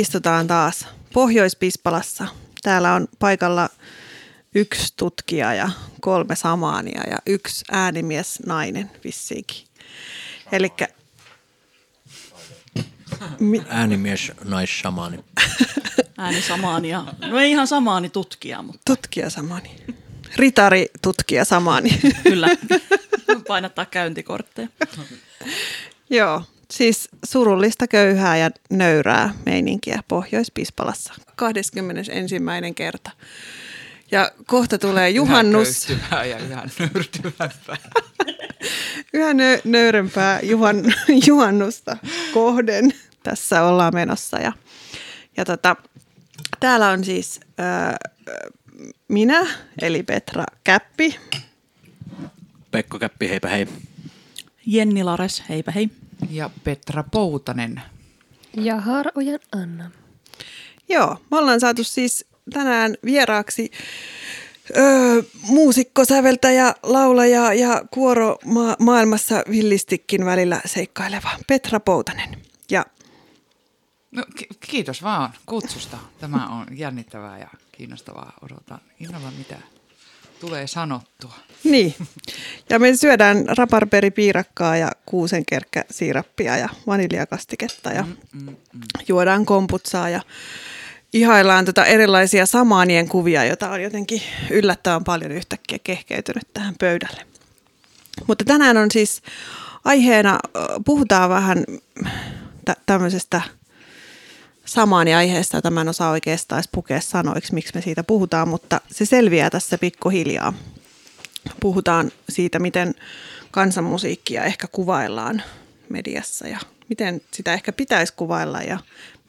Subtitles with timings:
[0.00, 2.26] Istutaan taas Pohjois-Pispalassa.
[2.62, 3.68] Täällä on paikalla
[4.54, 5.70] yksi tutkija ja
[6.00, 9.66] kolme samaania ja yksi äänimies nainen vissiinkin.
[10.52, 10.68] Eli
[13.40, 15.24] Mi- Äänimies naissamaani.
[16.18, 17.04] Ääni samaania.
[17.26, 18.80] No ei ihan samaani tutkija, mutta...
[18.84, 19.76] Tutkija samani.
[20.36, 22.00] Ritari tutkija samani.
[22.22, 22.48] Kyllä.
[23.48, 24.68] Painattaa käyntikortteja.
[26.10, 31.14] Joo, siis surullista köyhää ja nöyrää meininkiä Pohjois-Pispalassa.
[31.36, 32.34] 21.
[32.74, 33.10] kerta.
[34.10, 35.90] Ja kohta tulee juhannus.
[35.90, 37.76] Yhä ja yhä nöyrtyvämpää.
[39.14, 40.94] yhä nö- nöyrempää juhan,
[41.26, 41.96] juhannusta
[42.34, 44.38] kohden tässä ollaan menossa.
[44.38, 44.52] Ja,
[45.36, 45.76] ja tota,
[46.60, 47.96] täällä on siis ää,
[49.08, 49.46] minä,
[49.82, 51.16] eli Petra Käppi.
[52.70, 53.66] Pekko Käppi, heipä hei.
[54.66, 55.90] Jenni Lares, heipä hei.
[56.30, 57.82] Ja Petra Poutanen.
[58.54, 59.90] Ja Harojan Anna.
[60.88, 63.70] Joo, me ollaan saatu siis tänään vieraaksi
[64.76, 72.42] öö, muusikko, säveltäjä, laulaja ja kuoro ma- maailmassa villistikin välillä seikkaileva Petra Poutanen.
[72.70, 72.86] Ja
[74.10, 75.98] No, ki- kiitos vaan kutsusta.
[76.20, 78.32] Tämä on jännittävää ja kiinnostavaa.
[78.42, 79.56] Odotan innolla mitä
[80.40, 81.34] tulee sanottua.
[81.64, 81.94] niin,
[82.70, 88.80] ja me syödään raparperipiirakkaa ja kuusenkerkkäsiirappia ja vaniljakastiketta ja mm, mm, mm.
[89.08, 90.20] juodaan komputsaa ja
[91.12, 97.26] ihaillaan tota erilaisia samaanien kuvia, joita on jotenkin yllättävän paljon yhtäkkiä kehkeytynyt tähän pöydälle.
[98.26, 99.22] Mutta tänään on siis
[99.84, 100.38] aiheena,
[100.84, 101.64] puhutaan vähän
[102.64, 103.42] tä- tämmöisestä
[104.66, 109.04] samaani-aiheesta, jota mä en osaa oikeastaan edes pukea sanoiksi, miksi me siitä puhutaan, mutta se
[109.04, 110.52] selviää tässä pikkuhiljaa.
[111.60, 112.94] Puhutaan siitä, miten
[113.50, 115.42] kansanmusiikkia ehkä kuvaillaan
[115.88, 118.78] mediassa ja miten sitä ehkä pitäisi kuvailla ja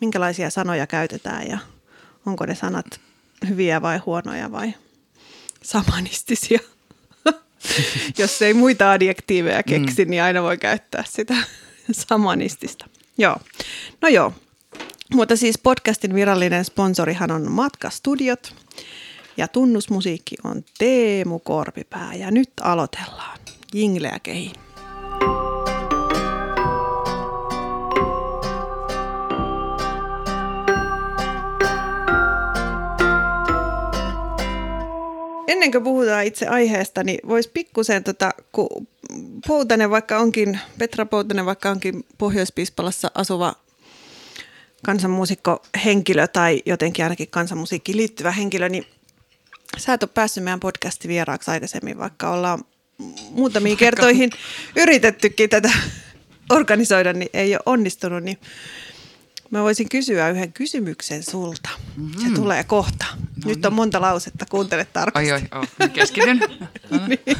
[0.02, 1.58] minkälaisia sanoja käytetään ja
[2.26, 3.00] onko ne sanat
[3.50, 4.74] hyviä vai huonoja vai
[5.64, 6.60] samanistisia.
[8.18, 10.12] Jos ei muita adjektiiveja keksi, mm.
[10.12, 11.36] niin aina voi käyttää sitä
[11.92, 12.86] samanistista.
[13.18, 13.38] Joo.
[14.02, 14.34] No joo.
[15.14, 18.56] Mutta siis podcastin virallinen sponsorihan on Matkastudiot
[19.38, 23.40] ja tunnusmusiikki on Teemu Korpipää ja nyt aloitellaan.
[23.74, 24.54] Jingleä kehiin.
[35.68, 38.88] ennen kuin puhutaan itse aiheesta, niin voisi pikkusen, tota, kun
[39.48, 43.54] Poutanen vaikka onkin, Petra Poutanen vaikka onkin Pohjois-Pispalassa asuva
[44.88, 48.86] kansanmuusikko henkilö tai jotenkin ainakin kansanmusiikkiin liittyvä henkilö, niin
[49.78, 52.64] sä et ole päässyt meidän podcastin vieraaksi aikaisemmin, vaikka ollaan
[53.30, 54.30] muutamiin kertoihin
[54.76, 55.72] yritettykin tätä
[56.50, 58.38] organisoida, niin ei ole onnistunut, niin
[59.50, 61.70] Mä voisin kysyä yhden kysymyksen sulta.
[61.96, 62.22] Mm-hmm.
[62.22, 63.06] Se tulee kohta.
[63.12, 63.76] No Nyt on niin.
[63.76, 65.32] monta lausetta, kuuntele tarkasti.
[65.32, 66.40] Ai ai, oh, keskityn.
[67.08, 67.38] niin,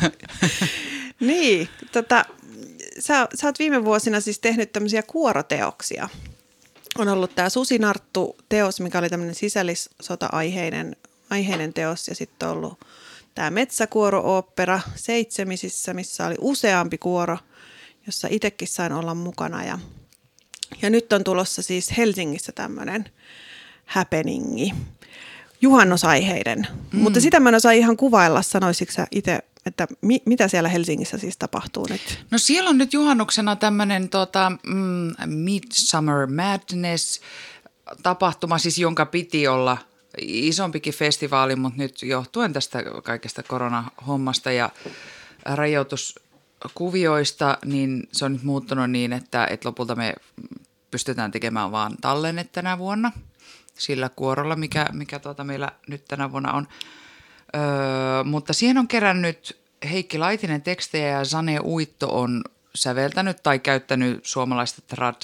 [1.20, 2.26] niin tota,
[3.00, 6.10] sä, sä oot viime vuosina siis tehnyt tämmöisiä kuoroteoksia.
[6.98, 10.96] On ollut tämä Susinarttu-teos, mikä oli tämmöinen sisällissota-aiheinen
[11.30, 12.80] aiheinen teos, ja sitten on ollut
[13.36, 17.38] tämä Metsäkuoro-ooppera Seitsemisissä, missä oli useampi kuoro,
[18.06, 19.80] jossa itsekin sain olla mukana, ja
[20.82, 23.06] ja nyt on tulossa siis Helsingissä tämmöinen
[23.86, 24.74] happeningi,
[25.62, 26.68] juhannusaiheiden.
[26.92, 27.00] Mm.
[27.00, 31.18] Mutta sitä mä en osaa ihan kuvailla, sanoisitko sä itse, että mi- mitä siellä Helsingissä
[31.18, 32.26] siis tapahtuu nyt?
[32.32, 37.22] No siellä on nyt juhannuksena tämmöinen tota, mm, Midsummer Madness
[38.04, 39.78] tapahtuma, siis jonka piti olla
[40.22, 44.70] isompikin festivaali, mutta nyt johtuen tästä kaikesta koronahommasta ja
[45.46, 46.20] rajoitus
[46.74, 50.16] kuvioista, niin se on nyt muuttunut niin, että, että lopulta me
[50.92, 53.12] pystytään tekemään vaan tallenne tänä vuonna
[53.78, 56.68] sillä kuorolla, mikä, mikä tuota meillä nyt tänä vuonna on.
[57.56, 59.58] Öö, mutta siihen on kerännyt
[59.92, 62.44] Heikki Laitinen tekstejä ja Sane Uitto on
[62.76, 65.16] säveltänyt tai käyttänyt suomalaista trad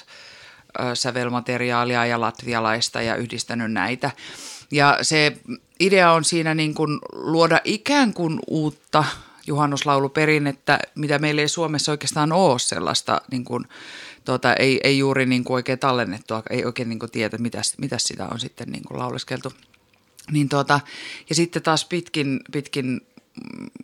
[0.93, 4.11] sävelmateriaalia ja latvialaista ja yhdistänyt näitä.
[4.71, 5.37] Ja se
[5.79, 9.03] idea on siinä niin kuin luoda ikään kuin uutta
[9.47, 13.65] juhannuslauluperinnettä, mitä meillä ei Suomessa oikeastaan ole sellaista, niin kuin,
[14.25, 17.97] tuota, ei, ei juuri niin kuin oikein tallennettua, ei oikein niin kuin tiedä, mitä, mitä
[17.97, 19.53] sitä on sitten niin kuin lauleskeltu.
[20.31, 20.79] Niin tuota,
[21.29, 23.01] ja sitten taas pitkin, pitkin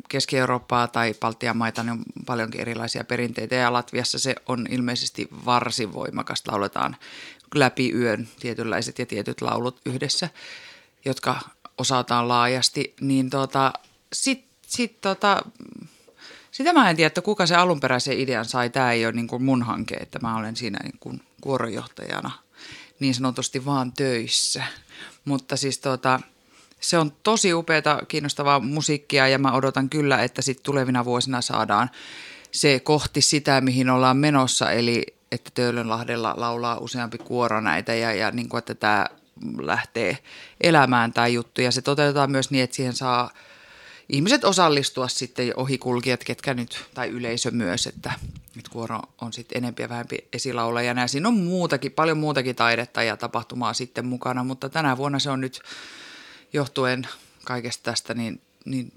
[0.09, 5.93] Keski-Eurooppaa tai Baltian maita niin on paljonkin erilaisia perinteitä ja Latviassa se on ilmeisesti varsin
[5.93, 6.43] voimakas.
[6.47, 6.95] Lauletaan
[7.55, 10.29] läpi yön tietynlaiset ja tietyt laulut yhdessä,
[11.05, 11.39] jotka
[11.77, 12.93] osataan laajasti.
[13.01, 13.73] Niin tuota,
[14.13, 15.41] sitten sit tota,
[16.51, 18.69] Sitä mä en tiedä, että kuka se alunperäisen idean sai.
[18.69, 22.31] Tämä ei ole niin kuin mun hanke, että mä olen siinä niin kuin kuorojohtajana
[22.99, 24.63] niin sanotusti vaan töissä.
[25.25, 26.19] Mutta siis tota,
[26.79, 31.89] se on tosi upeata, kiinnostavaa musiikkia ja mä odotan kyllä, että sitten tulevina vuosina saadaan
[32.51, 38.31] se kohti sitä, mihin ollaan menossa, eli että Töölönlahdella laulaa useampi kuoro näitä ja, ja
[38.31, 39.05] niin kuin, että tämä
[39.61, 40.17] lähtee
[40.61, 43.29] elämään tämä juttu ja se toteutetaan myös niin, että siihen saa
[44.09, 48.11] ihmiset osallistua sitten ohikulkijat, ketkä nyt, tai yleisö myös, että
[48.55, 53.03] nyt kuoro on sitten enempi ja vähempi esilaulajana ja siinä on muutakin, paljon muutakin taidetta
[53.03, 55.61] ja tapahtumaa sitten mukana, mutta tänä vuonna se on nyt
[56.53, 57.07] johtuen
[57.43, 58.93] kaikesta tästä niin, niin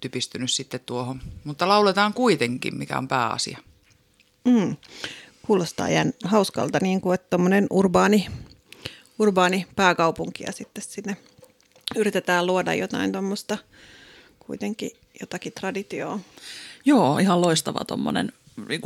[0.00, 1.22] typistynyt sitten tuohon.
[1.44, 3.58] Mutta lauletaan kuitenkin, mikä on pääasia.
[4.44, 4.76] Mm.
[5.46, 8.28] Kuulostaa jään hauskalta, niin kuin, että tuommoinen urbaani,
[9.18, 11.16] urbaani pääkaupunki ja sitten sinne
[11.96, 13.58] yritetään luoda jotain tuommoista
[14.46, 14.90] kuitenkin
[15.20, 16.18] jotakin traditioa.
[16.84, 18.32] Joo, ihan loistava tuommoinen
[18.68, 18.80] niin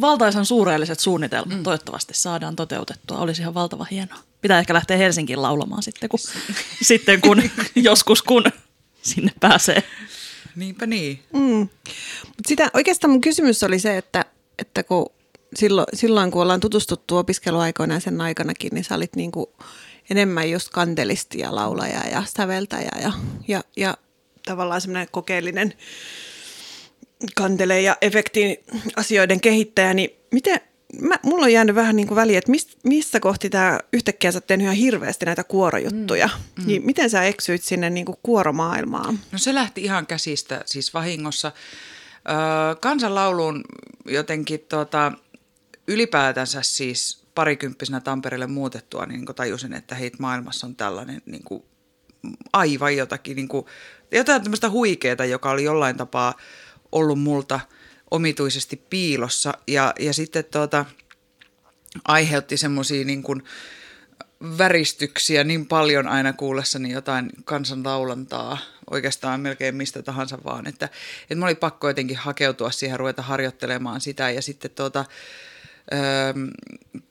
[0.00, 1.62] valtaisan suureelliset suunnitelmat mm.
[1.62, 3.18] toivottavasti saadaan toteutettua.
[3.18, 4.18] Olisi ihan valtava hienoa.
[4.40, 6.18] Pitää ehkä lähteä Helsinkiin laulamaan sitten, kun,
[6.82, 7.42] sitten kun
[7.74, 8.44] joskus kun
[9.02, 9.82] sinne pääsee.
[10.56, 11.22] Niinpä niin.
[11.32, 11.68] Mm.
[12.26, 14.24] Mut sitä, oikeastaan mun kysymys oli se, että,
[14.58, 15.06] että kun
[15.56, 19.46] silloin, silloin, kun ollaan tutustuttu opiskeluaikoina ja sen aikanakin, niin sä olit niin kuin
[20.10, 23.12] enemmän just kantelisti ja laulaja ja säveltäjä ja,
[23.48, 23.96] ja, ja
[24.44, 25.74] tavallaan semmoinen kokeellinen
[27.34, 28.56] kantele- ja efektin
[28.96, 30.60] asioiden kehittäjä, niin miten,
[31.00, 34.40] mä, mulla on jäänyt vähän niin kuin väliä, että mist, missä kohti tämä yhtäkkiä sä
[34.40, 36.66] tehnyt ihan hirveästi näitä kuorojuttuja, mm, mm.
[36.66, 39.18] niin miten sä eksyit sinne niin kuin kuoromaailmaan?
[39.32, 41.52] No se lähti ihan käsistä, siis vahingossa.
[42.28, 43.64] Öö, kansanlauluun
[44.04, 45.12] jotenkin tota,
[45.88, 51.62] ylipäätänsä siis parikymppisenä Tampereelle muutettua, niin, niin tajusin, että heit maailmassa on tällainen niin kuin,
[52.52, 53.66] aivan jotakin, niin kuin,
[54.18, 56.34] jotain tämmöistä huikeeta, joka oli jollain tapaa
[56.92, 57.60] ollut multa
[58.10, 59.54] omituisesti piilossa.
[59.66, 60.84] Ja, ja sitten tuota,
[62.04, 63.42] aiheutti semmoisia niin kuin,
[64.58, 68.58] väristyksiä niin paljon aina kuullessani jotain kansanlaulantaa,
[68.90, 70.88] oikeastaan melkein mistä tahansa vaan, että,
[71.22, 75.04] että mä oli pakko jotenkin hakeutua siihen, ruveta harjoittelemaan sitä ja sitten tuota,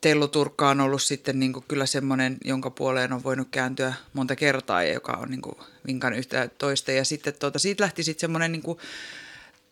[0.00, 4.36] Tellu Turkka on ollut sitten niin kuin kyllä semmoinen, jonka puoleen on voinut kääntyä monta
[4.36, 5.56] kertaa ja joka on niin kuin
[5.86, 6.92] vinkan yhtä toista.
[6.92, 8.78] Ja sitten tuota, siitä lähti sitten semmoinen niin kuin,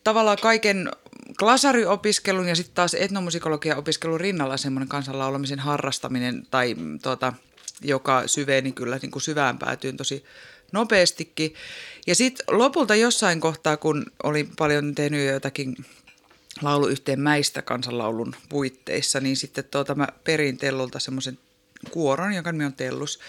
[0.03, 0.91] tavallaan kaiken
[1.39, 7.33] klasariopiskelun ja sitten taas etnomusikologian opiskelun rinnalla semmoinen kansanlaulamisen harrastaminen tai tuota,
[7.81, 10.25] joka syveni kyllä niin kuin syvään päätyyn tosi
[10.71, 11.53] nopeastikin.
[12.07, 15.75] Ja sitten lopulta jossain kohtaa, kun olin paljon tehnyt jotakin
[16.63, 21.37] laulu yhteen mäistä kansanlaulun puitteissa, niin sitten tuota, mä perin Tellulta semmoisen
[21.91, 23.19] kuoron, jonka nimi on Tellus.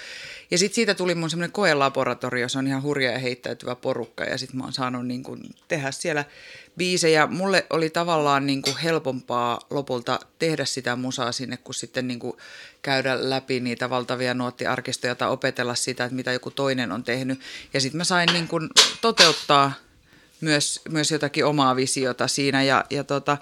[0.51, 4.39] Ja sitten siitä tuli mun semmoinen koelaboratorio, se on ihan hurja ja heittäytyvä porukka ja
[4.39, 6.25] sitten mä oon saanut niin kun tehdä siellä
[6.77, 7.27] biisejä.
[7.27, 12.37] Mulle oli tavallaan niin kuin helpompaa lopulta tehdä sitä musaa sinne, kun sitten niin kuin
[12.83, 17.41] käydä läpi niitä valtavia nuottiarkistoja tai opetella sitä, että mitä joku toinen on tehnyt.
[17.75, 18.69] Ja sitten mä sain niin kuin
[19.01, 19.73] toteuttaa
[20.45, 22.63] myös, myös jotakin omaa visiota siinä.
[22.63, 23.37] Ja, ja tota,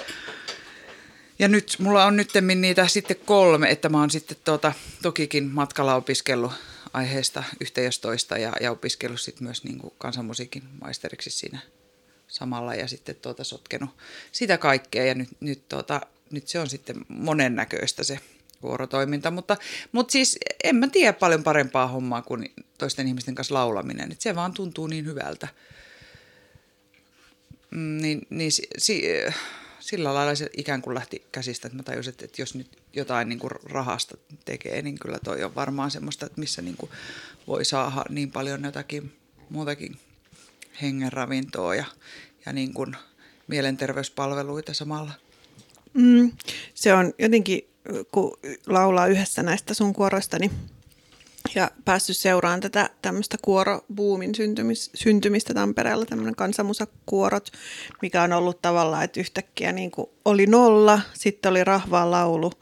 [1.38, 4.72] ja nyt mulla on nyt niitä sitten kolme, että mä oon sitten tuota,
[5.02, 6.52] tokikin matkalla opiskellut
[6.92, 11.58] aiheesta yhteistoista ja, ja opiskellut sitten myös niin kuin kansanmusiikin maisteriksi siinä
[12.28, 13.90] samalla ja sitten tuota sotkenut
[14.32, 15.04] sitä kaikkea.
[15.04, 18.20] Ja nyt, nyt, tuota, nyt se on sitten monennäköistä se
[18.62, 19.56] vuorotoiminta, mutta,
[19.92, 24.34] mutta siis en mä tiedä paljon parempaa hommaa kuin toisten ihmisten kanssa laulaminen, että se
[24.34, 25.48] vaan tuntuu niin hyvältä.
[27.72, 29.02] Mm, niin, niin si, si,
[29.80, 33.38] sillä lailla se ikään kuin lähti käsistä, että mä tajusin, että jos nyt jotain niin
[33.38, 36.90] kuin rahasta tekee, niin kyllä toi on varmaan semmoista, että missä niin kuin
[37.46, 39.12] voi saada niin paljon jotakin
[39.50, 39.96] muutakin
[40.82, 41.84] hengenravintoa ja,
[42.46, 42.96] ja niin kuin
[43.46, 45.12] mielenterveyspalveluita samalla.
[45.94, 46.32] Mm,
[46.74, 47.68] se on jotenkin,
[48.12, 50.50] kun laulaa yhdessä näistä sun kuoroista, niin
[51.54, 57.52] ja päässyt seuraamaan tätä tämmöistä kuorobuumin syntymis, syntymistä Tampereella, tämmöinen kansanmusakuorot,
[58.02, 62.52] mikä on ollut tavallaan, että yhtäkkiä niin kuin oli nolla, sitten oli rahvaa laulu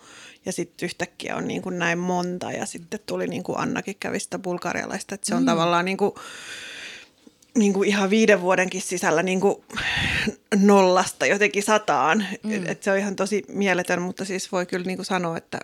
[0.46, 4.38] ja sitten yhtäkkiä on niin kuin näin monta ja sitten tuli niin kuin Annakin kävistä
[4.38, 5.46] bulgarialaista, että se on mm.
[5.46, 6.12] tavallaan niin kuin,
[7.54, 9.56] niin kuin ihan viiden vuodenkin sisällä niin kuin
[10.56, 12.26] nollasta jotenkin sataan.
[12.42, 12.66] Mm.
[12.66, 15.60] Et se on ihan tosi mieletön, mutta siis voi kyllä niin kuin sanoa, että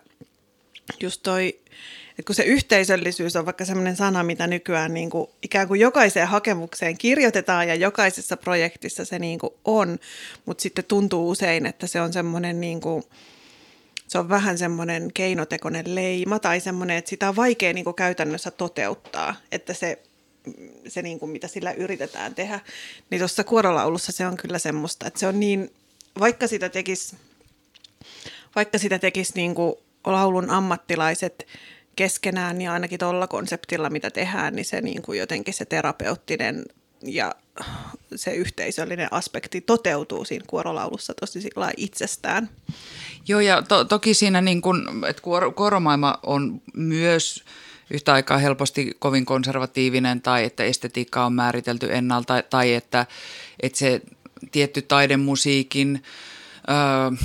[1.00, 1.61] just toi
[2.18, 6.28] että kun se yhteisöllisyys on vaikka sellainen sana, mitä nykyään niin kuin ikään kuin jokaiseen
[6.28, 9.99] hakemukseen kirjoitetaan ja jokaisessa projektissa se niin kuin on,
[10.46, 13.04] mutta sitten tuntuu usein, että se on semmoinen niin kuin,
[14.08, 18.50] se on vähän semmoinen keinotekoinen leima tai semmoinen, että sitä on vaikea niin kuin käytännössä
[18.50, 20.02] toteuttaa, että se
[20.88, 22.61] se niin kuin, mitä sillä yritetään tehdä.
[23.11, 25.73] Niin tuossa kuorolaulussa se on kyllä semmoista, että se on niin,
[26.18, 27.16] vaikka sitä tekisi,
[28.56, 29.75] vaikka sitä tekisi niin kuin
[30.06, 31.46] laulun ammattilaiset
[31.97, 36.65] keskenään, niin ainakin tuolla konseptilla, mitä tehdään, niin se niin kuin jotenkin se terapeuttinen
[37.03, 37.35] ja
[38.17, 42.49] se yhteisöllinen aspekti toteutuu siinä kuorolaulussa tosi itsestään.
[43.29, 47.45] Joo, ja to, toki siinä niin kun, että kuor, kuoromaailma on myös
[47.91, 53.07] yhtä aikaa helposti kovin konservatiivinen tai että estetiikka on määritelty ennalta tai että,
[53.61, 54.00] että se
[54.53, 56.03] tietty taidemusiikin
[56.69, 57.17] ö,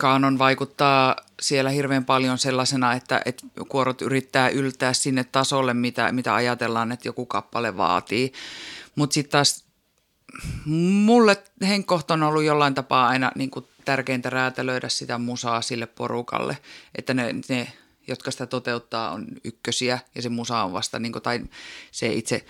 [0.00, 6.34] kaanon vaikuttaa siellä hirveän paljon sellaisena, että, että kuorot yrittää yltää sinne tasolle, mitä, mitä
[6.34, 8.32] ajatellaan, että joku kappale vaatii.
[8.94, 9.64] Mutta sitten taas
[11.04, 16.58] mulle henkkohto on ollut jollain tapaa aina niin kuin tärkeintä räätälöidä sitä musaa sille porukalle,
[16.94, 17.72] että ne, ne
[18.08, 21.40] jotka sitä toteuttaa, on ykkösiä ja se musa on vasta, niin kuin, tai
[21.90, 22.44] se itse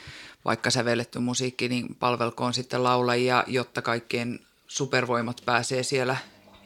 [0.45, 6.17] vaikka sävelletty musiikki, niin palvelkoon sitten laulajia, jotta kaikkien supervoimat pääsee siellä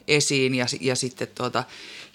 [0.08, 1.64] esiin ja, ja sitten tuota,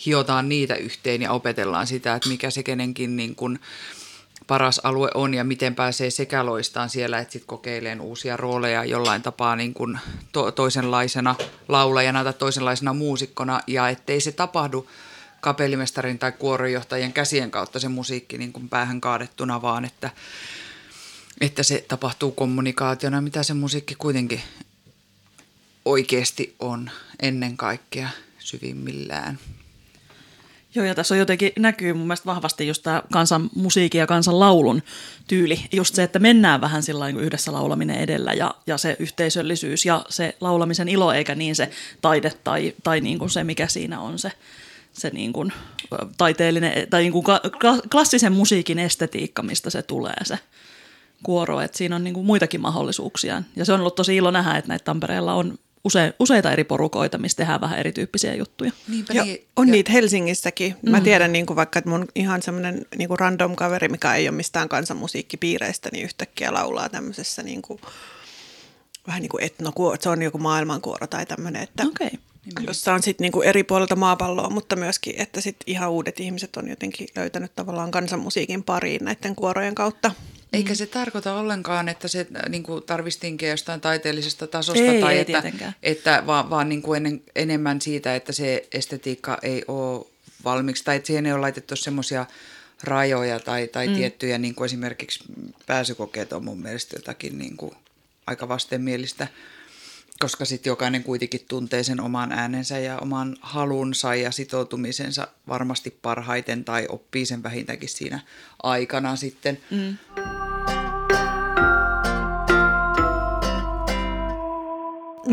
[0.05, 3.59] hiotaan niitä yhteen ja opetellaan sitä, että mikä se kenenkin niin kuin,
[4.49, 9.21] paras alue on ja miten pääsee sekä loistaan siellä, että sitten kokeileen uusia rooleja jollain
[9.21, 9.99] tapaa niin kuin
[10.31, 11.35] to, toisenlaisena
[11.67, 14.87] laulajana tai toisenlaisena muusikkona ja ettei se tapahdu
[15.41, 20.09] kapellimestarin tai kuorojohtajien käsien kautta se musiikki niin kuin päähän kaadettuna, vaan että,
[21.41, 24.41] että se tapahtuu kommunikaationa, mitä se musiikki kuitenkin
[25.85, 28.09] oikeasti on ennen kaikkea
[28.39, 29.39] syvimmillään.
[30.75, 34.39] Joo, ja tässä on jotenkin näkyy mun mielestä vahvasti just tämä kansan musiikin ja kansan
[34.39, 34.83] laulun
[35.27, 35.59] tyyli.
[35.71, 40.05] Just se, että mennään vähän sillä niin yhdessä laulaminen edellä ja, ja se yhteisöllisyys ja
[40.09, 41.69] se laulamisen ilo, eikä niin se
[42.01, 44.31] taide tai, tai niin kuin se, mikä siinä on se,
[44.93, 45.53] se niin kuin
[46.17, 47.25] taiteellinen tai niin kuin
[47.91, 50.39] klassisen musiikin estetiikka, mistä se tulee se
[51.23, 51.61] kuoro.
[51.61, 53.43] Että siinä on niin kuin muitakin mahdollisuuksia.
[53.55, 57.17] Ja se on ollut tosi ilo nähdä, että näitä Tampereella on use, useita eri porukoita,
[57.17, 58.71] missä tehdään vähän erityyppisiä juttuja.
[58.87, 59.71] Niinpä ja niin, on ja...
[59.71, 60.75] niitä Helsingissäkin.
[60.81, 61.03] Mä mm.
[61.03, 64.69] tiedän niin kuin vaikka, että mun ihan semmoinen niin random kaveri, mikä ei ole mistään
[64.69, 67.79] kansanmusiikkipiireistä, niin yhtäkkiä laulaa tämmöisessä niin kuin,
[69.07, 72.09] vähän niin kuin etnokuoro, se on joku maailmankuoro tai tämmöinen, että okay.
[72.67, 76.69] jossa on sitten niin eri puolilta maapalloa, mutta myöskin, että sitten ihan uudet ihmiset on
[76.69, 80.11] jotenkin löytänyt tavallaan kansanmusiikin pariin näiden kuorojen kautta.
[80.53, 85.13] Eikä se tarkoita ollenkaan, että se äh, niin kuin tarvistinkin jostain taiteellisesta tasosta ei, tai
[85.13, 90.05] ei että, että vaan, vaan niin kuin ennen, enemmän siitä, että se estetiikka ei ole
[90.43, 92.25] valmiiksi tai että siihen ei ole laitettu semmoisia
[92.83, 93.95] rajoja tai, tai mm.
[93.95, 95.19] tiettyjä, niin kuin esimerkiksi
[95.65, 97.75] pääsykokeet on mun mielestä jotakin niin kuin
[98.27, 99.27] aika vastenmielistä
[100.19, 106.65] koska sitten jokainen kuitenkin tuntee sen oman äänensä ja oman halunsa ja sitoutumisensa varmasti parhaiten
[106.65, 108.19] tai oppii sen vähintäänkin siinä
[108.63, 109.59] aikana sitten.
[109.71, 109.97] Mm.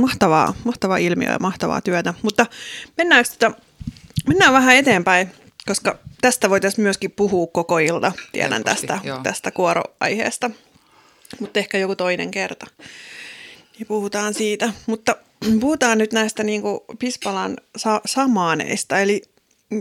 [0.01, 2.15] Mahtavaa, mahtavaa ilmiö ja mahtavaa työtä.
[2.23, 2.47] Mutta
[2.97, 3.63] mennäänkö tätä, tota,
[4.27, 5.31] mennään vähän eteenpäin,
[5.67, 10.51] koska tästä voitaisiin myöskin puhua koko ilta, tiedän Helposti, tästä, tästä kuoroaiheesta.
[11.41, 12.67] Mutta ehkä joku toinen kerta
[13.79, 14.73] niin puhutaan siitä.
[14.87, 15.17] Mutta
[15.61, 19.01] puhutaan nyt näistä niin kuin Pispalan sa- samaaneista.
[19.01, 19.23] Eli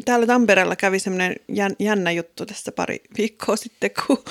[0.05, 1.35] täällä Tampereella kävi semmoinen
[1.79, 4.23] jännä juttu tässä pari viikkoa sitten, kun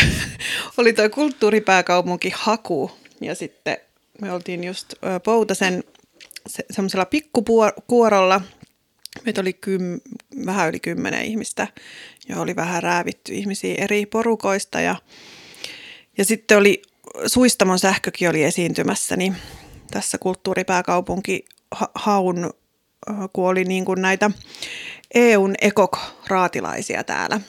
[0.78, 2.90] oli tuo kulttuuripääkaupunki Haku.
[3.20, 3.76] Ja sitten
[4.20, 5.84] me oltiin just Poutasen
[6.46, 8.40] se, semmoisella pikkukuorolla.
[9.24, 10.00] Meitä oli kym,
[10.46, 11.68] vähän yli kymmenen ihmistä
[12.28, 14.80] ja oli vähän räävitty ihmisiä eri porukoista.
[14.80, 14.96] Ja,
[16.18, 16.82] ja sitten oli
[17.26, 19.36] Suistamon sähkökin oli esiintymässä niin
[19.90, 21.44] tässä kulttuuripääkaupunki
[21.94, 22.50] haun,
[23.32, 24.30] kun oli niin kuin näitä
[25.14, 27.40] EUn ekok-raatilaisia täällä.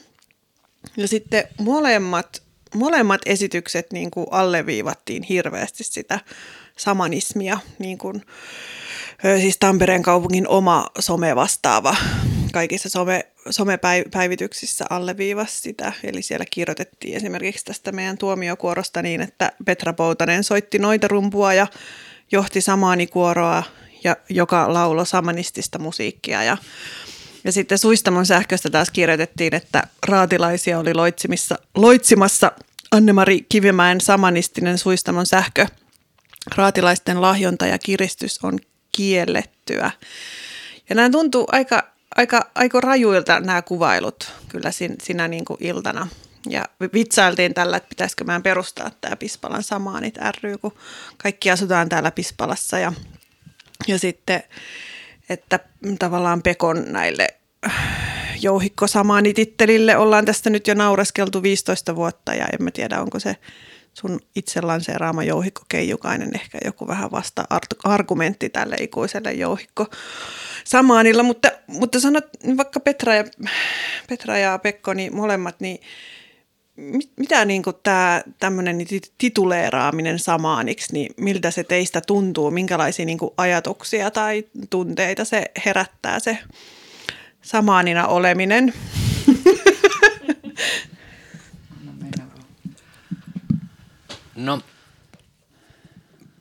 [0.97, 2.41] Ja sitten molemmat,
[2.75, 6.19] molemmat esitykset niin kuin alleviivattiin hirveästi sitä
[6.77, 8.25] samanismia, niin kuin,
[9.41, 11.95] siis Tampereen kaupungin oma some vastaava
[12.51, 15.93] kaikissa some, somepäivityksissä alleviivasi sitä.
[16.03, 21.67] Eli siellä kirjoitettiin esimerkiksi tästä meidän tuomiokuorosta niin, että Petra Poutanen soitti noita rumpua ja
[22.31, 23.63] johti samaanikuoroa,
[24.03, 26.43] ja, joka laulo samanistista musiikkia.
[26.43, 26.57] Ja,
[27.43, 32.51] ja sitten Suistamon sähköstä taas kirjoitettiin, että raatilaisia oli loitsimissa, loitsimassa
[32.91, 35.67] Annemari Kivimäen samanistinen Suistamon sähkö.
[36.55, 38.59] Raatilaisten lahjonta ja kiristys on
[38.91, 39.91] kiellettyä.
[40.89, 46.07] Ja nämä tuntuu aika aika, aika rajuilta nämä kuvailut kyllä sin, sinä niin kuin iltana.
[46.49, 50.73] Ja vitsailtiin tällä, että pitäisikö meidän perustaa tämä Pispalan Samaanit ry, kun
[51.17, 52.79] kaikki asutaan täällä Pispalassa.
[52.79, 52.93] Ja,
[53.87, 54.43] ja sitten,
[55.29, 55.59] että
[55.99, 57.27] tavallaan Pekon näille
[58.41, 59.97] jouhikko samaani tittelille.
[59.97, 63.35] Ollaan tästä nyt jo naureskeltu 15 vuotta ja en mä tiedä, onko se
[63.93, 67.45] sun itse lanseeraama jouhikko Keijukainen ehkä joku vähän vasta
[67.83, 69.87] argumentti tälle ikuiselle jouhikko
[70.69, 71.23] samaanilla.
[71.23, 72.25] Mutta, mutta sanot
[72.57, 73.23] vaikka Petra ja,
[74.09, 75.79] Petra ja Pekko, niin molemmat, niin
[76.75, 78.77] mit, mitä niin tämä tämmöinen
[79.17, 86.37] tituleeraaminen samaaniksi, niin miltä se teistä tuntuu, minkälaisia niin ajatuksia tai tunteita se herättää se
[87.41, 88.73] samaanina oleminen?
[94.35, 94.61] No,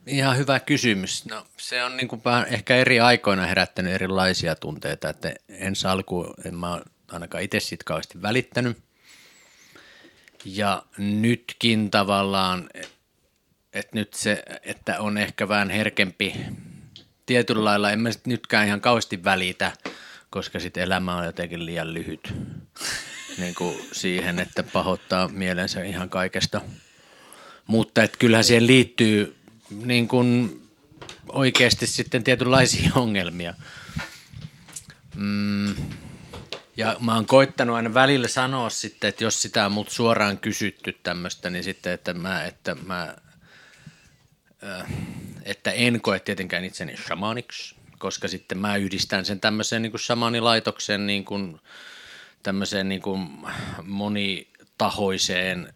[0.08, 1.24] ihan hyvä kysymys.
[1.26, 6.54] No, se on niin kuin ehkä eri aikoina herättänyt erilaisia tunteita, että ensi alkuun en
[6.54, 6.80] mä
[7.12, 8.78] ainakaan itse siitä kauheasti välittänyt.
[10.44, 12.70] Ja nytkin tavallaan,
[13.72, 16.34] että nyt se, että on ehkä vähän herkempi
[17.26, 19.72] tietyllä lailla, en mä sit nytkään ihan kauheasti välitä,
[20.30, 22.34] koska sitten elämä on jotenkin liian lyhyt
[23.38, 26.60] niin kuin siihen, että pahoittaa mielensä ihan kaikesta–
[27.68, 29.38] mutta että kyllähän siihen liittyy
[29.70, 30.62] niin kuin
[31.28, 33.54] oikeasti sitten tietynlaisia ongelmia.
[35.16, 35.75] Mm.
[36.76, 40.98] Ja mä oon koittanut aina välillä sanoa sitten, että jos sitä on mut suoraan kysytty
[41.02, 43.14] tämmöistä, niin sitten, että mä, että mä
[44.64, 44.92] äh,
[45.48, 51.06] että en koe tietenkään itseni shamaniksi, koska sitten mä yhdistän sen tämmöiseen niin kuin shamanilaitoksen
[51.06, 51.60] niin kuin,
[52.42, 53.28] tämmöiseen niin kuin
[53.82, 55.72] monitahoiseen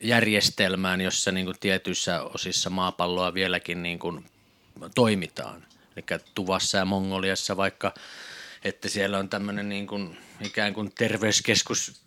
[0.00, 4.24] järjestelmään, jossa niin kuin tietyissä osissa maapalloa vieläkin niin kuin
[4.94, 5.66] toimitaan.
[5.96, 7.94] Eli Tuvassa ja Mongoliassa vaikka,
[8.64, 12.04] että siellä on tämmöinen niin kuin, ikään kuin terveyskeskus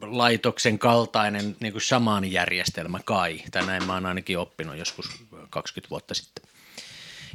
[0.00, 5.06] laitoksen kaltainen niin kuin shamaanijärjestelmä kai, tai näin mä oon ainakin oppinut joskus
[5.50, 6.53] 20 vuotta sitten.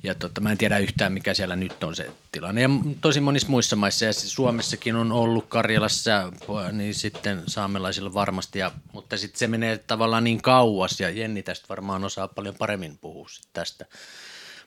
[0.04, 2.62] Ja totta, mä en tiedä yhtään, mikä siellä nyt on se tilanne.
[2.62, 2.70] Ja
[3.02, 6.34] tosi monissa muissa maissa, ja Suomessakin on ollut Karjalassa,
[6.72, 11.66] niin sitten saamelaisilla varmasti, ja, mutta sitten se menee tavallaan niin kauas, ja Jenni tästä
[11.70, 13.86] varmaan osaa paljon paremmin puhua tästä.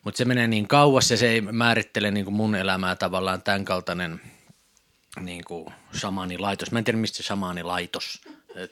[0.05, 3.64] Mutta se menee niin kauas, ja se ei määrittele niin kuin mun elämää tavallaan tämän
[3.64, 4.21] kaltainen
[5.21, 6.73] niin kuin shamaanilaitos.
[6.73, 8.21] Mä en tiedä, mistä shamaanilaitos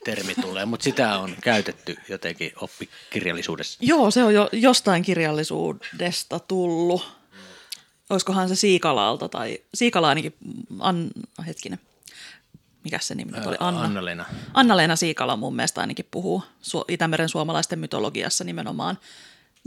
[0.03, 3.79] termi tulee, mutta sitä on käytetty jotenkin oppikirjallisuudessa.
[3.81, 7.21] Joo, se on jo jostain kirjallisuudesta tullut.
[8.09, 10.35] Olisikohan se Siikalalta tai Siikala ainakin,
[10.79, 11.11] An,
[11.47, 11.79] hetkinen,
[12.83, 13.57] mikä se nimi nyt oli?
[13.59, 13.81] Anna.
[13.81, 14.25] Anna-Leena.
[14.53, 16.43] Anna-Leena Siikala mun mielestä ainakin puhuu
[16.87, 18.97] Itämeren suomalaisten mytologiassa nimenomaan.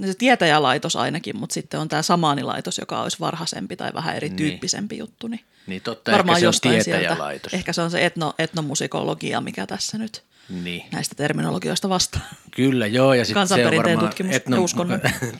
[0.06, 5.00] Se tietäjälaitos ainakin, mutta sitten on tämä samaanilaitos, joka olisi varhaisempi tai vähän erityyppisempi niin.
[5.00, 5.28] juttu.
[5.28, 7.50] Niin niin totta, Varmaan ehkä se on tietäjälaitos.
[7.50, 7.56] Sieltä.
[7.56, 10.84] Ehkä se on se etno, etnomusikologia, mikä tässä nyt niin.
[10.92, 12.20] näistä terminologioista vastaa.
[12.50, 13.14] Kyllä, joo.
[13.14, 14.58] Ja sitten se on varmaan etno,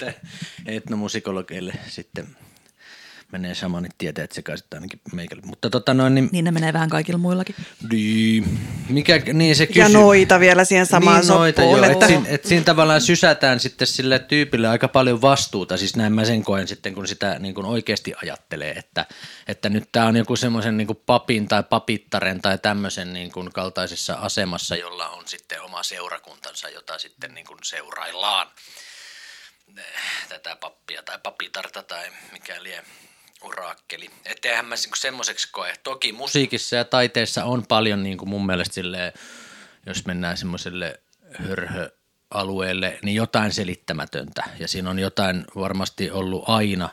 [0.66, 2.36] etnomusikologeille sitten
[3.34, 5.42] menee samanit tieteet sekaisin ainakin meikälle.
[5.46, 7.54] Mutta tota noin, niin, niin ne menee vähän kaikilla muillakin.
[7.90, 9.80] Niin, mikä, niin se kysy...
[9.80, 13.86] Ja noita vielä siihen samaan niin, noita, joo, että siinä, et siinä tavallaan sysätään sitten
[13.86, 17.66] sille tyypille aika paljon vastuuta, siis näin mä sen koen sitten, kun sitä niin kuin
[17.66, 19.06] oikeasti ajattelee, että,
[19.48, 24.14] että nyt tämä on joku semmoisen niin papin tai papittaren tai tämmöisen niin kuin kaltaisessa
[24.14, 28.46] asemassa, jolla on sitten oma seurakuntansa, jota sitten niin kuin seuraillaan
[30.28, 32.84] tätä pappia tai papitarta tai mikä lie
[33.44, 34.10] oraakkeli.
[34.24, 35.74] Että eihän mä niinku semmoiseksi koe.
[35.82, 39.12] Toki musiikissa ja taiteessa on paljon niin kuin mun mielestä silleen,
[39.86, 41.00] jos mennään semmoiselle
[41.38, 44.44] hörhöalueelle, niin jotain selittämätöntä.
[44.58, 46.88] Ja siinä on jotain varmasti ollut aina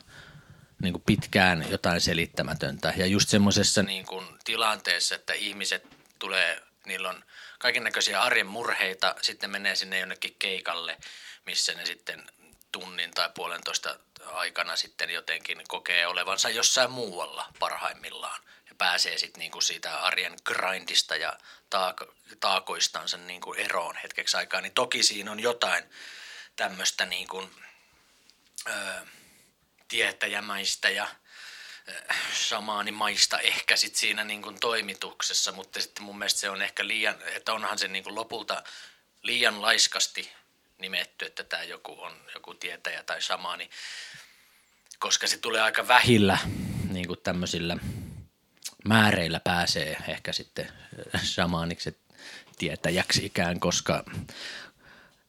[0.81, 2.93] niin kuin pitkään jotain selittämätöntä.
[2.97, 5.83] Ja just semmoisessa niin kuin tilanteessa, että ihmiset
[6.19, 7.23] tulee, niillä on
[7.59, 10.97] kaiken näköisiä arjen murheita, sitten menee sinne jonnekin keikalle,
[11.45, 12.23] missä ne sitten
[12.71, 13.99] tunnin tai puolentoista
[14.33, 18.41] aikana sitten jotenkin kokee olevansa jossain muualla parhaimmillaan.
[18.69, 21.37] Ja pääsee sitten niinku siitä arjen grindista ja
[21.69, 25.83] taak- taakoistansa niinku eroon hetkeksi aikaa, niin toki siinä on jotain
[26.55, 27.49] tämmöistä niinku,
[29.87, 31.07] tietäjämäistä ja
[32.33, 37.53] samaanimaista ehkä sit siinä niinku toimituksessa, mutta sitten mun mielestä se on ehkä liian, että
[37.53, 38.63] onhan se niinku lopulta
[39.21, 40.31] liian laiskasti
[40.77, 43.69] nimetty, että tämä joku on joku tietäjä tai samaani,
[45.01, 46.37] koska se tulee aika vähillä
[46.91, 47.77] niin kuin tämmöisillä
[48.85, 50.67] määreillä pääsee ehkä sitten
[51.23, 51.97] shamaaniksi
[52.57, 54.03] tietäjäksi ikään, koska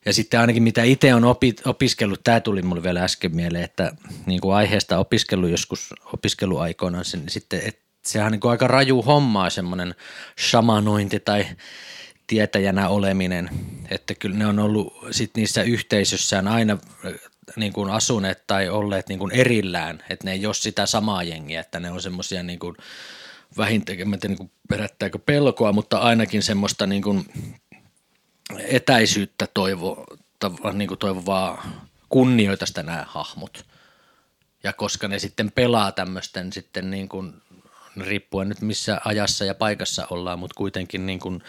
[0.05, 3.93] ja sitten ainakin mitä itse on opi, opiskellut, tämä tuli mulle vielä äsken mieleen, että
[4.27, 9.03] niin kuin aiheesta opiskellut joskus opiskeluaikoina, sen, sitten, että sehän on niin kuin aika raju
[9.03, 9.95] hommaa semmoinen
[10.49, 11.47] shamanointi tai
[12.27, 13.51] tietäjänä oleminen,
[13.91, 17.13] että kyllä ne on ollut sit niissä yhteisössään aina äh,
[17.57, 21.61] niin kuin asuneet tai olleet niin kuin erillään, että ne ei ole sitä samaa jengiä,
[21.61, 22.77] että ne on semmoisia niin kuin
[23.57, 27.25] vähintään, en tiedä, niin herättääkö pelkoa, mutta ainakin semmoista niin kuin
[28.59, 30.07] etäisyyttä toivo,
[30.73, 31.67] niin kuin toivovaa
[32.09, 33.67] kunnioitusta nämä hahmot.
[34.63, 37.35] Ja koska ne sitten pelaa tämmöisten sitten niin kuin,
[38.01, 41.43] riippuen nyt missä ajassa ja paikassa ollaan, mutta kuitenkin niin kuin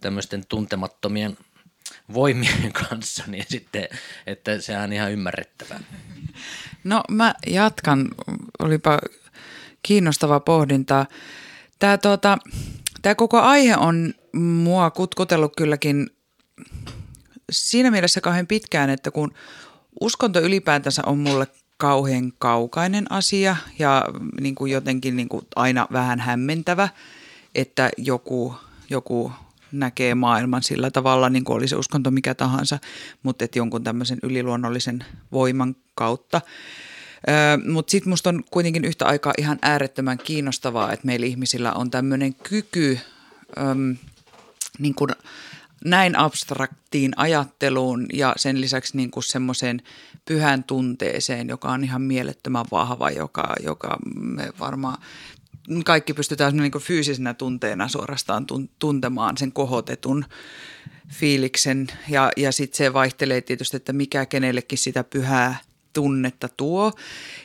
[0.00, 1.36] tämmöisten tuntemattomien
[2.14, 3.88] voimien kanssa, niin sitten,
[4.26, 5.80] että sehän on ihan ymmärrettävää.
[6.84, 8.08] No mä jatkan,
[8.58, 8.98] olipa
[9.82, 11.06] kiinnostava pohdinta.
[11.78, 12.38] Tämä, tuota,
[13.02, 16.10] tämä koko aihe on mua kutkutellut kylläkin
[17.50, 19.34] siinä mielessä kauhean pitkään, että kun
[20.00, 21.46] uskonto ylipäätänsä on mulle
[21.76, 24.04] kauhean kaukainen asia ja
[24.40, 26.88] niin kuin jotenkin niin kuin aina vähän hämmentävä,
[27.54, 28.54] että joku,
[28.90, 29.32] joku
[29.72, 32.78] näkee maailman sillä tavalla, niin kuin olisi uskonto mikä tahansa,
[33.22, 36.40] mutta että jonkun tämmöisen yliluonnollisen voiman kautta.
[37.68, 42.34] Mutta sitten musta on kuitenkin yhtä aikaa ihan äärettömän kiinnostavaa, että meillä ihmisillä on tämmöinen
[42.34, 42.98] kyky
[43.58, 43.96] öm,
[44.78, 45.10] niin kuin
[45.84, 49.82] näin abstraktiin ajatteluun ja sen lisäksi niin kuin semmoiseen
[50.24, 55.02] pyhän tunteeseen, joka on ihan mielettömän vahva, joka, joka me varmaan
[55.84, 58.46] kaikki pystytään niin kuin fyysisenä tunteena suorastaan
[58.78, 60.24] tuntemaan sen kohotetun
[61.08, 61.86] fiiliksen.
[62.08, 65.58] Ja, ja sitten se vaihtelee tietysti, että mikä kenellekin sitä pyhää
[65.92, 66.92] tunnetta tuo.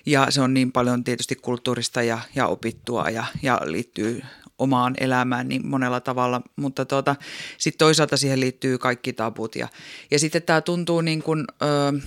[0.05, 4.21] Ja se on niin paljon tietysti kulttuurista ja, ja opittua ja, ja liittyy
[4.57, 7.15] omaan elämään niin monella tavalla, mutta tuota,
[7.57, 9.55] sitten toisaalta siihen liittyy kaikki tabut.
[9.55, 9.67] Ja,
[10.11, 11.99] ja sitten tämä tuntuu niin kuin, ö,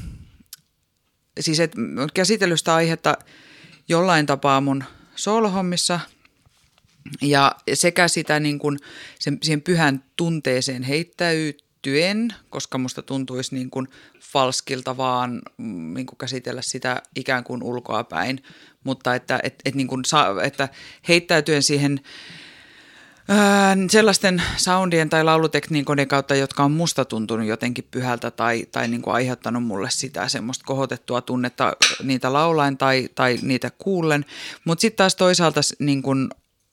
[1.40, 1.78] siis että
[2.14, 3.16] käsitellyt sitä aihetta
[3.88, 4.84] jollain tapaa mun
[5.18, 6.00] soolohommissa
[7.22, 8.78] ja sekä sitä niin kuin
[9.18, 13.88] sen, siihen pyhän tunteeseen heittäytyen, koska musta tuntuisi niin kuin
[14.20, 18.42] falskilta vaan mm, niin kuin käsitellä sitä ikään kuin ulkoa päin,
[18.84, 20.68] mutta että, et, et niin kuin sa, että
[21.08, 22.00] heittäytyen siihen
[23.90, 29.14] sellaisten soundien tai laulutekniikoiden kautta, jotka on musta tuntunut jotenkin pyhältä tai, tai niin kuin
[29.14, 34.24] aiheuttanut mulle sitä semmoista kohotettua tunnetta niitä laulain tai, tai niitä kuullen.
[34.64, 36.28] Mutta sitten taas toisaalta niin kuin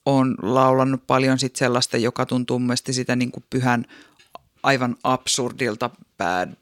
[0.05, 3.85] on laulannut paljon sit sellaista, joka tuntuu mielestäni sitä niin kuin pyhän
[4.63, 5.89] aivan absurdilta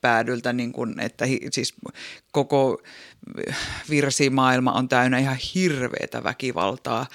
[0.01, 1.73] päädyltä, niin kuin, että hi, siis
[2.32, 2.82] koko
[3.89, 7.06] virsimaailma on täynnä ihan hirveätä väkivaltaa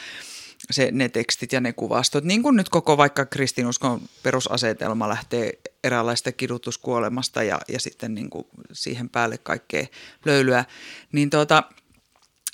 [0.70, 6.32] se, ne tekstit ja ne kuvastot, niin kuin nyt koko vaikka kristinuskon perusasetelma lähtee eräänlaista
[6.32, 9.86] kidutuskuolemasta ja, ja sitten niin kuin siihen päälle kaikkea
[10.24, 10.64] löylyä,
[11.12, 11.62] niin tuota,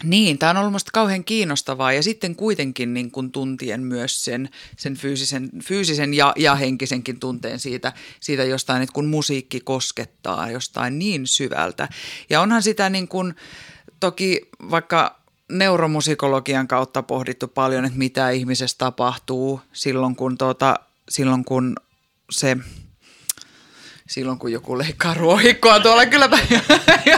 [0.03, 4.48] niin, tämä on ollut minusta kauhean kiinnostavaa ja sitten kuitenkin niin kuin tuntien myös sen,
[4.77, 10.98] sen fyysisen, fyysisen ja, ja henkisenkin tunteen siitä, siitä jostain, että kun musiikki koskettaa jostain
[10.98, 11.88] niin syvältä.
[12.31, 13.35] Ja onhan sitä niin kuin,
[14.00, 20.75] toki vaikka neuromusikologian kautta pohdittu paljon, että mitä ihmisessä tapahtuu silloin, kun, tuota,
[21.09, 21.77] silloin, kun
[22.31, 22.57] se–
[24.09, 26.07] silloin, kun joku leikkaa ruohikkoa tuolla.
[26.07, 26.29] Kyllä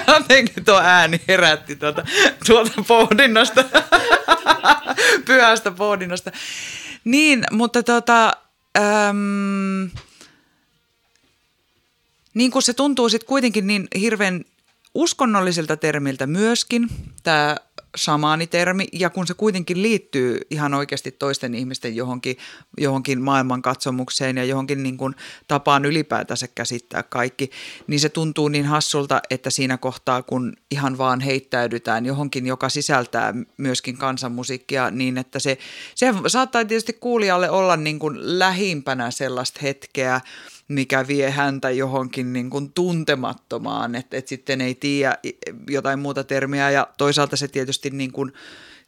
[0.09, 2.05] jotenkin tuo ääni herätti tuota,
[2.47, 3.65] tuolta pohdinnasta,
[5.27, 6.33] pyhästä pohdinnasta.
[7.05, 8.33] Niin, mutta tota,
[8.79, 9.91] äm,
[12.35, 14.45] niin kuin se tuntuu sitten kuitenkin niin hirveän
[14.95, 16.89] uskonnolliselta termiltä myöskin,
[17.23, 17.57] tämä
[17.97, 22.37] shamaanitermi, ja kun se kuitenkin liittyy ihan oikeasti toisten ihmisten johonkin,
[22.79, 25.15] johonkin maailmankatsomukseen ja johonkin niin kuin
[25.49, 27.51] tapaan ylipäätänsä käsittää kaikki,
[27.87, 33.35] niin se tuntuu niin hassulta, että siinä kohtaa, kun ihan vaan heittäydytään johonkin, joka sisältää
[33.57, 35.59] myöskin kansanmusiikkia, niin että se,
[35.95, 40.21] se saattaa tietysti kuulijalle olla niin kuin lähimpänä sellaista hetkeä,
[40.69, 45.19] mikä vie häntä johonkin niin kuin tuntemattomaan, että, että sitten ei tiedä
[45.71, 48.33] jotain muuta termiä ja toisaalta se tietysti niin kuin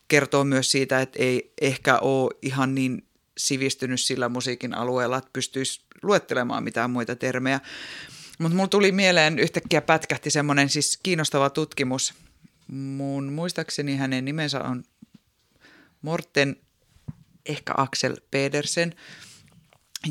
[0.09, 3.07] kertoo myös siitä, että ei ehkä ole ihan niin
[3.39, 7.61] sivistynyt sillä musiikin alueella, että pystyisi luettelemaan mitään muita termejä.
[8.39, 12.15] Mutta mulla tuli mieleen yhtäkkiä pätkähti semmoinen siis kiinnostava tutkimus.
[12.69, 14.85] Mun muistaakseni hänen nimensä on
[16.03, 16.57] Morten,
[17.47, 18.95] ehkä Axel Pedersen–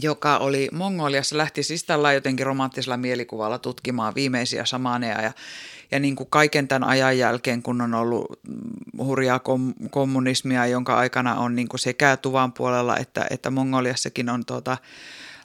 [0.01, 5.31] joka oli Mongoliassa, lähti siis tällä jotenkin romanttisella mielikuvalla tutkimaan viimeisiä samaneja ja,
[5.91, 8.39] ja niin kuin kaiken tämän ajan jälkeen, kun on ollut
[8.97, 14.45] hurjaa kom, kommunismia, jonka aikana on niin kuin sekä tuvan puolella että, että Mongoliassakin on
[14.45, 14.77] tuota,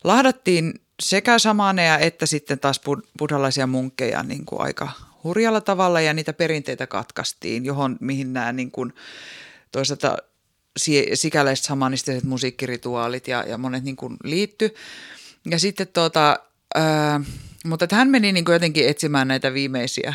[0.05, 2.81] lahdattiin sekä samaneja että sitten taas
[3.19, 4.89] buddhalaisia munkkeja niin kuin aika
[5.25, 8.95] hurjalla tavalla ja niitä perinteitä katkaistiin, johon mihin nämä niin kuin,
[9.73, 10.17] toisaalta
[11.15, 14.75] sikäläiset samanistiset musiikkirituaalit ja, ja monet niin kuin liitty.
[15.51, 16.37] Ja sitten tuota,
[16.75, 17.21] ää,
[17.65, 20.15] mutta hän meni niin kuin jotenkin etsimään näitä viimeisiä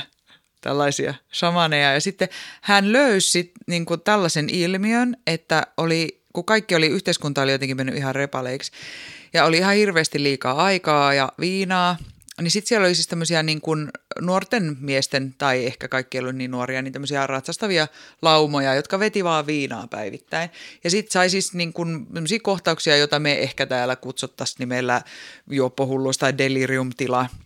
[0.62, 2.30] tällaisia shamaneja ja sitten
[2.62, 7.96] hän löysi niin kuin tällaisen ilmiön, että oli kun kaikki oli, yhteiskunta oli jotenkin mennyt
[7.96, 8.72] ihan repaleiksi.
[9.34, 11.98] Ja oli ihan hirveästi liikaa aikaa ja viinaa.
[12.42, 16.36] Niin sitten siellä oli siis tämmöisiä niin kuin nuorten miesten, tai ehkä kaikki ei ollut
[16.36, 17.88] niin nuoria, niin tämmöisiä ratsastavia
[18.22, 20.50] laumoja, jotka veti vaan viinaa päivittäin.
[20.84, 22.08] Ja sitten sai siis niin kuin
[22.42, 25.02] kohtauksia, joita me ehkä täällä kutsuttaisiin nimellä
[25.50, 27.30] juoppohulluus tai delirium-tila–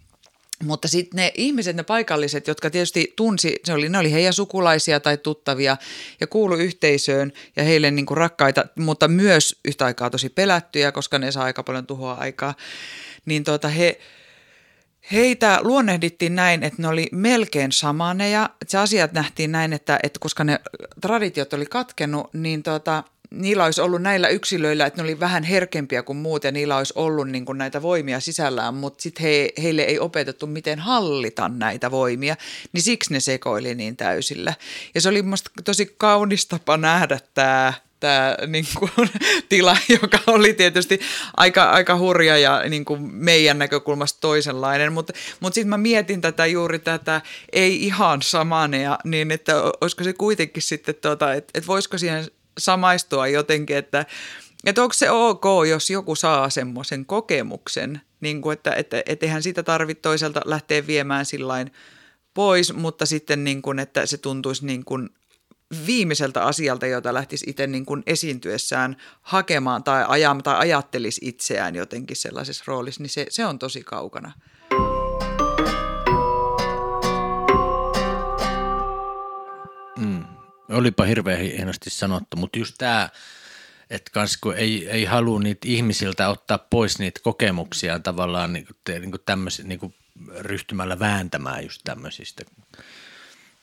[0.64, 5.00] mutta sitten ne ihmiset, ne paikalliset, jotka tietysti tunsi, se oli, ne oli heidän sukulaisia
[5.00, 5.78] tai tuttavia
[6.20, 11.20] ja kuulu yhteisöön ja heille niin kuin rakkaita, mutta myös yhtä aikaa tosi pelättyjä, koska
[11.20, 12.54] ne saa aika paljon tuhoa aikaa.
[13.26, 14.00] Niin tota he,
[15.12, 18.50] heitä luonnehdittiin näin, että ne oli melkein samaneja.
[18.68, 20.60] Se asiat nähtiin näin, että, että koska ne
[21.02, 26.04] traditiot oli katkennut, niin tota, niillä olisi ollut näillä yksilöillä, että ne oli vähän herkempiä
[26.04, 29.82] kuin muut ja niillä olisi ollut niin kuin näitä voimia sisällään, mutta sitten he, heille
[29.82, 32.36] ei opetettu, miten hallita näitä voimia,
[32.74, 34.54] niin siksi ne sekoili niin täysillä.
[34.96, 38.92] Ja se oli minusta tosi kaunis tapa nähdä tämä tämä niin kuin,
[39.50, 41.00] tila, joka oli tietysti
[41.38, 44.94] aika, aika hurja ja niin kuin meidän näkökulmasta toisenlainen.
[44.94, 50.14] Mutta mut sitten mä mietin tätä juuri tätä ei ihan samanea, niin että olisiko se
[50.14, 52.26] kuitenkin sitten, tota, että, että voisiko siihen
[52.58, 54.06] samaistua jotenkin, että,
[54.66, 59.44] että onko se ok, jos joku saa semmoisen kokemuksen, niin kuin että, että, että eihän
[59.44, 61.72] sitä tarvitse toiselta lähteä viemään sillain
[62.34, 65.10] pois, mutta sitten niin kuin, että se tuntuisi niin kuin
[65.88, 72.18] viimeiseltä asialta, jota lähtisi itse niin kuin esiintyessään hakemaan tai ajamaan tai ajattelisi itseään jotenkin
[72.18, 74.32] sellaisessa roolissa, niin se, se on tosi kaukana.
[80.72, 83.10] Olipa hirveän hienosti sanottu, mutta just tämä,
[83.90, 89.02] että kans kun ei, ei halua niitä ihmisiltä ottaa pois niitä kokemuksia tavallaan niin kuin,
[89.02, 89.96] niin kuin tämmösi, niin kuin
[90.40, 92.44] ryhtymällä vääntämään just tämmöisistä.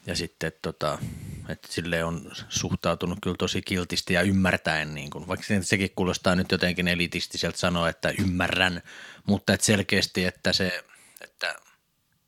[0.07, 0.99] Ja sitten, tota,
[1.48, 6.52] että sille on suhtautunut kyllä tosi kiltisti ja ymmärtäen, niin kuin, vaikka sekin kuulostaa nyt
[6.52, 8.82] jotenkin elitistiseltä sanoa, että ymmärrän,
[9.26, 10.84] mutta että selkeästi, että se,
[11.20, 11.56] että,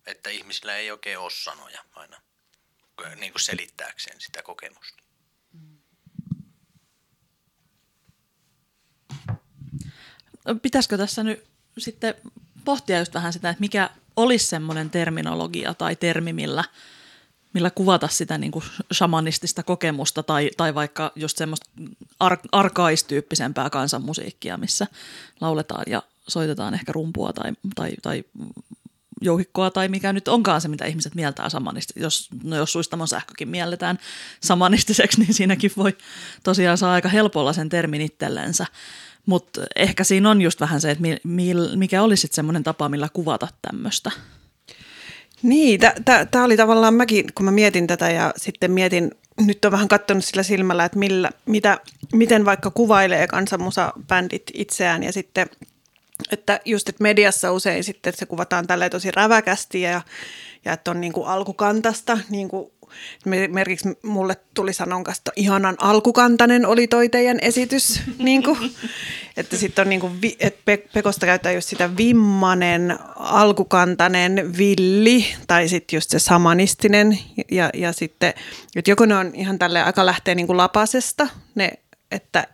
[0.07, 2.21] että ihmisillä ei oikein ole sanoja aina
[3.21, 5.03] niin kuin selittääkseen sitä kokemusta.
[10.63, 11.45] Pitäisikö tässä nyt
[11.79, 12.15] sitten
[12.65, 16.65] pohtia just vähän sitä, että mikä olisi semmoinen terminologia tai termi, millä,
[17.53, 21.71] millä kuvata sitä niin kuin shamanistista kokemusta tai, tai vaikka just semmoista
[22.21, 24.87] ar- arkaistyyppisempää kansanmusiikkia, missä
[25.41, 28.25] lauletaan ja soitetaan ehkä rumpua tai, tai, tai
[29.21, 32.01] jouhikkoa tai mikä nyt onkaan se, mitä ihmiset mieltää samanista.
[32.01, 33.99] Jos, no jos suistamon sähkökin mielletään
[34.41, 35.97] samanistiseksi, niin siinäkin voi
[36.43, 38.67] tosiaan saa aika helpolla sen termin itsellensä.
[39.27, 41.05] Mutta ehkä siinä on just vähän se, että
[41.77, 44.11] mikä olisi semmoinen tapa, millä kuvata tämmöistä.
[45.43, 45.81] Niin,
[46.31, 49.11] tämä oli tavallaan mäkin, kun mä mietin tätä ja sitten mietin,
[49.47, 51.79] nyt on vähän katsonut sillä silmällä, että millä, mitä,
[52.13, 55.47] miten vaikka kuvailee kansanmusabändit itseään ja sitten–
[56.33, 60.03] että just, että mediassa usein sitten, se kuvataan tällä tosi räväkästi ja,
[60.65, 62.73] ja että on niin kuin alkukantasta, niin kuin
[63.49, 68.01] Merkiksi mulle tuli sanonkasta, ihanan alkukantainen oli toi teidän esitys.
[68.19, 68.59] niin kuin,
[69.37, 75.97] että sitten on niin kuin, että Pekosta käyttää just sitä vimmanen, alkukantainen, villi tai sitten
[75.97, 77.19] just se samanistinen.
[77.51, 78.35] Ja, ja sitten,
[78.77, 81.71] että joko ne on ihan tälle aika lähtee niin kuin lapasesta, ne,
[82.11, 82.47] että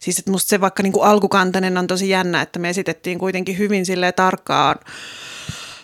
[0.00, 3.58] Siis että musta se vaikka niin kuin alkukantainen on tosi jännä, että me esitettiin kuitenkin
[3.58, 4.76] hyvin sille tarkkaan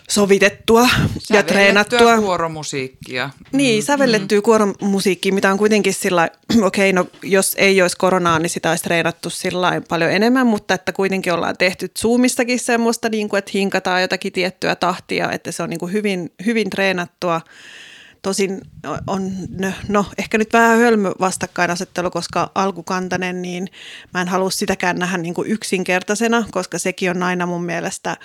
[0.09, 0.89] sovitettua
[1.29, 2.17] ja treenattua.
[2.17, 3.29] kuoromusiikkia.
[3.51, 4.43] Niin, sävellettyä mm.
[4.43, 6.29] kuoromusiikkia, mitä on kuitenkin sillä
[6.61, 10.73] okei, okay, no jos ei olisi koronaa, niin sitä olisi treenattu sillä paljon enemmän, mutta
[10.73, 15.63] että kuitenkin ollaan tehty Zoomistakin semmoista, niin kuin, että hinkataan jotakin tiettyä tahtia, että se
[15.63, 17.41] on niin kuin hyvin, hyvin treenattua
[18.21, 18.61] Tosin
[19.07, 19.31] on,
[19.87, 23.67] no ehkä nyt vähän hölmö vastakkainasettelu, koska alkukantainen, niin
[24.13, 28.17] mä en halua sitäkään nähdä niin kuin yksinkertaisena, koska sekin on aina mun mielestä,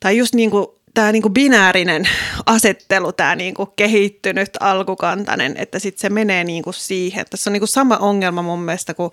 [0.00, 2.08] tai just niin kuin tämä niinku binäärinen
[2.46, 7.26] asettelu, tämä niinku kehittynyt alkukantainen, että sitten se menee niinku siihen.
[7.30, 9.10] Tässä on niinku sama ongelma mun mielestä, kun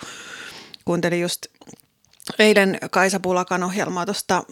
[0.86, 1.46] kuuntelin just
[2.40, 4.44] eilen Kaisa Pulakan ohjelmaa tuosta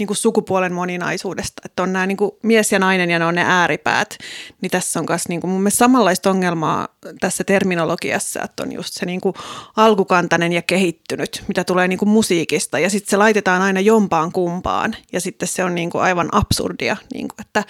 [0.00, 3.34] niin kuin sukupuolen moninaisuudesta, että on nämä niin kuin mies ja nainen ja ne on
[3.34, 4.18] ne ääripäät,
[4.60, 6.88] niin tässä on myös niin kuin mun mielestä samanlaista ongelmaa
[7.20, 9.34] tässä terminologiassa, että on just se niin kuin
[9.76, 12.78] alkukantainen ja kehittynyt, mitä tulee niin kuin musiikista.
[12.78, 14.96] Ja sitten se laitetaan aina jompaan kumpaan.
[15.12, 17.64] Ja sitten se on niin kuin aivan absurdia, niin kuin, että,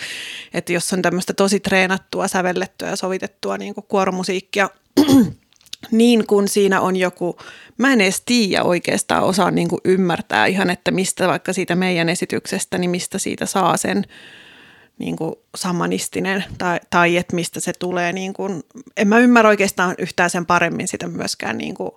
[0.55, 4.71] että jos on tämmöistä tosi treenattua, sävellettyä ja sovitettua niin kuin kuoromusiikkia,
[5.91, 7.37] niin kuin siinä on joku,
[7.79, 12.09] mä en edes tiedä oikeastaan osaa niin kuin ymmärtää ihan, että mistä vaikka siitä meidän
[12.09, 14.05] esityksestä, niin mistä siitä saa sen
[14.99, 18.13] niin kuin samanistinen tai, tai että mistä se tulee.
[18.13, 18.63] Niin kuin,
[18.97, 21.91] en mä ymmärrä oikeastaan yhtään sen paremmin sitä myöskään niin kuin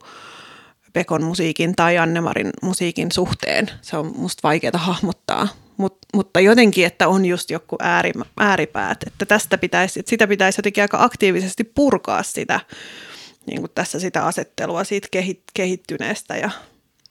[0.93, 3.69] Pekon musiikin tai Annemarin musiikin suhteen.
[3.81, 9.25] Se on musta vaikeaa hahmottaa, Mut, mutta jotenkin, että on just joku ääri, ääripäät, että
[9.25, 12.59] tästä pitäisi, että sitä pitäisi jotenkin aika aktiivisesti purkaa sitä,
[13.45, 15.07] niin kuin tässä sitä asettelua siitä
[15.53, 16.49] kehittyneestä ja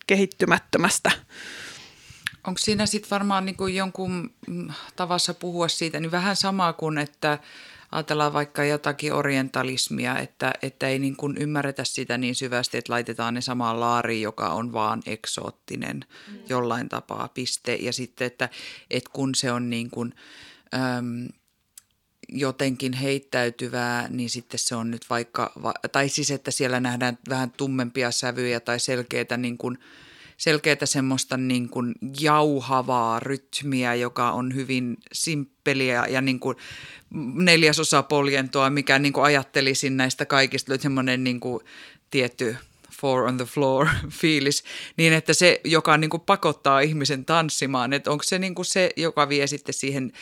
[0.07, 1.11] kehittymättömästä.
[2.47, 6.99] Onko siinä sitten varmaan niin kuin jonkun mm, tavassa puhua siitä, niin vähän sama kuin,
[6.99, 7.38] että
[7.92, 13.35] ajatellaan vaikka jotakin orientalismia, että, että ei niin kuin ymmärretä sitä niin syvästi, että laitetaan
[13.35, 16.38] ne samaan laariin, joka on vaan eksoottinen mm.
[16.49, 17.75] jollain tapaa piste.
[17.75, 18.49] Ja sitten, että,
[18.90, 20.14] että kun se on niin kuin,
[20.75, 21.29] äm,
[22.33, 25.53] jotenkin heittäytyvää, niin sitten se on nyt vaikka,
[25.92, 29.79] tai siis että siellä nähdään vähän tummempia sävyjä tai selkeitä niin kuin–
[30.42, 36.57] selkeätä semmoista niin kuin jauhavaa rytmiä, joka on hyvin simppeliä ja niin kuin
[37.35, 41.64] neljäsosa poljentoa, mikä niin kuin ajattelisin näistä kaikista, semmoinen niin kuin
[42.11, 42.57] tietty
[43.01, 43.87] four on the floor
[44.21, 44.64] fiilis,
[44.97, 48.90] niin että se, joka niin kuin pakottaa ihmisen tanssimaan, että onko se niin kuin se,
[48.97, 50.12] joka vie sitten siihen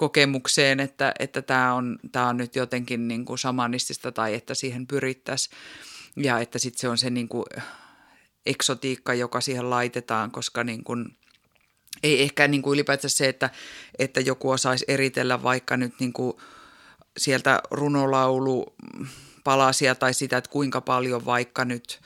[0.00, 4.86] kokemukseen, että, että tämä, on, tämä on nyt jotenkin niin kuin samanistista tai että siihen
[4.86, 5.56] pyrittäisiin
[6.16, 7.44] ja että sitten se on se niin kuin
[8.46, 11.16] eksotiikka, joka siihen laitetaan, koska niin kuin,
[12.02, 13.50] ei ehkä niin kuin ylipäätään se, että,
[13.98, 16.36] että joku osaisi eritellä vaikka nyt niin kuin
[17.16, 18.74] sieltä runolaulu
[19.44, 22.00] palasia tai sitä, että kuinka paljon vaikka nyt,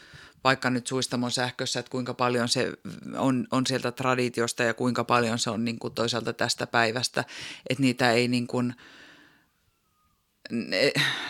[0.44, 2.72] vaikka nyt Suistamon sähkössä, että kuinka paljon se
[3.16, 7.24] on, on sieltä traditiosta ja kuinka paljon se on niin kuin toisaalta tästä päivästä,
[7.70, 8.74] että niitä ei niin kuin–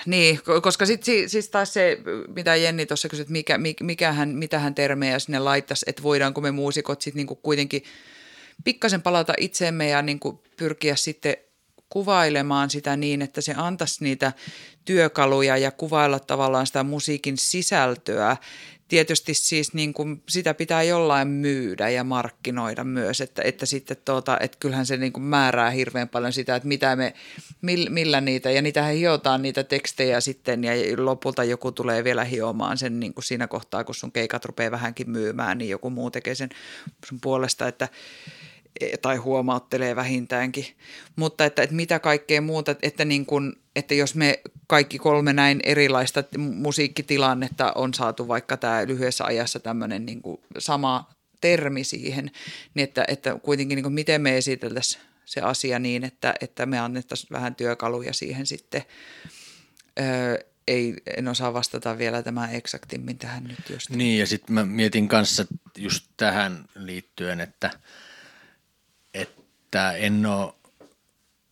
[0.07, 1.99] niin, koska sitten siis taas se,
[2.37, 7.19] mitä Jenni tuossa kysyi, mikä, mikähän, mitähän termejä sinne laittaisi, että voidaanko me muusikot sitten
[7.19, 7.85] niinku kuitenkin
[8.65, 11.37] pikkasen palata itseemme ja niinku pyrkiä sitten
[11.89, 14.33] kuvailemaan sitä niin, että se antaisi niitä
[14.85, 18.37] työkaluja ja kuvailla tavallaan sitä musiikin sisältöä
[18.89, 24.39] tietysti siis niin kuin sitä pitää jollain myydä ja markkinoida myös, että, että sitten tuota,
[24.41, 27.15] että kyllähän se niin kuin määrää hirveän paljon sitä, että mitä me,
[27.91, 33.01] millä niitä, ja niitä hiotaan niitä tekstejä sitten, ja lopulta joku tulee vielä hiomaan sen
[33.01, 36.51] niin kuin siinä kohtaa, kun sun keikat rupeaa vähänkin myymään, niin joku muu tekee sen
[37.09, 37.89] sun puolesta, että,
[39.03, 40.67] tai huomauttelee vähintäänkin.
[41.17, 45.61] Mutta että, että mitä kaikkea muuta, että, niin kuin, että jos me kaikki kolme näin
[45.65, 50.23] erilaista musiikkitilannetta on saatu vaikka tämä lyhyessä ajassa tämmöinen niin
[50.59, 51.11] sama
[51.41, 52.31] termi siihen,
[52.75, 57.31] niin että, että kuitenkin niin miten me esiteltäisiin se asia niin, että, että me annettaisiin
[57.33, 58.83] vähän työkaluja siihen sitten.
[60.01, 63.91] Öö, ei, en osaa vastata vielä tämän eksaktimmin tähän nyt just.
[63.91, 65.45] Niin ja sitten mä mietin kanssa
[65.79, 67.71] just tähän liittyen, että,
[69.75, 70.55] että en ole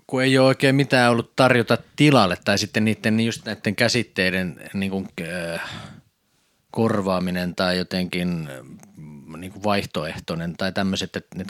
[0.06, 4.90] kun ei ole oikein mitään ollut tarjota tilalle tai sitten niiden just näiden käsitteiden niin
[4.90, 5.08] kuin,
[5.54, 5.70] äh,
[6.70, 8.66] korvaaminen tai jotenkin äh,
[9.36, 11.44] niin kuin vaihtoehtoinen tai tämmöiset, että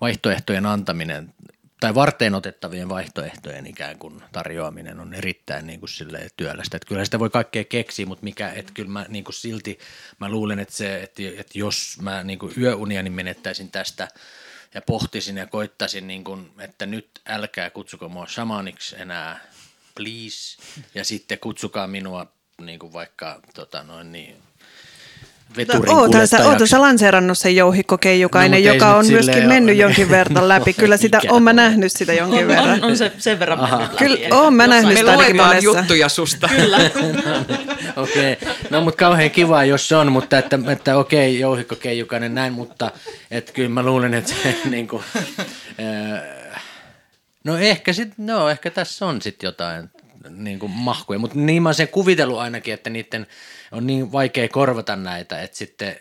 [0.00, 1.34] vaihtoehtojen antaminen
[1.80, 5.90] tai varteen otettavien vaihtoehtojen ikään kuin tarjoaminen on erittäin niin kuin
[6.36, 6.76] työlästä.
[6.76, 9.78] Että kyllä sitä voi kaikkea keksiä, mutta mikä, että kyllä mä niin kuin silti
[10.18, 14.08] mä luulen, että, se, että, että jos mä niin kuin yöuniani menettäisin tästä–
[14.74, 19.40] ja pohtisin ja koittaisin, niin kuin, että nyt älkää kutsuko mua shamaniksi enää,
[19.94, 20.62] please.
[20.94, 24.36] Ja sitten kutsukaa minua niin kuin vaikka tota noin niin,
[25.56, 30.10] veturin Oothan sä, oothan sä lanseerannut sen Jouhikko Keijukainen, no, joka on myöskin mennyt jonkin
[30.10, 30.72] verran läpi.
[30.80, 32.68] Kyllä sitä, on mä nähnyt sitä jonkin on, verran.
[32.68, 33.76] On, on se sen verran Aha.
[33.76, 34.04] mennyt läpi.
[34.04, 35.64] Kyllä, oon mä nähnyt sitä ainakin monessa.
[35.64, 36.48] juttuja susta.
[36.48, 36.78] Kyllä.
[37.96, 38.54] okei, okay.
[38.70, 42.52] no mutta kauhean kiva, jos se on, mutta että, että okei, okay, Jouhikko Keijukainen näin,
[42.52, 42.90] mutta
[43.30, 45.02] että kyllä mä luulen, että se niin kuin,
[47.44, 49.90] No ehkä, sit, no, ehkä tässä on sitten jotain
[50.30, 53.26] niin kuin mahkuja, mutta niin mä oon sen kuvitellut ainakin, että niiden–
[53.72, 55.96] on niin vaikea korvata näitä, että sitten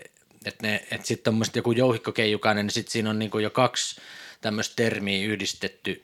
[0.46, 4.02] että, ne, että sitten on joku jouhikkokeijukainen, niin sitten siinä on niin jo kaksi
[4.42, 6.04] tämmöistä termiä yhdistetty,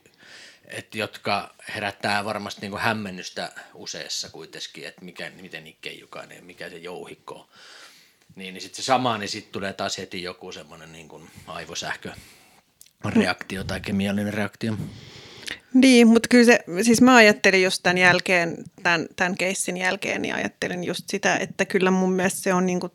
[0.65, 6.77] että jotka herättää varmasti niin hämmennystä useassa kuitenkin, että mikä, miten keijukainen ja mikä se
[6.77, 7.48] jouhikko on.
[8.35, 11.10] Niin, niin sitten se sama, niin sitten tulee taas heti joku semmoinen niin
[11.48, 12.12] aivosähkö
[13.06, 14.77] reaktio tai kemiallinen reaktio.
[15.74, 20.36] Niin, mutta kyllä se, siis mä ajattelin just tämän jälkeen, tämän, tämän keissin jälkeen, niin
[20.36, 22.92] ajattelin just sitä, että kyllä mun mielestä se on niin kuin,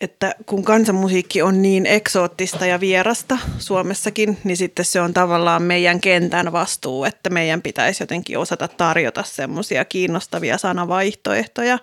[0.00, 6.00] että kun kansanmusiikki on niin eksoottista ja vierasta Suomessakin, niin sitten se on tavallaan meidän
[6.00, 11.78] kentän vastuu, että meidän pitäisi jotenkin osata tarjota semmoisia kiinnostavia sanavaihtoehtoja.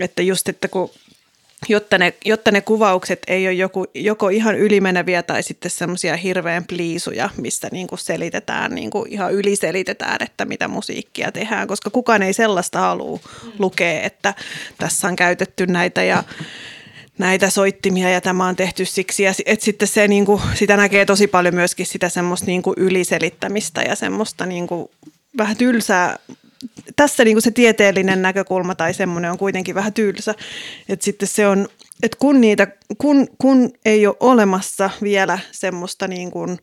[0.00, 0.90] Että just, että kun
[1.68, 6.64] jotta ne, jotta ne kuvaukset ei ole joku, joko ihan ylimeneviä tai sitten semmoisia hirveän
[6.64, 12.22] pliisuja, missä niin kuin selitetään, niin kuin ihan yliselitetään, että mitä musiikkia tehdään, koska kukaan
[12.22, 13.20] ei sellaista halua
[13.58, 14.34] lukea, että
[14.78, 16.24] tässä on käytetty näitä ja
[17.18, 19.22] näitä soittimia ja tämä on tehty siksi.
[19.22, 22.74] Ja et sitten se, niin kuin, sitä näkee tosi paljon myöskin sitä semmoista niin kuin
[22.76, 24.90] yliselittämistä ja semmoista niin kuin,
[25.36, 26.18] vähän tylsää.
[26.96, 30.34] Tässä niin kuin se tieteellinen näkökulma tai semmoinen on kuitenkin vähän tylsä.
[30.88, 31.68] Että sitten se on,
[32.02, 32.66] että kun, niitä,
[32.98, 36.58] kun, kun ei ole olemassa vielä semmoista niin kuin,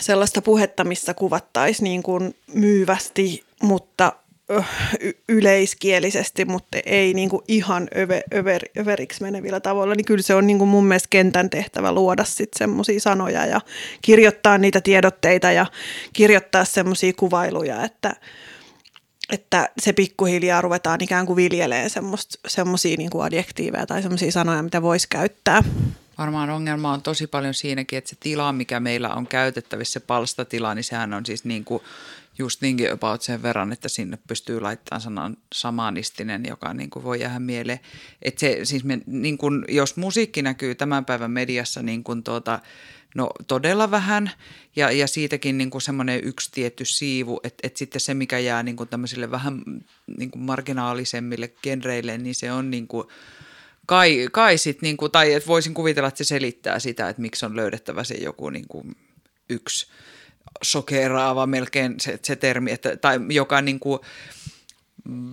[0.00, 4.12] sellaista puhetta, missä kuvattaisiin niin kuin myyvästi, mutta
[5.28, 10.46] yleiskielisesti, mutta ei niin kuin ihan över, över, överiksi menevillä tavoilla, niin kyllä se on
[10.46, 13.60] niin kuin mun mielestä kentän tehtävä luoda sitten semmoisia sanoja ja
[14.02, 15.66] kirjoittaa niitä tiedotteita ja
[16.12, 18.16] kirjoittaa semmoisia kuvailuja, että,
[19.32, 21.90] että se pikkuhiljaa ruvetaan ikään kuin viljelemään
[22.46, 25.62] semmoisia niin adjektiiveja tai semmoisia sanoja, mitä voisi käyttää.
[26.18, 30.74] Varmaan ongelma on tosi paljon siinäkin, että se tila, mikä meillä on käytettävissä, se palstatila,
[30.74, 31.82] niin sehän on siis niin kuin
[32.38, 37.20] just niinkin about sen verran, että sinne pystyy laittamaan sanan samanistinen, joka niin kuin voi
[37.20, 37.80] jäädä mieleen.
[38.22, 42.60] Että se, siis me, niin kuin, jos musiikki näkyy tämän päivän mediassa niin kuin tuota,
[43.14, 44.30] no, todella vähän
[44.76, 48.62] ja, ja siitäkin niin kuin semmoinen yksi tietty siivu, että, että sitten se, mikä jää
[48.62, 49.62] niin kuin tämmöisille vähän
[50.18, 53.08] niin kuin marginaalisemmille genreille, niin se on niin kuin,
[53.86, 57.46] kai, kai sit, niin kuin, tai että voisin kuvitella, että se selittää sitä, että miksi
[57.46, 58.96] on löydettävä se joku niin kuin
[59.48, 59.86] yksi–
[60.64, 64.00] sokeraava melkein se, se termi, että, tai joka niin kuin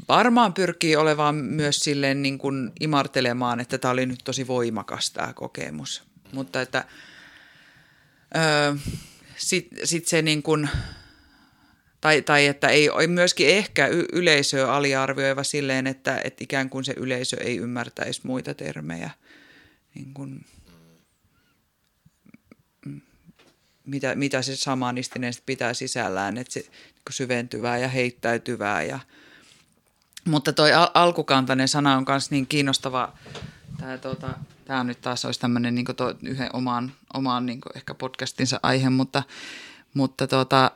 [0.09, 5.33] varmaan pyrkii olemaan myös silleen niin kuin imartelemaan, että tämä oli nyt tosi voimakas tämä
[5.33, 6.03] kokemus.
[6.31, 6.85] Mutta että
[8.35, 8.75] öö,
[9.37, 10.69] sitten sit se niin kuin,
[12.01, 17.37] tai, tai että ei, myöskin ehkä yleisöä aliarvioiva silleen, että, että ikään kuin se yleisö
[17.43, 19.09] ei ymmärtäisi muita termejä.
[19.95, 20.45] Niin kuin,
[23.91, 26.71] mitä, mitä se samanistinen pitää sisällään, että se niin
[27.09, 28.83] syventyvää ja heittäytyvää.
[28.83, 28.99] Ja,
[30.25, 33.13] mutta toi al- alkukantainen sana on myös niin kiinnostava.
[33.79, 34.33] Tämä, tuota,
[34.83, 35.85] nyt taas olisi tämmöinen niin
[36.23, 39.23] yhden omaan, omaan niin ehkä podcastinsa aihe, mutta,
[39.93, 40.71] mutta tuota,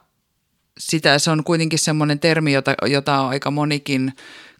[0.78, 4.13] sitä, se on kuitenkin semmoinen termi, jota, jota on aika monikin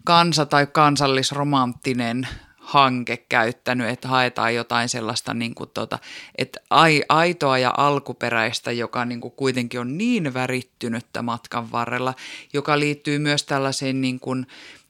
[0.04, 2.28] kansa- tai kansallisromanttinen
[2.66, 5.98] hanke käyttänyt, että haetaan jotain sellaista niin kuin tota,
[6.38, 6.60] että
[7.08, 12.14] aitoa ja alkuperäistä, joka niin kuin kuitenkin on niin värittynyttä matkan varrella,
[12.52, 14.46] joka liittyy myös tällaiseen niin kuin,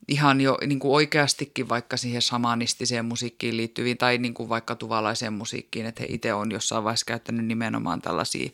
[0.08, 5.32] ihan jo niin kuin oikeastikin vaikka siihen samanistiseen musiikkiin liittyviin tai niin kuin vaikka tuvalaiseen
[5.32, 8.50] musiikkiin, että he itse on jossain vaiheessa käyttänyt nimenomaan tällaisia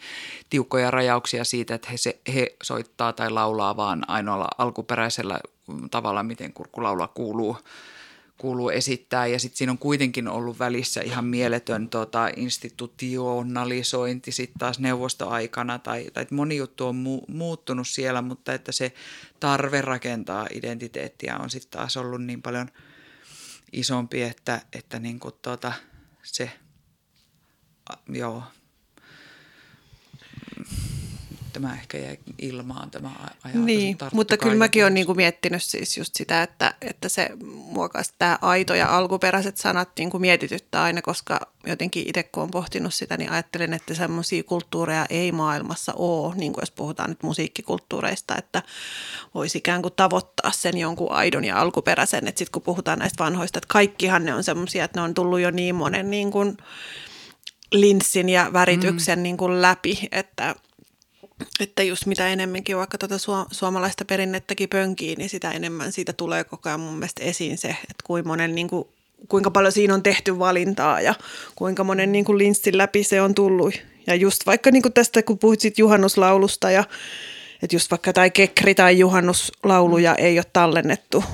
[0.51, 5.41] tiukkoja rajauksia siitä, että he, se, he soittaa tai laulaa vaan ainoalla alkuperäisellä
[5.91, 7.57] tavalla, miten kurkulaula kuuluu
[8.43, 9.27] kuuluu esittää.
[9.27, 16.11] Ja sitten siinä on kuitenkin ollut välissä ihan mieletön tota, institutionalisointi sitten taas neuvostoaikana tai,
[16.13, 18.93] tai moni juttu on mu- muuttunut siellä, mutta että se
[19.41, 22.69] tarve rakentaa identiteettiä on sitten taas ollut niin paljon
[23.73, 25.73] isompi, että, että niin kuin tota,
[26.23, 26.51] se,
[28.09, 28.43] joo,
[31.53, 33.11] tämä ehkä jäi ilmaan tämä
[33.45, 33.65] ajatus.
[33.65, 38.39] Niin, mutta kyllä mäkin olen niinku miettinyt siis just sitä, että, että se muokaisi tämä
[38.43, 43.31] aito ja alkuperäiset sanat niinku mietityttää aina, koska jotenkin itse kun olen pohtinut sitä, niin
[43.31, 48.63] ajattelen, että semmoisia kulttuureja ei maailmassa ole, niin kuin jos puhutaan nyt musiikkikulttuureista, että
[49.35, 53.59] voisi ikään kuin tavoittaa sen jonkun aidon ja alkuperäisen, että sitten kun puhutaan näistä vanhoista,
[53.59, 56.57] että kaikkihan ne on semmoisia, että ne on tullut jo niin monen niin kuin
[57.73, 59.23] linssin ja värityksen mm.
[59.23, 60.55] niin kuin läpi, että
[61.61, 63.17] että just mitä enemmänkin vaikka tuota
[63.51, 68.05] suomalaista perinnettäkin pönkii, niin sitä enemmän siitä tulee koko ajan mun mielestä esiin se, että
[68.05, 68.89] kuinka, monen, niin kuin,
[69.29, 71.15] kuinka paljon siinä on tehty valintaa ja
[71.57, 73.75] kuinka monen niin kuin linssin läpi se on tullut.
[74.07, 76.85] Ja just vaikka niin kuin tästä, kun puhuit siitä juhannuslaulusta ja
[77.63, 81.25] että just vaikka tai kekri tai juhannuslauluja ei ole tallennettu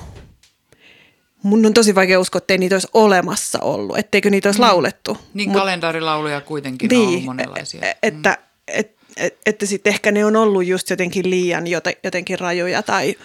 [1.43, 4.65] mun on tosi vaikea uskoa, että ei niitä olisi olemassa ollut, etteikö niitä olisi mm.
[4.65, 5.17] laulettu.
[5.33, 7.81] Niin Mut, kalendarilauluja kuitenkin niin, on monenlaisia.
[8.03, 8.45] Että, mm.
[8.67, 8.98] et,
[9.45, 11.65] että sitten ehkä ne on ollut just jotenkin liian
[12.03, 13.15] jotenkin rajoja tai,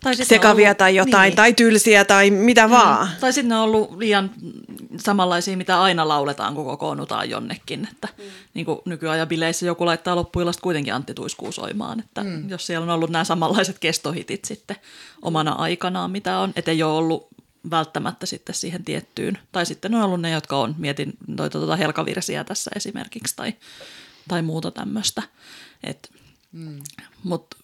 [0.00, 1.36] tai sekavia ollut, tai jotain, niin.
[1.36, 2.70] tai tylsiä tai mitä mm.
[2.70, 3.08] vaan.
[3.20, 4.30] Tai sitten ne on ollut liian
[4.96, 7.88] samanlaisia, mitä aina lauletaan, kun kokoonnutaan jonnekin.
[7.92, 8.24] Että mm.
[8.54, 12.00] niin kuin nykyajan bileissä joku laittaa loppuilasta kuitenkin Antti Tuiskuu soimaan.
[12.00, 12.50] Että mm.
[12.50, 14.76] Jos siellä on ollut nämä samanlaiset kestohitit sitten
[15.22, 17.28] omana aikanaan, mitä on, että ei ole ollut
[17.70, 19.38] välttämättä sitten siihen tiettyyn.
[19.52, 23.54] Tai sitten on ollut ne, jotka on, mietin noita tuota helkavirsiä tässä esimerkiksi, tai
[24.28, 25.22] tai muuta tämmöistä.
[26.52, 26.80] mm.
[27.24, 27.56] Mutta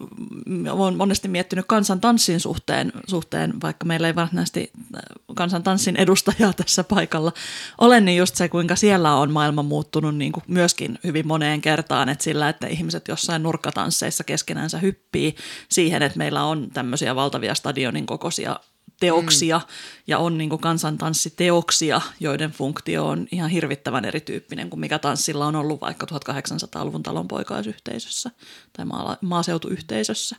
[0.71, 5.01] olen monesti miettinyt kansan tanssin suhteen, suhteen, vaikka meillä ei varsinaisesti äh,
[5.35, 7.33] kansan tanssin edustajaa tässä paikalla
[7.81, 12.09] ole, niin just se, kuinka siellä on maailma muuttunut niin kuin myöskin hyvin moneen kertaan,
[12.09, 15.35] että sillä, että ihmiset jossain nurkkatansseissa keskenänsä hyppii
[15.69, 18.61] siihen, että meillä on tämmöisiä valtavia stadionin kokoisia
[19.01, 19.65] teoksia mm.
[20.07, 25.57] ja on niin kuin kansantanssiteoksia, joiden funktio on ihan hirvittävän erityyppinen kuin mikä tanssilla on
[25.57, 28.31] ollut vaikka 1800-luvun talonpoikaisyhteisössä
[28.73, 30.37] tai maa- maaseutuyhteisössä.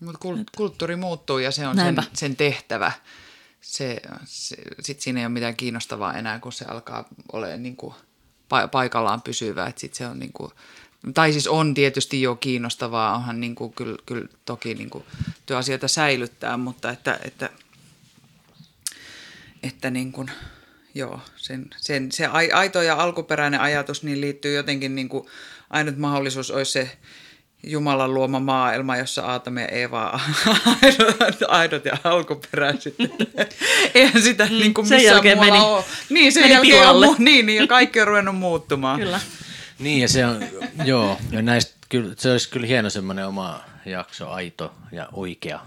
[0.00, 0.18] Mutta
[0.56, 2.92] kulttuuri muuttuu ja se on sen, sen tehtävä.
[3.60, 7.94] Se, se, Sitten siinä ei ole mitään kiinnostavaa enää, kun se alkaa olemaan niin kuin
[8.72, 9.72] paikallaan pysyvää.
[9.76, 10.52] sit se on niin kuin,
[11.14, 15.04] tai siis on tietysti jo kiinnostavaa, onhan niin kuin, kyllä, kyllä toki niin kuin,
[15.46, 17.50] työasioita säilyttää, mutta että, että,
[19.62, 20.30] että niin kuin,
[20.94, 25.26] joo, sen, sen, se aito ja alkuperäinen ajatus niin liittyy jotenkin niin kuin,
[25.70, 26.90] ainut mahdollisuus olisi se
[27.66, 30.20] Jumalan luoma maailma, jossa Aatami ja Eeva
[30.82, 32.94] aidot, aidot ja alkuperäiset.
[33.94, 35.84] Eihän sitä mm, niin kuin sen jälkeen meni, ole.
[36.08, 39.00] Niin, sen meni jälkeen on, niin, niin, ja kaikki on ruvennut muuttumaan.
[39.00, 39.20] Kyllä.
[39.84, 40.42] Niin, ja se on,
[40.84, 45.66] joo, ja näistä, kyllä, se olisi kyllä hieno semmoinen oma jakso, aito ja oikea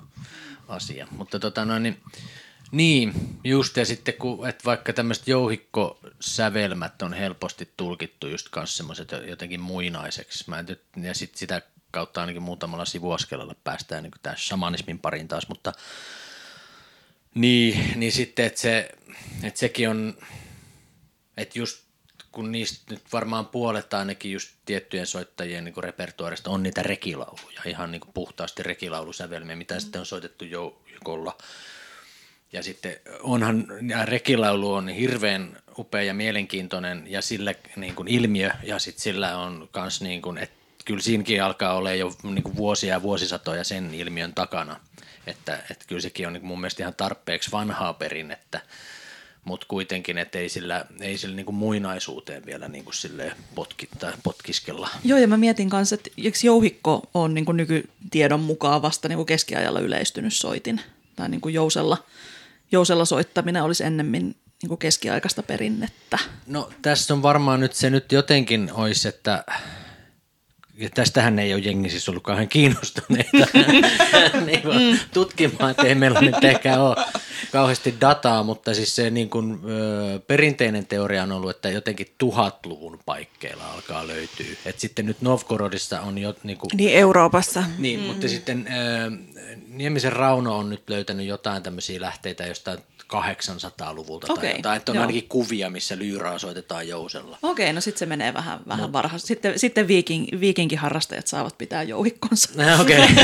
[0.67, 1.07] asia.
[1.11, 2.01] Mutta tota noin, niin,
[2.71, 3.13] niin,
[3.43, 9.59] just ja sitten kun, että vaikka tämmöiset jouhikkosävelmät on helposti tulkittu just kanssa semmoiset jotenkin
[9.59, 10.43] muinaiseksi.
[10.47, 11.61] Mä nyt, ja sitten sitä
[11.91, 15.73] kautta ainakin muutamalla sivuaskelella päästään niin tämän shamanismin pariin taas, mutta
[17.33, 18.89] niin, niin sitten, että, se,
[19.43, 20.17] että sekin on,
[21.37, 21.86] että just
[22.31, 27.91] kun niistä nyt varmaan puolet ainakin just tiettyjen soittajien niin repertuaarista on niitä rekilauluja, ihan
[27.91, 29.79] niin puhtaasti rekilaulusävelmiä, mitä mm.
[29.79, 31.37] sitten on soitettu joukolla.
[32.53, 38.51] Ja sitten onhan, ja rekilaulu on hirveän upea ja mielenkiintoinen ja sillä niin kuin ilmiö
[38.63, 42.55] ja sitten sillä on myös, niin kuin, että kyllä siinäkin alkaa olla jo niin kuin
[42.55, 44.79] vuosia ja vuosisatoja sen ilmiön takana.
[45.27, 48.61] Että, että kyllä sekin on niin mun mielestä ihan tarpeeksi vanhaa perinnettä,
[49.43, 52.93] mutta kuitenkin, että ei sillä, ei sillä niin kuin muinaisuuteen vielä niin kuin
[53.55, 54.89] potkittaa, potkiskella.
[55.03, 59.17] Joo, ja mä mietin kanssa, että eikö jouhikko on niin kuin nykytiedon mukaan vasta niin
[59.17, 60.81] kuin keskiajalla yleistynyt soitin,
[61.15, 62.05] tai niin kuin jousella,
[62.71, 66.19] jousella soittaminen olisi ennemmin niin kuin keskiaikaista perinnettä.
[66.47, 69.43] No tässä on varmaan nyt se nyt jotenkin olisi, että
[70.77, 73.37] ja tästähän ei ole jengi siis ollut kauhean kiinnostuneita
[74.45, 74.99] niin mm.
[75.13, 76.95] tutkimaan, että ei meillä nyt ehkä ole
[77.51, 82.99] kauheasti dataa, mutta siis se niin kuin, ö, perinteinen teoria on ollut, että jotenkin tuhatluvun
[83.05, 84.45] paikkeilla alkaa löytyä.
[84.65, 86.35] Et sitten nyt Novgorodissa on jo...
[86.43, 87.63] Niin, kuin, niin Euroopassa.
[87.77, 88.05] Niin, mm.
[88.05, 89.11] mutta sitten ö,
[89.67, 92.79] Niemisen Rauno on nyt löytänyt jotain tämmöisiä lähteitä jostain
[93.13, 95.01] 800-luvulta okay, tai jotain, että on joo.
[95.01, 97.37] ainakin kuvia, missä lyyraa soitetaan jousella.
[97.43, 98.93] Okei, okay, no sitten se menee vähän, vähän no.
[98.93, 99.19] varhain.
[99.19, 102.49] Sitten, sitten viiking, viikinkiharrastajat saavat pitää jouhikkonsa.
[102.81, 102.97] Okei.
[102.99, 103.15] Okay.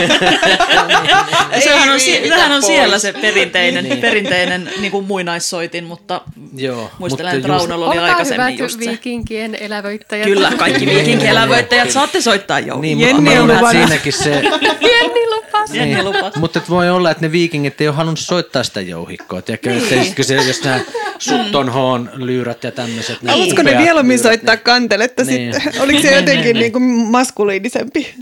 [1.64, 3.98] sehän on, sehän on siellä se perinteinen, niin.
[3.98, 6.22] perinteinen niin kuin muinaissoitin, mutta
[6.56, 8.86] Joo, muistelen, että Raunolla oli aikaisemmin hyvät just se.
[8.90, 10.28] viikinkien elävöittäjät.
[10.28, 12.82] Kyllä, kaikki viikinkien elävöittäjät saatte soittaa jouhikkoa.
[12.82, 14.42] Niin, Jenni on siinäkin se...
[14.82, 15.74] Jenni lupas.
[15.74, 16.36] Jenni lupas.
[16.36, 19.42] Mutta voi olla, että ne viikingit ei ole halunnut soittaa sitä jouhikkoa.
[19.42, 20.26] Tiedätkö, niin.
[20.26, 20.80] se, jos nämä
[21.20, 23.22] Sutton Hoon lyyrät ja tämmöiset.
[23.22, 25.54] Niin Haluatko ne mieluummin soittaa kanteletta niin.
[25.54, 25.82] sitten?
[25.84, 28.16] Oliko se jotenkin niin kuin maskuliinisempi?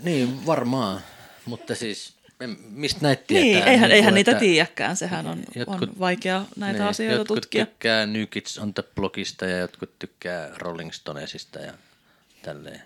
[0.00, 1.00] niin, varmaan.
[1.44, 2.12] Mutta siis
[2.70, 3.44] mistä näitä tietää?
[3.44, 7.60] Niin, eihän, eihän niitä tiedäkään, sehän on, jotkut, on vaikea näitä niin, asioita jotkut tutkia.
[7.60, 11.72] Jotkut tykkää New Kids on the blogista ja jotkut tykkää Rolling Stonesista ja
[12.42, 12.82] tälleen.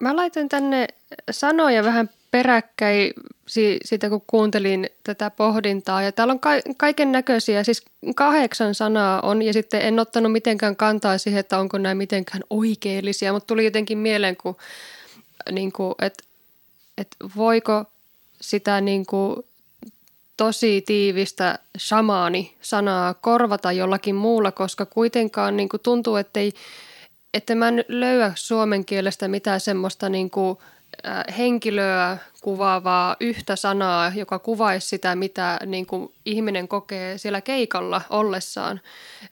[0.00, 0.88] Mä laitoin tänne
[1.30, 3.12] sanoja vähän peräkkäin
[3.84, 6.02] siitä, kun kuuntelin tätä pohdintaa.
[6.02, 7.82] Ja täällä on ka- kaiken näköisiä, siis
[8.14, 13.32] kahdeksan sanaa on, ja sitten en ottanut mitenkään kantaa siihen, että onko nämä mitenkään oikeellisia,
[13.32, 14.56] mutta tuli jotenkin mieleen, kun,
[15.50, 16.24] niin kuin, että,
[16.98, 17.84] että voiko
[18.40, 19.44] sitä niin kuin,
[20.36, 26.52] tosi tiivistä shamaani-sanaa korvata jollakin muulla, koska kuitenkaan niin kuin, tuntuu, että ei–
[27.38, 30.58] että mä en löyä suomen kielestä mitään semmoista niin kuin,
[31.38, 38.80] henkilöä kuvaavaa yhtä sanaa, joka kuvaisi sitä, mitä niin kuin, ihminen kokee siellä keikalla ollessaan.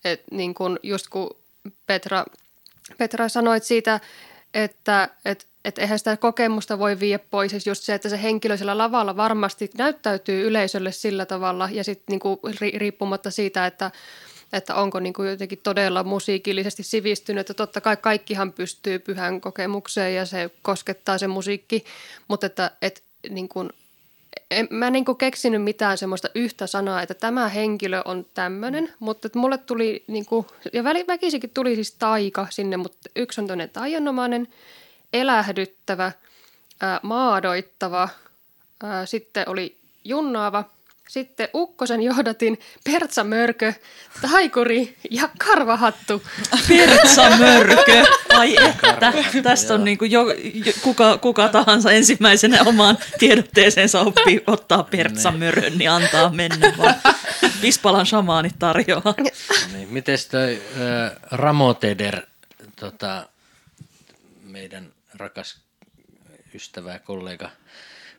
[0.04, 1.36] Et, niin kuin, just kun
[1.86, 2.24] Petra,
[2.98, 4.00] Petra sanoit siitä,
[4.54, 7.52] että et, et eihän sitä kokemusta voi viedä pois.
[7.52, 12.18] Ja just se, että se henkilö siellä lavalla varmasti näyttäytyy yleisölle sillä tavalla ja sitten
[12.24, 13.90] niin riippumatta siitä, että–
[14.52, 17.40] että onko niin kuin jotenkin todella musiikillisesti sivistynyt.
[17.40, 21.84] Että totta kai kaikkihan pystyy pyhän kokemukseen ja se koskettaa se musiikki,
[22.28, 23.70] mutta että, että niin kuin,
[24.50, 28.92] en, mä en niin kuin keksinyt mitään semmoista yhtä sanaa, että tämä henkilö on tämmöinen,
[28.98, 33.46] mutta että mulle tuli, niin kuin, ja väkisikin tuli siis taika sinne, mutta yksi on
[33.46, 34.48] tämmöinen taianomainen,
[35.12, 36.12] elähdyttävä,
[36.80, 38.08] ää, maadoittava,
[38.82, 40.64] ää, sitten oli junnaava
[41.08, 43.72] Sitten Ukkosen johdatin Pertsa Mörkö,
[44.22, 46.22] Taikuri ja Karvahattu.
[46.68, 48.04] Pirtsa Mörkö.
[48.28, 50.30] Ai että, tästä on niin kuin jo,
[50.64, 56.94] jo, kuka, kuka tahansa ensimmäisenä omaan tiedotteeseensa oppii ottaa Pertsa Mörön, niin antaa mennä vaan.
[57.62, 59.14] Vispalan shamaanit tarjoaa.
[59.72, 62.22] Niin, miten toi äh, Ramoteder,
[62.76, 63.28] tota,
[64.42, 65.58] meidän rakas
[66.54, 67.50] ystävä ja kollega,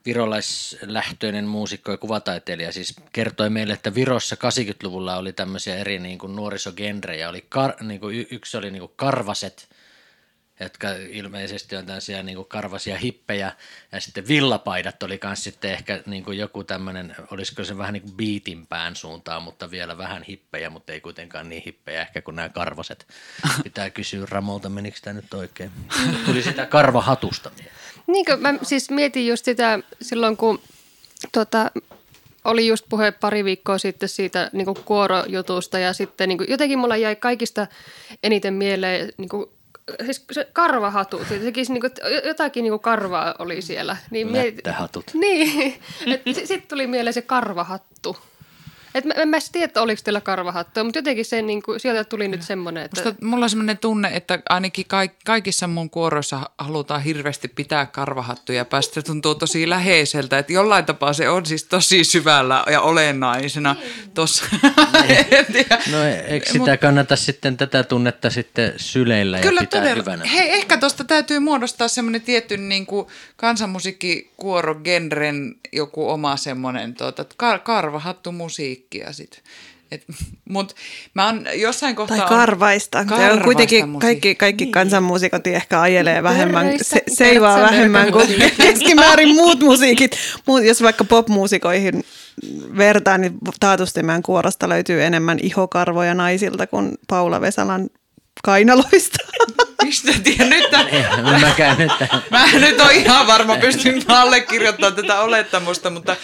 [0.07, 6.35] virolaislähtöinen muusikko ja kuvataiteilija, siis kertoi meille, että Virossa 80-luvulla oli tämmöisiä eri niin kuin
[6.35, 7.29] nuorisogenrejä.
[7.29, 9.69] Oli kar, niin kuin, yksi oli niin kuin karvaset,
[10.59, 13.51] jotka ilmeisesti on tämmöisiä niin kuin karvasia hippejä,
[13.91, 18.03] ja sitten villapaidat oli myös sitten ehkä niin kuin joku tämmöinen, olisiko se vähän niin
[18.03, 22.35] kuin beatin pään suuntaan, mutta vielä vähän hippejä, mutta ei kuitenkaan niin hippejä ehkä kuin
[22.35, 23.07] nämä karvaset.
[23.63, 25.71] Pitää kysyä Ramolta, menikö tämä nyt oikein?
[26.25, 27.96] Tuli sitä karvahatusta mieleen.
[28.07, 30.61] Niinkö, mä siis mietin just sitä silloin, kun
[31.31, 31.71] tota,
[32.45, 36.79] oli just puhe pari viikkoa sitten siitä niin kuin kuorojutusta ja sitten niin kuin, jotenkin
[36.79, 37.67] mulla jäi kaikista
[38.23, 39.49] eniten mieleen niin kuin,
[40.05, 41.25] siis se karvahatu.
[41.29, 41.91] Se tekisi niin kuin,
[42.25, 43.97] jotakin niin kuin karvaa oli siellä.
[44.11, 45.05] Niin Lättähatut.
[45.13, 45.81] Niin,
[46.33, 48.17] sitten tuli mieleen se karvahattu.
[48.97, 52.03] Et mä, en mä tiedä, että oliko teillä karvahattua, mutta jotenkin se, niin kuin, sieltä
[52.03, 53.03] tuli nyt semmoinen, että...
[53.03, 58.65] Musta, mulla on semmoinen tunne, että ainakin kaik, kaikissa mun kuoroissa halutaan hirveästi pitää karvahattuja
[58.65, 58.93] päästä.
[58.93, 63.75] Se tuntuu tosi läheiseltä, että jollain tapaa se on siis tosi syvällä ja olennaisena
[64.13, 64.45] tuossa.
[65.91, 70.03] No eikö sitä Mut, kannata sitten tätä tunnetta sitten syleillä kyllä ja pitää todella.
[70.03, 70.25] hyvänä?
[70.25, 77.59] Hei, ehkä tuosta täytyy muodostaa semmoinen tietty niin kuin kansanmusiikkikuorogenren joku oma semmoinen tota, kar-
[77.59, 78.31] karvahattu
[78.87, 79.39] musiikkia sitten.
[79.91, 80.05] Et,
[80.49, 80.75] mut
[81.13, 82.17] mä oon jossain kohtaa...
[82.17, 83.05] Tai karvaista.
[83.05, 84.71] karvaista on kuitenkin kaikki, kaikki niin.
[84.71, 88.27] kansanmuusikot ehkä ajelee vähemmän, se, seivaa vähemmän kuin
[88.57, 90.17] keskimäärin muut musiikit.
[90.47, 92.03] Muut, jos vaikka popmuusikoihin
[92.77, 97.89] vertaan, niin taatusti meidän kuorosta löytyy enemmän ihokarvoja naisilta kuin Paula Vesalan
[98.43, 99.17] kainaloista.
[99.83, 100.73] Mistä tiedän nyt?
[100.73, 101.91] En mäkään nyt.
[102.31, 106.15] Mä en nyt ole ihan varma, pystyn allekirjoittamaan tätä olettamusta, mutta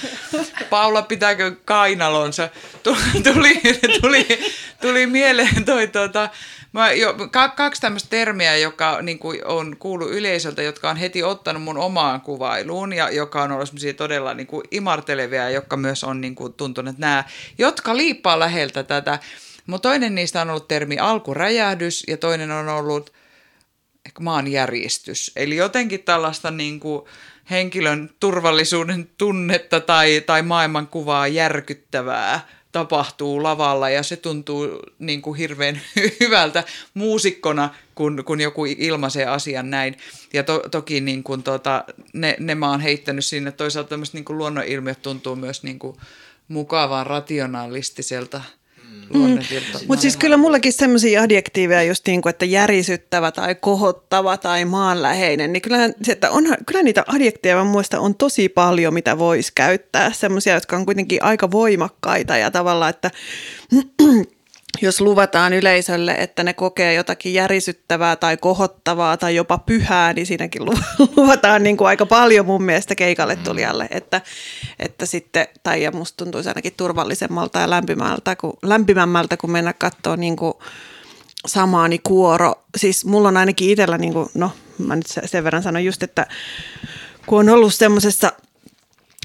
[0.69, 2.49] Paula pitääkö kainalonsa?
[2.83, 3.61] Tuli,
[4.01, 4.27] tuli,
[4.81, 6.29] tuli mieleen toi tuota,
[6.73, 7.15] Mä jo,
[7.55, 12.21] kaksi tämmöistä termiä, joka niin kuin on kuullut yleisöltä, jotka on heti ottanut mun omaan
[12.21, 16.53] kuvailuun ja joka on ollut semmoisia todella niin kuin imartelevia, jotka myös on niin kuin
[16.53, 17.23] tuntuneet nämä,
[17.57, 19.19] jotka liippaa läheltä tätä.
[19.67, 23.13] Mutta toinen niistä on ollut termi alkuräjähdys ja toinen on ollut
[24.05, 25.31] ehkä maanjäristys.
[25.35, 27.05] Eli jotenkin tällaista niin kuin
[27.49, 34.67] henkilön turvallisuuden tunnetta tai, tai maailmankuvaa järkyttävää tapahtuu lavalla ja se tuntuu
[34.99, 35.81] niin kuin hirveän
[36.19, 39.97] hyvältä muusikkona, kun, kun joku ilmaisee asian näin.
[40.33, 41.83] Ja to, toki niin kuin tota,
[42.13, 43.51] ne, ne mä oon heittänyt sinne.
[43.51, 45.97] Toisaalta tämmöiset niin luonnonilmiöt tuntuu myös niin kuin
[46.47, 48.41] mukavan rationalistiselta–
[49.13, 49.39] Mm.
[49.87, 55.53] Mutta siis kyllä mullakin sellaisia adjektiiveja just niin kuin, että järisyttävä tai kohottava tai maanläheinen,
[55.53, 60.11] niin kyllähän se, että onhan, kyllä niitä adjektiiveja muista on tosi paljon, mitä voisi käyttää.
[60.11, 63.11] Sellaisia, jotka on kuitenkin aika voimakkaita ja tavallaan, että
[64.83, 70.61] jos luvataan yleisölle, että ne kokee jotakin järisyttävää tai kohottavaa tai jopa pyhää, niin siinäkin
[71.17, 73.43] luvataan niin kuin aika paljon mun mielestä keikalle mm.
[73.43, 73.87] tulijalle.
[73.91, 74.21] Että,
[74.79, 80.17] että sitten, tai ja musta tuntuisi ainakin turvallisemmalta ja lämpimältä, kun, lämpimämmältä, kun mennä katsoa
[80.17, 80.53] niin kuin
[81.47, 82.53] samaani kuoro.
[82.77, 86.27] Siis mulla on ainakin itsellä, niin kuin, no mä nyt sen verran sanon just, että
[87.25, 88.31] kun on ollut semmoisessa–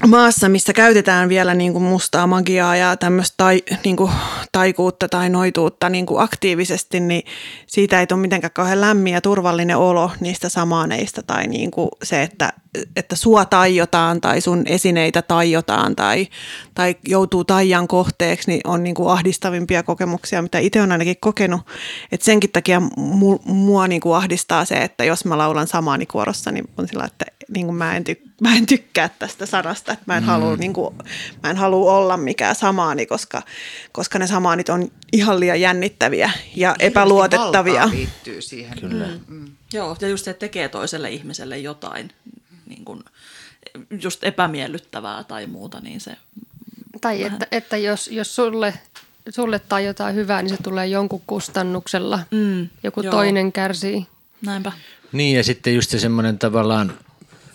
[0.07, 4.11] maassa, missä käytetään vielä niin kuin mustaa magiaa ja tämmöistä tai, niin kuin
[4.51, 7.23] taikuutta tai noituutta niin kuin aktiivisesti, niin
[7.67, 12.23] siitä ei tule mitenkään kauhean lämmin ja turvallinen olo niistä samaaneista tai niin kuin se,
[12.23, 12.53] että,
[12.95, 16.27] että sua taiotaan tai sun esineitä taiotaan tai,
[16.79, 21.61] tai joutuu taijan kohteeksi, niin on niin kuin ahdistavimpia kokemuksia, mitä itse olen ainakin kokenut.
[22.11, 26.51] Et senkin takia mu, mua niin kuin ahdistaa se, että jos mä laulan samaani kuorossa,
[26.51, 30.03] niin on sillä, että niin kuin mä, en tyk, mä en tykkää tästä sanasta, että
[30.07, 30.27] mä en, mm.
[30.27, 30.95] halua, niin kuin,
[31.43, 33.41] mä en halua olla mikään samaani, koska,
[33.91, 37.89] koska ne samaanit on ihan liian jännittäviä ja Hirveästi epäluotettavia.
[37.91, 38.79] liittyy siihen.
[38.79, 39.07] Kyllä.
[39.07, 39.19] Mm.
[39.27, 39.51] Mm.
[39.73, 42.11] Joo, ja just se tekee toiselle ihmiselle jotain
[42.65, 43.03] niin kuin,
[44.01, 46.17] just epämiellyttävää tai muuta, niin se...
[47.01, 47.33] Tai vähän...
[47.33, 48.73] että, että jos, jos sulle
[49.29, 52.19] sulle tai jotain hyvää, niin se tulee jonkun kustannuksella.
[52.31, 53.11] Mm, Joku joo.
[53.11, 54.07] toinen kärsii.
[54.41, 54.71] Näinpä.
[55.11, 56.93] Niin ja sitten just se semmoinen tavallaan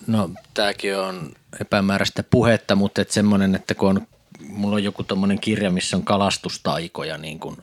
[0.06, 4.06] No tämäkin on epämääräistä puhetta, mutta et semmoinen, että kun on,
[4.48, 7.56] mulla on joku tommonen kirja, missä on kalastustaikoja niin kuin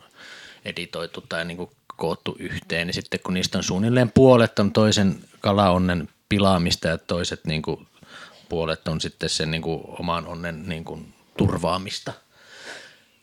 [0.66, 5.20] editoitu tai niin kuin koottu yhteen, niin sitten kun niistä on suunnilleen puolet on toisen
[5.40, 7.88] kalaonnen pilaamista ja toiset niin kuin
[8.50, 12.14] puolet on sitten sen niin kuin oman onnen niin kuin turvaamista.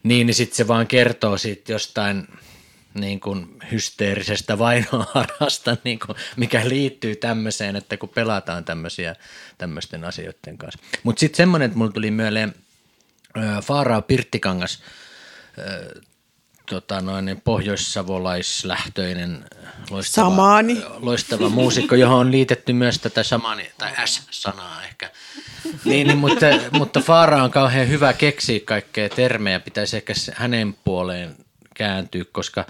[0.03, 2.29] Niin, niin sitten se vaan kertoo siitä jostain
[2.95, 9.17] niin kuin hysteerisestä vainoharhasta, niin kuin, mikä liittyy tämmöiseen, että kun pelataan tämmöisiä
[9.59, 10.81] tämmöisten asioiden kanssa.
[11.03, 12.55] Mutta sitten semmoinen, että mulla tuli mieleen
[13.63, 14.83] Faaraa Pirttikangas,
[16.71, 19.45] tota noin, pohjoissavolaislähtöinen
[19.91, 20.83] loistava, Samaani.
[21.01, 25.11] loistava muusikko, johon on liitetty myös tätä samani, tai S-sanaa ehkä.
[25.85, 31.37] Niin, niin, mutta, mutta Faara on kauhean hyvä keksiä kaikkea termejä, pitäisi ehkä hänen puoleen
[31.75, 32.67] kääntyä, koska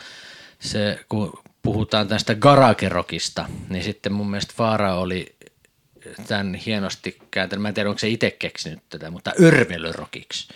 [0.61, 5.37] se, kun puhutaan tästä garagerokista, niin sitten mun mielestä Faara oli
[6.27, 10.49] tämän hienosti kääntänyt, mä en tiedä onko se itse keksinyt tätä, mutta örvelyrokiksi.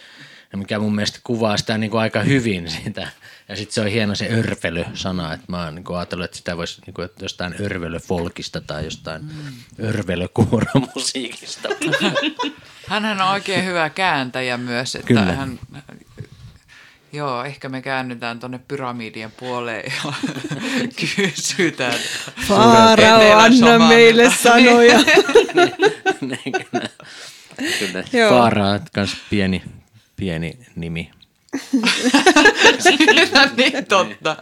[0.57, 3.09] Mikä mun mielestä kuvaa sitä niin kuin aika hyvin sitä.
[3.53, 6.81] Ja sitten se on hieno se örvely-sana, että mä oon niin ajatellut, että sitä voisi
[6.87, 9.87] niin kuin, että jostain örvelyfolkista tai jostain mm.
[9.89, 11.69] örvelykuoromusiikista.
[12.89, 15.33] Hänhän on oikein hyvä kääntäjä myös, että Kyllä.
[15.33, 15.59] hän
[17.13, 20.13] Joo, ehkä me käännytään tuonne pyramidien puoleen ja
[21.17, 21.99] kysytään.
[22.49, 24.99] Faarao, anna meille sanoja.
[26.21, 26.89] Niin, kyllä.
[27.79, 28.05] Kyllä.
[28.13, 28.31] Joo.
[28.31, 29.63] Faara on myös pieni,
[30.17, 31.11] pieni nimi.
[33.57, 34.37] niin totta.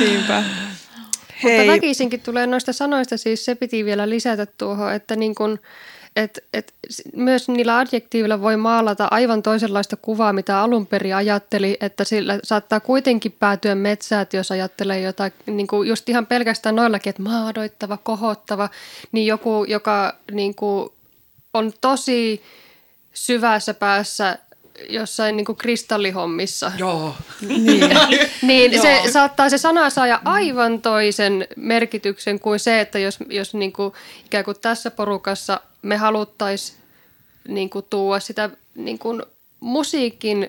[0.00, 0.42] Niinpä.
[1.42, 5.60] Mutta Hei, väkisinkin tulee noista sanoista, siis se piti vielä lisätä tuohon, että niin kun,
[6.16, 6.74] et, et,
[7.16, 12.80] myös niillä adjektiivilla voi maalata aivan toisenlaista kuvaa, mitä alun perin ajatteli, että sillä saattaa
[12.80, 18.68] kuitenkin päätyä metsään, jos ajattelee jotain, niin kuin just ihan pelkästään noillakin, että maadoittava, kohottava,
[19.12, 20.90] niin joku, joka niin kuin
[21.54, 22.42] on tosi
[23.14, 24.38] syvässä päässä
[24.88, 27.14] jossain niin kuin kristallihommissa, Joo.
[27.48, 27.90] niin,
[28.42, 33.72] niin se saattaa se sana saada aivan toisen merkityksen kuin se, että jos, jos niin
[33.72, 33.92] kuin,
[34.26, 36.78] ikään kuin tässä porukassa me haluttaisiin
[37.48, 39.22] niin kuin tuoda sitä niin kuin
[39.60, 40.48] musiikin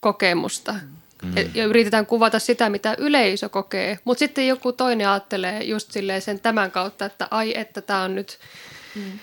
[0.00, 0.74] kokemusta
[1.22, 1.32] mm.
[1.54, 3.98] ja yritetään kuvata sitä, mitä yleisö kokee.
[4.04, 8.14] Mutta sitten joku toinen ajattelee just silleen sen tämän kautta, että ai, että tämä on
[8.14, 8.38] nyt
[8.94, 9.18] Mm,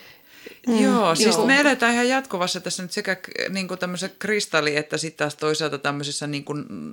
[0.68, 1.46] joo, siis joo.
[1.46, 3.18] me eletään ihan jatkuvassa tässä nyt sekä
[3.50, 6.92] niin kuin tämmöisen kristalli, että sitten taas toisaalta tämmöisessä niin kuin, mm,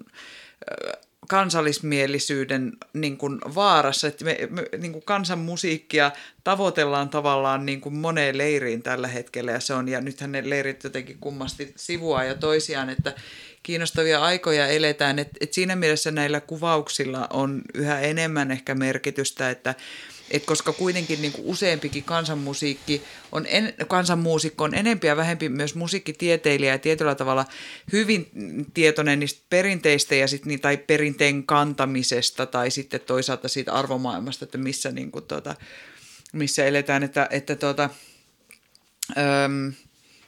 [1.28, 6.12] kansallismielisyyden niin kuin vaarassa, että me, me niin kuin kansanmusiikkia
[6.44, 10.84] tavoitellaan tavallaan niin kuin moneen leiriin tällä hetkellä ja se on, ja nythän ne leirit
[10.84, 13.14] jotenkin kummasti sivua ja toisiaan, että
[13.62, 19.74] kiinnostavia aikoja eletään, että et siinä mielessä näillä kuvauksilla on yhä enemmän ehkä merkitystä, että
[20.30, 23.02] et koska kuitenkin niin kuin useampikin kansanmusiikki
[23.32, 27.44] on en, kansanmuusikko on enempi ja vähempi myös musiikkitieteilijä ja tietyllä tavalla
[27.92, 28.30] hyvin
[28.74, 34.58] tietoinen niistä perinteistä ja sit, niin, tai perinteen kantamisesta tai sitten toisaalta siitä arvomaailmasta, että
[34.58, 35.54] missä, niin kuin, tuota,
[36.32, 37.90] missä eletään, että, että tuota,
[39.16, 39.72] öm,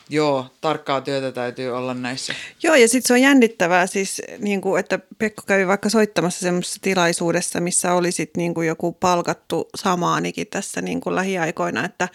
[0.09, 2.35] joo, tarkkaa työtä täytyy olla näissä.
[2.63, 6.79] Joo, ja sitten se on jännittävää siis, niin kuin, että Pekko kävi vaikka soittamassa semmoisessa
[6.83, 12.09] tilaisuudessa, missä oli sit, niin kuin joku palkattu samaanikin tässä niin kuin lähiaikoina, että,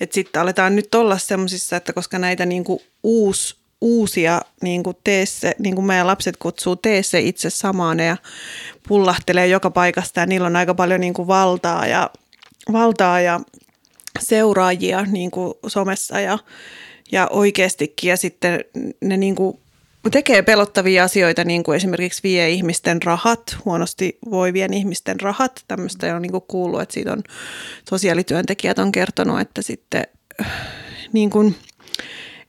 [0.00, 4.96] että sitten aletaan nyt olla semmoisissa, että koska näitä niin kuin uusi, uusia niin kuin
[5.04, 8.16] teesse, niin kuin meidän lapset kutsuu teesse itse samaane ja
[8.88, 12.10] pullahtelee joka paikasta ja niillä on aika paljon niin kuin valtaa ja,
[12.72, 13.40] valtaa ja
[14.18, 16.38] seuraajia niin kuin somessa ja,
[17.12, 18.08] ja oikeastikin.
[18.08, 18.64] Ja sitten
[19.00, 19.58] ne niin kuin
[20.10, 25.64] tekee pelottavia asioita, niin kuin esimerkiksi vie ihmisten rahat, huonosti voivien ihmisten rahat.
[25.68, 27.22] Tämmöistä on niin kuin kuullut, että siitä on
[27.90, 30.04] sosiaalityöntekijät on kertonut, että sitten
[30.40, 30.52] äh,
[31.12, 31.56] niin kuin,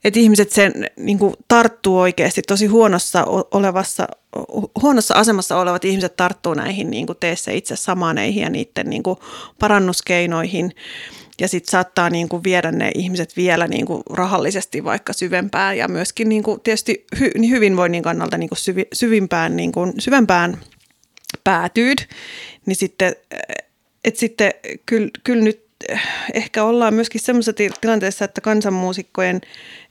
[0.03, 4.07] että ihmiset sen niin kuin tarttuu oikeasti tosi huonossa olevassa,
[4.81, 9.03] huonossa asemassa olevat ihmiset tarttuu näihin niin kuin tee se itse samaneihin ja niiden niin
[9.03, 9.19] kuin
[9.59, 10.71] parannuskeinoihin.
[11.41, 15.87] Ja sitten saattaa niin kuin viedä ne ihmiset vielä niin kuin rahallisesti vaikka syvempään ja
[15.87, 20.57] myöskin niin kuin tietysti hy, niin hyvinvoinnin kannalta niin kuin syvi, syvimpään, niin kuin, syvempään
[21.43, 21.97] päätyyd.
[22.65, 23.15] Niin sitten,
[24.05, 24.53] että sitten
[24.85, 25.65] kyllä, kyllä nyt
[26.33, 29.41] ehkä ollaan myöskin semmoisessa ti- tilanteessa, että kansanmuusikkojen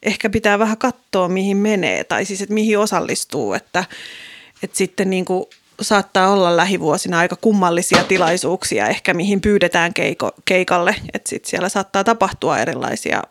[0.02, 3.84] ehkä pitää vähän katsoa, mihin menee, tai siis, että mihin osallistuu, että,
[4.62, 5.46] että sitten niin kuin
[5.80, 12.04] saattaa olla lähivuosina aika kummallisia tilaisuuksia ehkä, mihin pyydetään keiko, keikalle, että sitten siellä saattaa
[12.04, 13.22] tapahtua erilaisia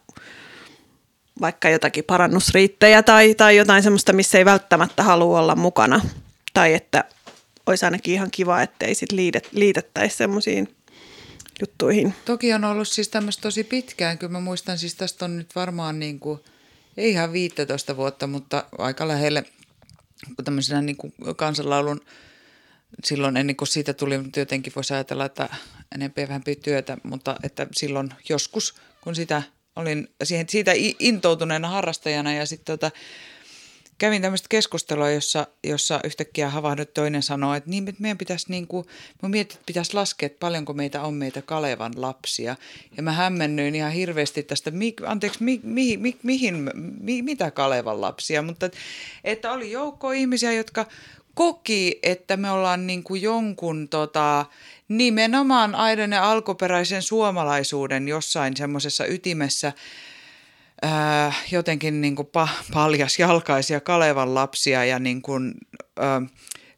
[1.42, 6.02] vaikka jotakin parannusriittejä tai, tai jotain semmoista, missä ei välttämättä halua olla mukana,
[6.54, 7.04] tai että
[7.66, 10.76] olisi ainakin ihan kiva, ettei sit liidet, liitettäisi semmoisiin
[11.62, 12.16] juttuihin.
[12.26, 14.18] Toki on ollut siis tämmöistä tosi pitkään.
[14.18, 16.40] Kyllä mä muistan, siis tästä on nyt varmaan niin kuin,
[16.98, 19.44] ei ihan 15 vuotta, mutta aika lähelle
[20.44, 22.02] tämmöisenä niin kuin kansanlaulun
[23.04, 25.50] silloin ennen kuin siitä tuli, mutta jotenkin voisi ajatella, että
[25.96, 29.44] enemmän vähempi työtä, mutta että silloin joskus, kun sitä
[29.76, 32.92] olin siihen, siitä intoutuneena harrastajana ja sitten tota,
[34.00, 38.68] kävin tämmöistä keskustelua, jossa, jossa yhtäkkiä havahdut toinen sanoo, että niin, että meidän pitäisi niin
[38.68, 38.86] kuin,
[39.24, 42.56] mä mietin, että pitäisi laskea, että paljonko meitä on meitä Kalevan lapsia.
[42.98, 46.72] Ja mä hämmennyin ihan hirveästi tästä, mi, anteeksi, mi, mi, mi, mihin,
[47.02, 48.78] mi, mitä Kalevan lapsia, mutta että,
[49.24, 50.86] että oli joukko ihmisiä, jotka
[51.40, 54.46] koki, että me ollaan niin kuin jonkun tota,
[54.88, 59.74] nimenomaan aidon ja alkuperäisen suomalaisuuden jossain semmoisessa ytimessä
[60.82, 65.54] ää, jotenkin niin kuin pa, paljasjalkaisia Kalevan lapsia ja niin kuin,
[66.00, 66.22] ää,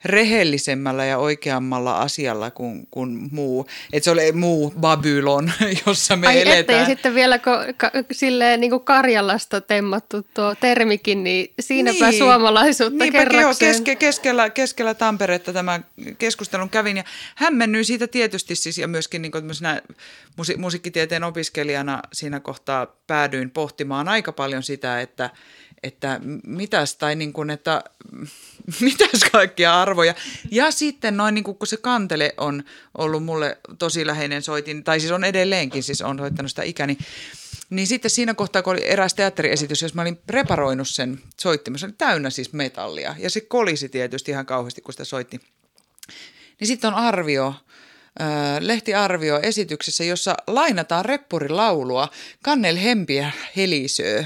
[0.06, 3.68] rehellisemmällä ja oikeammalla asialla kuin, kuin muu.
[3.94, 5.52] Että se oli muu Babylon,
[5.86, 6.60] jossa me Ai eletään.
[6.60, 12.10] Että, ja sitten vielä ko, ka, silleen niin kuin Karjalasta temmattu tuo termikin, niin siinäpä
[12.10, 12.18] Niin.
[12.18, 13.72] suomalaisuutta Niinpä, kerrakseen.
[13.72, 15.86] keske, keskellä, keskellä Tamperetta tämän
[16.18, 17.04] keskustelun kävin ja
[17.36, 19.32] hämmennyin siitä tietysti siis ja myöskin niin
[20.38, 25.30] musi, musiikkitieteen opiskelijana siinä kohtaa päädyin pohtimaan aika paljon sitä, että,
[25.84, 27.84] että mitäs tai niin kuin, että
[28.80, 30.16] mitäs kaikkia arvoja.
[30.52, 32.64] Ja sitten noin niin kun se kantele on
[32.98, 36.98] ollut mulle tosi läheinen soitin, tai siis on edelleenkin, siis on soittanut sitä ikäni,
[37.70, 41.86] niin sitten siinä kohtaa, kun oli eräs teatteriesitys, jos mä olin preparoinut sen soittimen, se
[41.86, 43.16] oli täynnä siis metallia.
[43.20, 45.40] Ja se kolisi tietysti ihan kauheasti, kun sitä soitti.
[46.60, 47.54] Niin sitten on arvio,
[48.60, 52.10] lehtiarvio esityksessä, jossa lainataan reppurilaulua
[52.44, 54.24] Kannel Hempiä helisöö.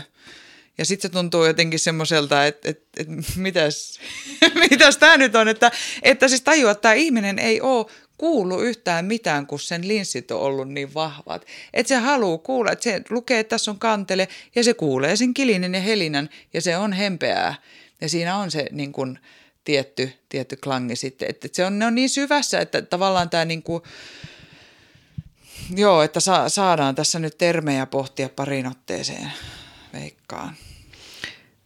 [0.78, 4.00] Ja sitten se tuntuu jotenkin semmoiselta, että, että, että mitäs,
[4.70, 5.72] mitäs tämä nyt on, että,
[6.04, 7.86] että siis tajua, että tämä ihminen ei ole
[8.18, 11.46] kuullut yhtään mitään, kun sen linssit on ollut niin vahvat.
[11.74, 15.34] Että se haluaa kuulla, että se lukee, että tässä on kantele ja se kuulee sen
[15.34, 17.56] kilinen ja helinän ja se on hempeää.
[18.02, 19.20] Ja siinä on se niin kuin,
[19.66, 21.30] tietty, tietty klangi sitten.
[21.30, 23.84] Että se on, ne on niin syvässä, että tavallaan tämä niin kuin,
[25.76, 29.32] joo, että sa, saadaan tässä nyt termejä pohtia parin otteeseen,
[30.00, 30.56] veikkaan.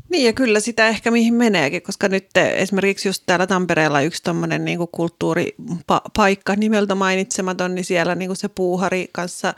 [0.10, 4.66] Niin ja kyllä sitä ehkä mihin meneekin, koska nyt esimerkiksi just täällä Tampereella yksi tommonen
[4.66, 9.54] niinku kulttuuripaikka nimeltä mainitsematon, niin siellä niinku se puuhari kanssa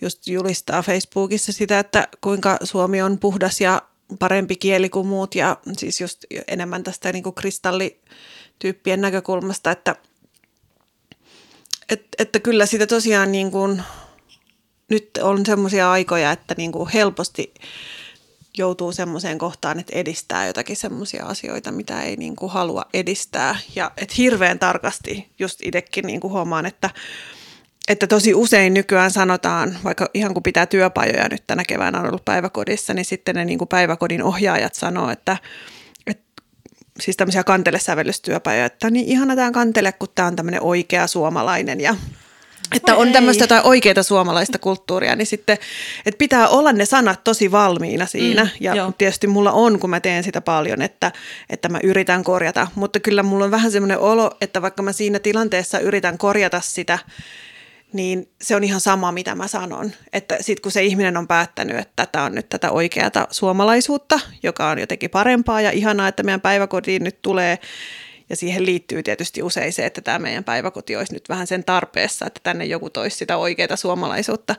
[0.00, 3.82] just julistaa Facebookissa sitä, että kuinka Suomi on puhdas ja
[4.18, 9.96] parempi kieli kuin muut ja siis just enemmän tästä niinku kristallityyppien näkökulmasta, että,
[11.88, 13.82] et, että kyllä sitä tosiaan niin kuin,
[14.92, 17.54] nyt on semmoisia aikoja, että niin kuin helposti
[18.58, 23.56] joutuu semmoiseen kohtaan, että edistää jotakin semmoisia asioita, mitä ei niin kuin halua edistää.
[23.74, 26.90] Ja että hirveän tarkasti just itsekin niin kuin huomaan, että,
[27.88, 32.24] että tosi usein nykyään sanotaan, vaikka ihan kun pitää työpajoja nyt tänä keväänä on ollut
[32.24, 35.36] päiväkodissa, niin sitten ne niin kuin päiväkodin ohjaajat sanoo, että,
[36.06, 36.42] että
[37.00, 41.96] siis tämmöisiä kantelesävellystyöpajoja, että niin ihana tämä kantele, kun tämä on tämmöinen oikea suomalainen ja
[42.74, 45.58] että on tämmöistä jotain oikeaa suomalaista kulttuuria, niin sitten,
[46.06, 48.44] että pitää olla ne sanat tosi valmiina siinä.
[48.44, 48.92] Mm, ja joo.
[48.98, 51.12] tietysti mulla on, kun mä teen sitä paljon, että,
[51.50, 52.66] että mä yritän korjata.
[52.74, 56.98] Mutta kyllä mulla on vähän semmoinen olo, että vaikka mä siinä tilanteessa yritän korjata sitä,
[57.92, 59.92] niin se on ihan sama, mitä mä sanon.
[60.12, 64.70] Että sitten kun se ihminen on päättänyt, että tämä on nyt tätä oikeata suomalaisuutta, joka
[64.70, 67.58] on jotenkin parempaa ja ihanaa, että meidän päiväkotiin nyt tulee,
[68.32, 72.26] ja siihen liittyy tietysti usein se, että tämä meidän päiväkoti olisi nyt vähän sen tarpeessa,
[72.26, 74.54] että tänne joku toisi sitä oikeaa suomalaisuutta,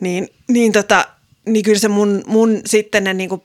[0.00, 1.04] niin, niin, tota,
[1.46, 3.42] niin kyllä se mun, mun sitten ne niin kuin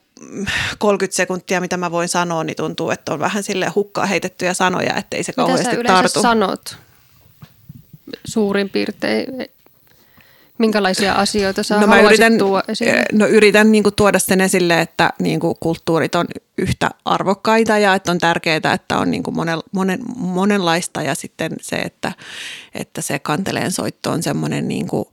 [0.78, 4.96] 30 sekuntia, mitä mä voin sanoa, niin tuntuu, että on vähän sille hukkaa heitettyjä sanoja,
[4.96, 6.22] ettei se Mitä sä kauheasti tartu.
[6.22, 6.78] sanot
[8.28, 9.28] suurin piirtein?
[10.60, 12.92] Minkälaisia asioita sä no, mä haluaisit yritän, tuoda esille?
[12.92, 16.26] eh, no yritän niin kuin tuoda sen esille, että niin kuin kulttuurit on
[16.58, 21.52] yhtä arvokkaita ja että on tärkeää, että on niin kuin monen, monen, monenlaista ja sitten
[21.62, 22.12] se, että,
[22.74, 25.06] että se kanteleen soitto on semmoinen niin kuin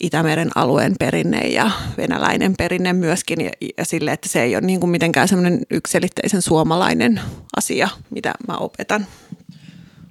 [0.00, 4.80] Itämeren alueen perinne ja venäläinen perinne myöskin ja, ja sille, että se ei ole niin
[4.80, 7.20] kuin mitenkään semmoinen yksilitteisen suomalainen
[7.56, 9.06] asia, mitä mä opetan.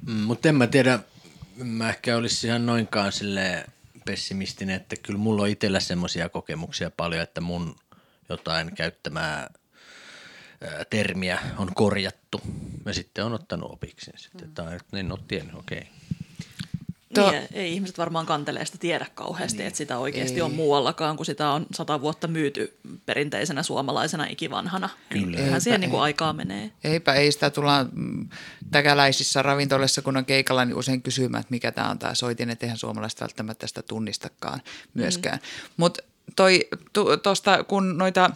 [0.08, 1.00] Mm, mutta en mä tiedä,
[1.64, 3.66] mä ehkä olisi ihan noinkaan sille
[4.06, 7.76] pessimistinen, että kyllä mulla on itsellä semmoisia kokemuksia paljon, että mun
[8.30, 9.49] jotain käyttämää
[10.62, 12.41] ää, termiä on korjattu
[12.86, 14.12] ja sitten on ottanut opiksi.
[14.16, 15.78] Sitten, tai että en ole tiennyt, okei.
[15.80, 16.23] Okay.
[17.14, 19.68] To- Niin, ei ihmiset varmaan kanteleesta tiedä kauheasti, niin.
[19.68, 20.41] että sitä oikeasti ei.
[20.41, 24.89] on muuallakaan, kun sitä on sata vuotta myyty perinteisenä suomalaisena ikivanhana.
[25.09, 25.38] Kyllä.
[25.38, 26.72] Kyllähän siihen niin kuin aikaa menee.
[26.84, 28.30] Eipä, ei sitä tulla mm,
[28.72, 32.66] täkäläisissä ravintolissa, kun on keikalla, niin usein kysymään, että mikä tämä on tämä soitin, että
[32.66, 34.61] eihän suomalaiset välttämättä sitä tunnistakaan
[34.93, 35.38] myöskään.
[35.38, 35.74] Mm.
[35.78, 36.03] Mutta
[37.24, 38.30] tuosta, kun noita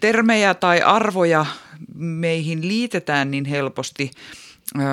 [0.00, 1.46] termejä tai arvoja
[1.94, 4.10] meihin liitetään niin helposti,
[4.78, 4.84] öö,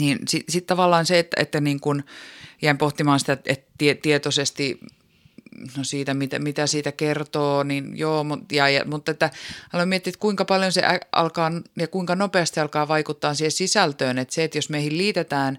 [0.00, 2.04] niin sitten sit tavallaan se, että, että niin kun
[2.62, 4.80] jäin pohtimaan sitä, että tie, tietoisesti
[5.76, 9.30] no siitä, mitä, mitä siitä kertoo, niin joo, mutta, ja, ja, mutta että
[9.72, 10.82] aloin miettiä, että kuinka paljon se
[11.12, 15.58] alkaa ja kuinka nopeasti alkaa vaikuttaa siihen sisältöön, että se, että jos meihin liitetään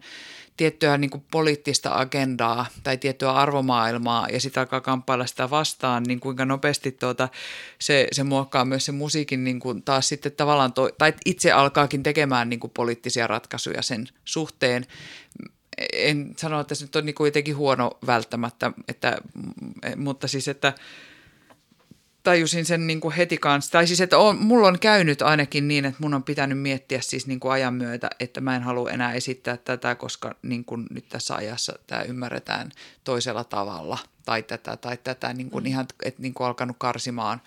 [0.60, 6.20] tiettyä niin kuin poliittista agendaa tai tiettyä arvomaailmaa ja sitten alkaa kamppailla sitä vastaan, niin
[6.20, 7.30] kuinka nopeasti tuota,
[7.80, 12.04] se, se muokkaa myös se musiikin niin kuin taas sitten tavallaan, to, tai itse alkaakin
[12.04, 14.86] tekemään niin kuin poliittisia ratkaisuja sen suhteen.
[15.94, 19.18] En sano, että se nyt on niin kuin jotenkin huono välttämättä, että,
[19.96, 20.74] mutta siis, että–
[22.24, 23.72] tajusin sen niin kuin heti kanssa.
[23.72, 27.28] Tai siis, että on, mulla on käynyt ainakin niin, että mun on pitänyt miettiä siis
[27.28, 31.10] niin kuin ajan myötä, että mä en halua enää esittää tätä, koska niin kuin nyt
[31.10, 32.72] tässä ajassa tämä ymmärretään
[33.04, 33.98] toisella tavalla.
[34.26, 35.68] Tai tätä tai tätä, niin kuin mm.
[35.68, 37.42] ihan, että niin kuin alkanut karsimaan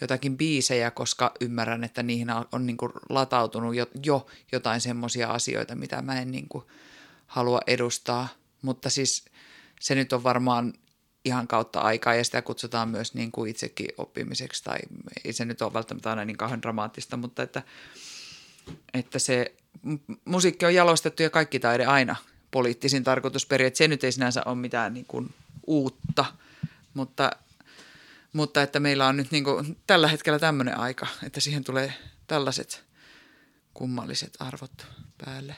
[0.00, 5.74] jotakin biisejä, koska ymmärrän, että niihin on niin kuin latautunut jo, jo jotain semmoisia asioita,
[5.74, 6.64] mitä mä en niin kuin
[7.26, 8.28] halua edustaa.
[8.62, 9.24] Mutta siis
[9.80, 10.72] se nyt on varmaan
[11.26, 14.78] ihan kautta aikaa ja sitä kutsutaan myös niin kuin itsekin oppimiseksi tai
[15.24, 17.62] ei se nyt ole välttämättä aina niin kauhean dramaattista, mutta että,
[18.94, 19.54] että se
[20.24, 22.16] musiikki on jalostettu ja kaikki taide aina
[22.50, 25.34] poliittisin tarkoitusperi, että se nyt ei sinänsä ole mitään niin kuin
[25.66, 26.24] uutta,
[26.94, 27.30] mutta,
[28.32, 31.92] mutta että meillä on nyt niin kuin tällä hetkellä tämmöinen aika, että siihen tulee
[32.26, 32.84] tällaiset
[33.74, 34.86] kummalliset arvot
[35.24, 35.56] päälle.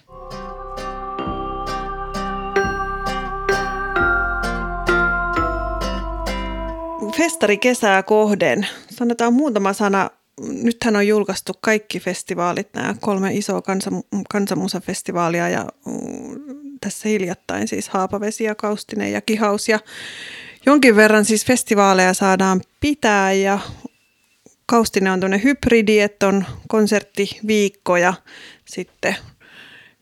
[7.18, 8.66] Festari kesää kohden.
[8.90, 10.10] Sanotaan muutama sana.
[10.40, 16.40] Nythän on julkaistu kaikki festivaalit, nämä kolme isoa kansan, kansanmusafestivaalia ja mm,
[16.80, 19.68] tässä hiljattain siis Haapavesi ja Kaustinen ja Kihaus.
[19.68, 19.78] Ja
[20.66, 23.58] jonkin verran siis festivaaleja saadaan pitää ja
[24.66, 28.14] Kaustinen on tuonne hybridi, että on konserttiviikko ja
[28.64, 29.16] sitten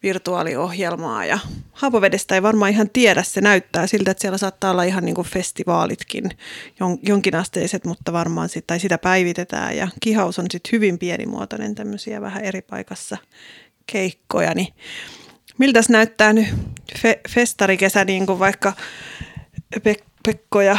[0.07, 1.39] virtuaaliohjelmaa ja
[1.73, 5.27] Haapavedestä ei varmaan ihan tiedä, se näyttää siltä, että siellä saattaa olla ihan niin kuin
[5.27, 6.31] festivaalitkin
[7.03, 9.77] jonkinasteiset, mutta varmaan sit, tai sitä päivitetään.
[9.77, 13.17] Ja Kihaus on sitten hyvin pienimuotoinen tämmöisiä vähän eri paikassa
[13.87, 14.69] keikkoja, niin
[15.59, 16.49] miltäs näyttää nyt
[16.99, 18.73] fe- festarikesä niin kuin vaikka
[19.83, 20.79] Pe- Pekko ja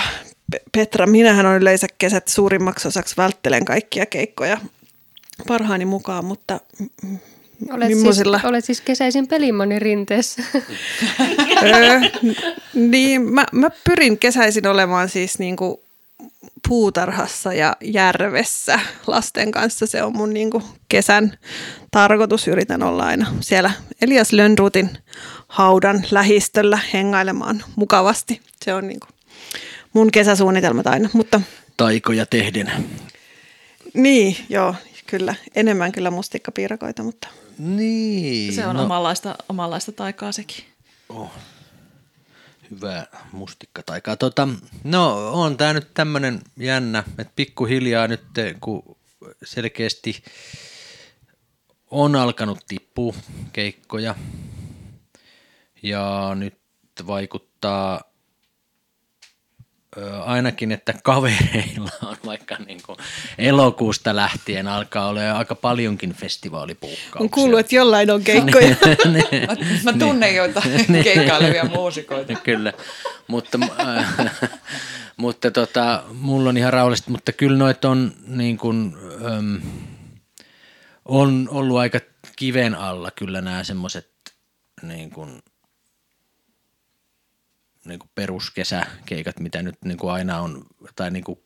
[0.71, 4.57] Petra, minähän on yleensä kesät suurimmaksi osaksi välttelen kaikkia keikkoja
[5.47, 6.59] parhaani mukaan, mutta
[7.69, 10.43] Olet, siis, olet siis kesäisin pelimannin rinteessä.
[11.63, 11.99] öö,
[12.73, 15.83] niin, mä, mä pyrin kesäisin olemaan siis niinku
[16.67, 19.87] puutarhassa ja järvessä lasten kanssa.
[19.87, 21.37] Se on mun niinku kesän
[21.91, 22.47] tarkoitus.
[22.47, 24.89] Yritän olla aina siellä Elias Lönnrutin
[25.47, 28.41] haudan lähistöllä hengailemaan mukavasti.
[28.61, 29.07] Se on niinku
[29.93, 31.09] mun kesäsuunnitelmat aina.
[31.13, 31.41] Mutta...
[31.77, 32.71] Taikoja tehden.
[33.93, 34.75] Niin, joo,
[35.07, 35.35] kyllä.
[35.55, 37.27] Enemmän kyllä mustikkapiirakoita, mutta
[37.57, 38.53] niin.
[38.53, 38.83] Se on no.
[38.83, 40.63] omanlaista, omanlaista taikaa sekin.
[41.09, 41.31] Oh.
[42.71, 43.07] Hyvä
[43.85, 44.15] taikaa.
[44.15, 44.47] Tota,
[44.83, 48.23] no on tämä nyt tämmöinen jännä, että pikkuhiljaa nyt
[48.59, 48.97] kun
[49.43, 50.23] selkeästi
[51.91, 53.13] on alkanut tippua
[53.53, 54.15] keikkoja
[55.83, 56.57] ja nyt
[57.07, 58.01] vaikuttaa
[60.25, 62.97] ainakin, että kavereilla on vaikka niin kuin
[63.37, 67.19] elokuusta lähtien alkaa olla aika paljonkin festivaalipuukkauksia.
[67.19, 68.67] On kuullut, että jollain on keikkoja.
[69.83, 72.33] mä, mä tunnen joitain keikkailevia muusikoita.
[72.35, 72.73] Kyllä,
[73.27, 74.15] mutta, äh,
[75.17, 78.97] mutta tota, mulla on ihan rauhallista, mutta kyllä noit on niin kuin,
[81.05, 81.99] on ollut aika
[82.35, 84.09] kiven alla kyllä nämä semmoiset
[84.81, 85.39] niin kuin,
[87.87, 90.65] niin peruskesäkeikat, mitä nyt niin kuin aina on,
[90.95, 91.39] tai niin kuin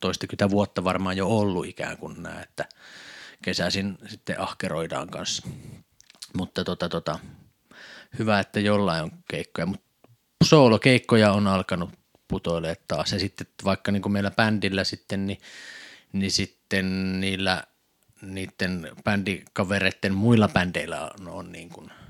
[0.00, 2.64] toistakymmentä vuotta varmaan jo ollut ikään kuin nämä, että
[3.42, 5.48] kesäisin sitten ahkeroidaan kanssa.
[6.36, 7.18] Mutta tota, tota,
[8.18, 9.86] hyvä, että jollain on keikkoja, mutta
[10.44, 11.90] soolokeikkoja on alkanut
[12.28, 13.12] putoilemaan taas.
[13.12, 15.40] Ja sitten vaikka niin kuin meillä bändillä sitten, niin,
[16.12, 17.64] niin sitten niillä
[18.22, 21.90] niiden bändikavereiden muilla bändeillä on, on niin kuin–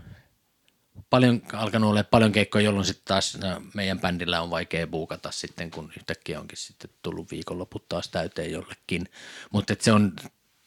[1.12, 5.70] paljon, alkanut olla paljon keikkoja, jolloin sitten taas no, meidän bändillä on vaikea buukata sitten,
[5.70, 9.08] kun yhtäkkiä onkin sitten tullut viikonloput taas täyteen jollekin.
[9.50, 10.12] Mutta se on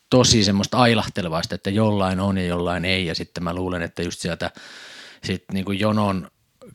[0.09, 3.05] tosi semmoista ailahtelevaista, että jollain on ja jollain ei.
[3.05, 4.51] Ja sitten mä luulen, että just sieltä
[5.23, 6.31] sit niin kuin jonon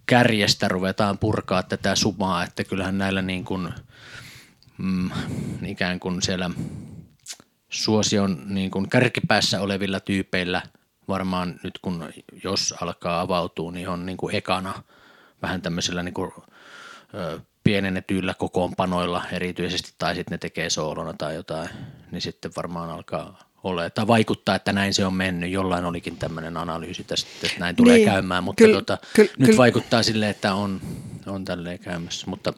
[0.06, 3.68] kärjestä ruvetaan purkaa tätä sumaa, että kyllähän näillä niin kuin,
[4.78, 5.10] mm,
[5.66, 6.50] ikään kuin siellä
[7.68, 10.62] suosion niin kuin kärkipäässä olevilla tyypeillä–
[11.10, 12.12] varmaan nyt kun
[12.44, 14.82] jos alkaa avautua, niin on niin kuin ekana
[15.42, 16.32] vähän tämmöisellä niin kuin,
[17.14, 21.68] ö, pienennetyillä kokoonpanoilla erityisesti, tai sitten ne tekee soolona tai jotain,
[22.10, 25.50] niin sitten varmaan alkaa ole, tai vaikuttaa, että näin se on mennyt.
[25.50, 29.46] Jollain olikin tämmöinen analyysi tästä, että näin tulee niin, käymään, mutta kyllä, tota, kyllä, nyt
[29.46, 29.58] kyllä.
[29.58, 30.80] vaikuttaa sille, että on,
[31.26, 32.26] on tälleen käymässä.
[32.30, 32.52] Mutta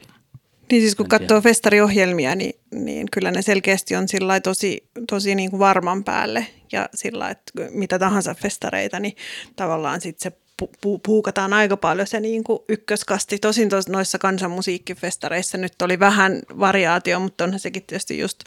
[0.73, 5.51] Niin siis kun katsoo festariohjelmia, niin, niin kyllä ne selkeästi on sillä tosi, tosi niin
[5.51, 6.47] kuin varman päälle.
[6.73, 9.16] Ja sillä että mitä tahansa festareita, niin
[9.57, 13.39] tavallaan sitten se pu- pu- puukataan aika paljon se niin kuin ykköskasti.
[13.39, 18.39] Tosin tos, noissa kansanmusiikkifestareissa nyt oli vähän variaatio, mutta onhan sekin tietysti just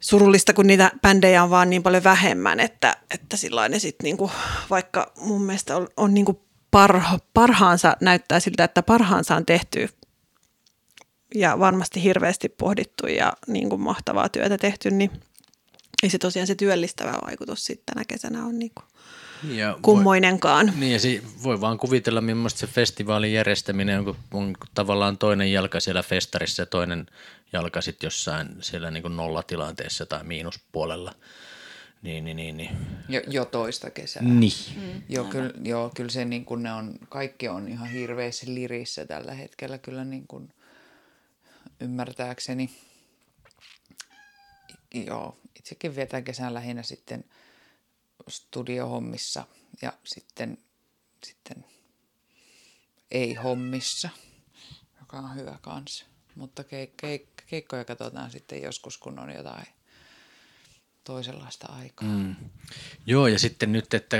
[0.00, 4.30] surullista, kun niitä bändejä on vaan niin paljon vähemmän, että, että sillä ne sitten niinku,
[4.70, 9.88] vaikka mun mielestä on, on niinku parha, parhaansa, näyttää siltä, että parhaansa on tehty
[11.34, 15.10] ja varmasti hirveästi pohdittu ja niin kuin mahtavaa työtä tehty, niin
[16.02, 18.84] ei se tosiaan se työllistävä vaikutus sitten tänä kesänä on niin kuin
[19.56, 20.72] Ja voi- kummoinenkaan.
[20.76, 25.52] Niin ja si- voi vaan kuvitella, millaista se festivaalin järjestäminen on, kun on tavallaan toinen
[25.52, 27.06] jalka siellä festarissa ja toinen
[27.52, 31.14] jalka sitten jossain siellä niin kuin nollatilanteessa tai miinuspuolella.
[32.02, 32.56] Niin, niin, niin.
[32.56, 32.70] niin.
[33.08, 34.22] Jo, jo toista kesää.
[34.22, 34.52] niin.
[35.08, 39.34] Joo, kyllä, joo, kyllä se niin kuin ne on, kaikki on ihan hirveässä lirissä tällä
[39.34, 40.48] hetkellä kyllä niin kuin
[41.82, 42.70] ymmärtääkseni.
[44.94, 47.24] Joo, itsekin vietän kesän lähinnä sitten
[48.28, 49.44] studiohommissa
[49.82, 50.58] ja sitten,
[51.24, 51.64] sitten
[53.10, 54.08] ei-hommissa,
[55.00, 56.06] joka on hyvä kanssa.
[56.34, 59.66] Mutta keik- keik- keikkoja katsotaan sitten joskus, kun on jotain
[61.04, 62.08] toisenlaista aikaa.
[62.08, 62.36] Mm.
[63.06, 64.16] Joo, ja sitten nyt, että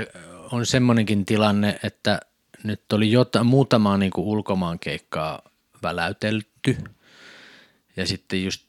[0.51, 2.19] on semmoinenkin tilanne, että
[2.63, 5.41] nyt oli jota, muutamaa niin kuin ulkomaankeikkaa
[5.83, 6.77] väläytelty.
[7.95, 8.65] Ja sitten just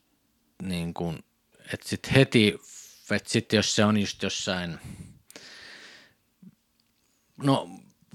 [0.63, 1.25] niin kuin,
[1.73, 2.59] että sitten heti,
[3.11, 4.79] että sitten jos se on just jossain,
[7.37, 7.71] no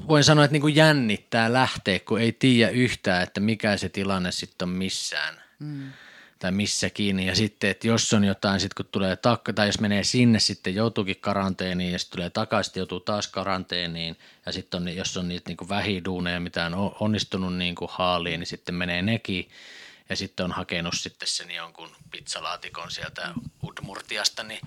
[0.08, 4.32] voin sanoa, että niin kuin jännittää lähteä, kun ei tiedä yhtään, että mikä se tilanne
[4.32, 5.44] sitten on missään.
[5.60, 5.92] Mm
[6.40, 7.20] tai missäkin.
[7.20, 10.76] Ja sitten, että jos on jotain, sitten kun tulee takka, tai jos menee sinne, sitten
[10.76, 14.18] joutuukin karanteeniin ja sitten tulee takaisin, joutuu taas karanteeniin.
[14.46, 18.48] Ja sitten on, jos on niitä niin vähiduuneja, mitä on onnistunut niin kuin haaliin, niin
[18.48, 19.50] sitten menee nekin.
[20.10, 23.34] Ja sitten on hakenut sitten sen jonkun pizzalaatikon sieltä
[23.64, 24.62] Udmurtiasta, niin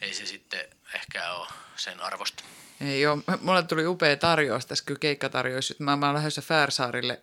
[0.00, 0.60] ei se sitten
[0.94, 2.44] ehkä ole sen arvosta.
[2.80, 5.74] Ei joo, mulle tuli upea tarjous tässä, kyllä keikkatarjous.
[5.78, 7.20] Mä, mä olen lähdössä Färsaarille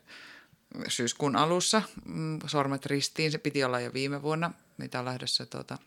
[0.87, 4.51] syyskuun alussa, mm, sormet ristiin, se piti olla jo viime vuonna.
[4.77, 5.77] Meitä on lähdössä tuota,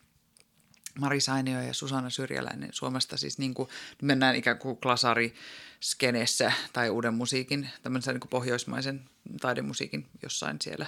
[0.98, 3.68] Mari Sainio ja Susanna Syrjäläinen Suomesta siis niin kuin,
[4.02, 9.10] mennään ikään kuin klasariskenessä tai uuden musiikin, tämmöisen niin kuin pohjoismaisen
[9.40, 10.86] taidemusiikin jossain siellä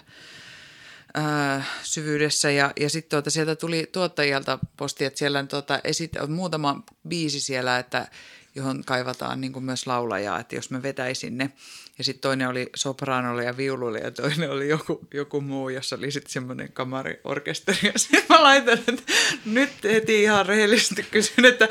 [1.14, 2.50] ää, syvyydessä.
[2.50, 7.40] Ja, ja sitten tuota, sieltä tuli tuottajilta posti, että siellä tuota, esit, on muutama biisi
[7.40, 8.08] siellä, että
[8.54, 11.50] johon kaivataan niin kuin myös laulajaa, että jos mä vetäisin ne.
[11.98, 16.10] Ja sitten toinen oli sopraanolle ja viululle ja toinen oli joku, joku muu, jossa oli
[16.10, 17.78] sitten semmoinen kamariorkesteri.
[17.82, 19.12] Ja sitten mä laitan, että
[19.44, 21.68] nyt heti ihan rehellisesti kysyn, että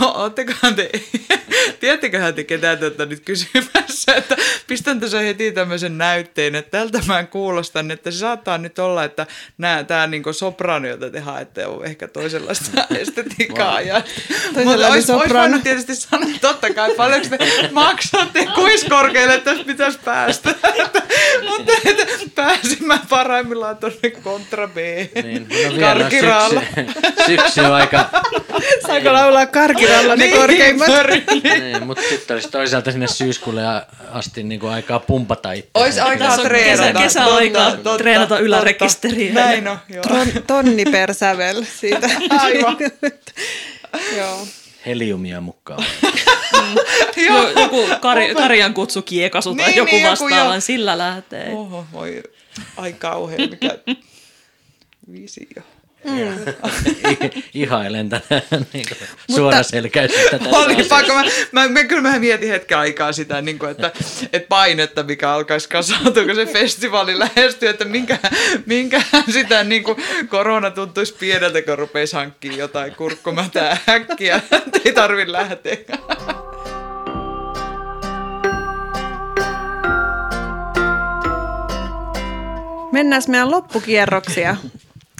[0.00, 0.90] oottekohan te,
[1.80, 4.36] tiedätteköhän te ketään tätä nyt kysymässä, että
[4.66, 9.26] pistän tässä heti tämmöisen näytteen, että tältä mä kuulostan, että se saattaa nyt olla, että
[9.86, 13.80] tämä niin soprano, jota te haette, on ehkä toisenlaista estetiikkaa.
[13.80, 14.02] Ja,
[14.64, 20.54] mutta olisi, olisi tietysti sanoa, totta kai, paljonko te maksatte, kuinka korkealle tästä pitäisi päästä.
[21.48, 21.72] mutta
[22.34, 24.76] pääsin mä parhaimmillaan tuonne kontra B.
[25.22, 26.60] Niin, no Karkiraalla.
[26.60, 28.08] syksy, syksy on aika,
[28.86, 30.88] Saako laulaa karkiralla ne korkeimmat?
[31.42, 33.62] niin, mutta sitten olisi toisaalta sinne syyskuulle
[34.10, 35.70] asti niin kuin aikaa pumpata itse.
[35.74, 37.00] Olisi aikaa treenata.
[37.00, 38.44] kesä- totta, treenata totta.
[38.44, 39.32] ylärekisteriä.
[39.34, 40.02] Näin on, joo.
[40.08, 42.10] Ton, tonni per sävel siitä.
[42.38, 42.76] Aivan.
[44.16, 44.46] Joo.
[44.86, 45.84] Heliumia mukaan.
[47.16, 50.60] Jo, joku kari, Karjan kutsu kiekasu tai Niin, joku niin, joku vastaavan, jo.
[50.60, 51.52] sillä lähtee.
[51.52, 52.22] Oho, voi,
[52.76, 53.78] ai kauhean, mikä
[55.12, 55.62] visio.
[56.06, 58.42] I- Ihailen tätä
[58.72, 58.86] niin
[59.34, 60.96] suoraselkäisyyttä tässä Oli asiassa.
[60.96, 61.14] pakko.
[61.14, 61.22] Mä,
[61.52, 63.92] mä, mä, kyllä mä mietin hetken aikaa sitä, niin kuin, että,
[64.32, 68.18] että painetta, mikä alkaisi kasautua, kun se festivaali lähestyy, että minkä,
[68.66, 69.96] minkä sitä niin kuin
[70.28, 75.76] korona tuntuisi pieneltä, kun rupeisi hankkimaan jotain kurkkumätää äkkiä, että ei tarvitse lähteä.
[82.92, 84.56] Mennään meidän loppukierroksia.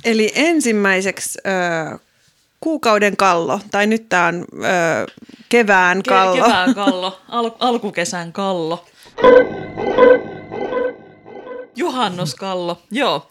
[0.05, 1.99] Eli ensimmäiseksi ö,
[2.61, 5.07] kuukauden kallo, tai nyt tämä on ö,
[5.49, 6.35] kevään Ke- kallo.
[6.45, 8.85] Kevään kallo, al- alkukesän kallo.
[11.77, 13.29] Juhannuskallo, joo.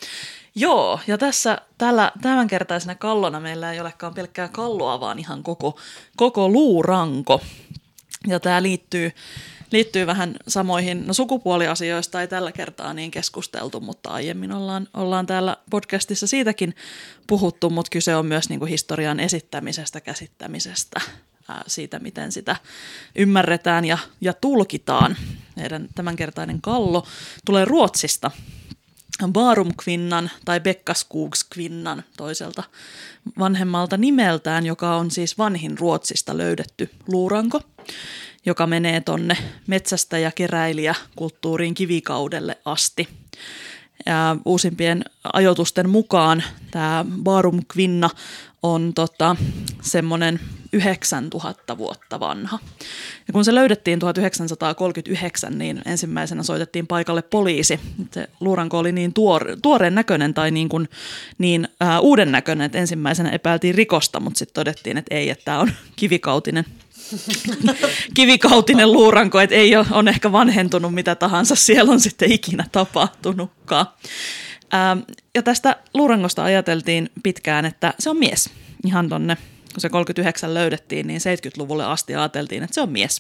[0.58, 5.80] Joo, ja tässä tällä, tämänkertaisena kallona meillä ei olekaan pelkkää kalloa, vaan ihan koko,
[6.16, 7.42] koko luuranko.
[8.28, 9.12] Ja tämä liittyy,
[9.76, 15.58] liittyy vähän samoihin, no sukupuoliasioista ei tällä kertaa niin keskusteltu, mutta aiemmin ollaan, ollaan täällä
[15.70, 16.76] podcastissa siitäkin
[17.28, 21.02] puhuttu, mutta kyse on myös niin kuin historian esittämisestä, käsittämisestä,
[21.50, 22.56] ää, siitä miten sitä
[23.16, 25.18] ymmärretään ja, ja tulkitaan.
[25.56, 27.06] Meidän tämänkertainen kallo
[27.46, 28.32] tulee Ruotsista
[29.32, 32.64] Barumkvinnan tai Bekkaskogskvinnan toiselta
[33.40, 37.62] vanhemmalta nimeltään, joka on siis vanhin Ruotsista löydetty luuranko,
[38.46, 43.08] joka menee tonne metsästä ja keräilijä kulttuuriin kivikaudelle asti.
[44.06, 48.10] Ja uusimpien ajoitusten mukaan tämä Barumkvinna
[48.64, 49.36] on tota,
[49.82, 50.40] semmoinen
[50.74, 52.60] 9000 vuotta vanha.
[53.28, 57.80] Ja kun se löydettiin 1939, niin ensimmäisenä soitettiin paikalle poliisi.
[58.12, 60.90] Se luuranko oli niin tuore, tuoreen näköinen tai niin, kuin,
[61.38, 61.68] niin
[62.02, 66.66] uuden näköinen, että ensimmäisenä epäiltiin rikosta, mutta sitten todettiin, että ei, että tämä on kivikautinen
[68.16, 73.86] kivikautinen luuranko, että ei ole, on ehkä vanhentunut mitä tahansa siellä on sitten ikinä tapahtunutkaan.
[74.72, 74.98] Ää,
[75.36, 78.50] ja tästä luurangosta ajateltiin pitkään, että se on mies.
[78.86, 79.36] Ihan tonne,
[79.74, 83.20] kun se 39 löydettiin, niin 70-luvulle asti ajateltiin, että se on mies.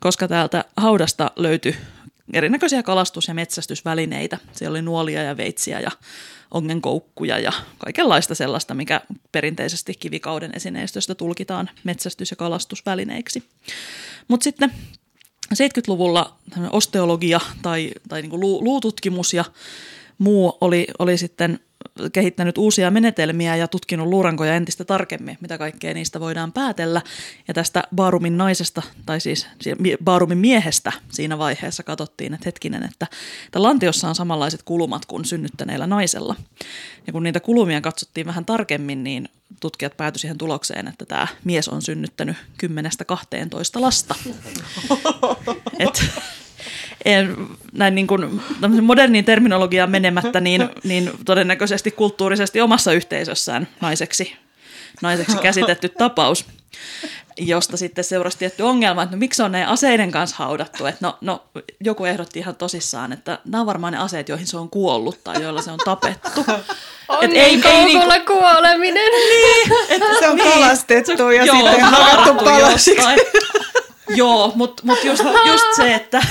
[0.00, 1.76] Koska täältä haudasta löytyi
[2.32, 4.38] erinäköisiä kalastus- ja metsästysvälineitä.
[4.52, 5.90] Siellä oli nuolia ja veitsiä ja
[6.50, 9.00] ongenkoukkuja ja kaikenlaista sellaista, mikä
[9.32, 13.42] perinteisesti kivikauden esineistöstä tulkitaan metsästys- ja kalastusvälineiksi.
[14.28, 14.72] Mutta sitten
[15.54, 16.36] 70-luvulla
[16.72, 19.44] osteologia tai, tai niin luututkimus ja
[20.18, 21.60] muu oli, oli sitten
[22.12, 27.02] kehittänyt uusia menetelmiä ja tutkinut luurankoja entistä tarkemmin, mitä kaikkea niistä voidaan päätellä.
[27.48, 29.46] Ja tästä Baarumin naisesta, tai siis
[30.04, 33.06] Baarumin miehestä siinä vaiheessa katsottiin, että hetkinen, että,
[33.46, 36.36] että lantiossa on samanlaiset kulumat kuin synnyttäneellä naisella.
[37.06, 39.28] Ja kun niitä kulumia katsottiin vähän tarkemmin, niin
[39.60, 42.36] tutkijat päätyivät siihen tulokseen, että tämä mies on synnyttänyt
[42.66, 44.14] 10-12 lasta.
[45.78, 46.04] Et,
[47.72, 48.40] näin niin kuin
[48.82, 54.36] moderniin terminologiaan menemättä, niin, niin todennäköisesti kulttuurisesti omassa yhteisössään naiseksi,
[55.02, 56.44] naiseksi käsitetty tapaus,
[57.38, 60.86] josta sitten seurasi tietty ongelma, että no, miksi on ne aseiden kanssa haudattu.
[60.86, 61.44] Että no, no,
[61.80, 65.42] joku ehdotti ihan tosissaan, että nämä on varmaan ne aseet, joihin se on kuollut tai
[65.42, 66.44] joilla se on tapettu.
[67.08, 68.10] On ei, ei, ei niinku...
[68.26, 69.10] kuoleminen.
[69.10, 72.96] Niin, että se on niin, kalastettu ja joo, sitten hakattu palasiksi.
[74.08, 76.22] Joo, mutta mut just, just se, että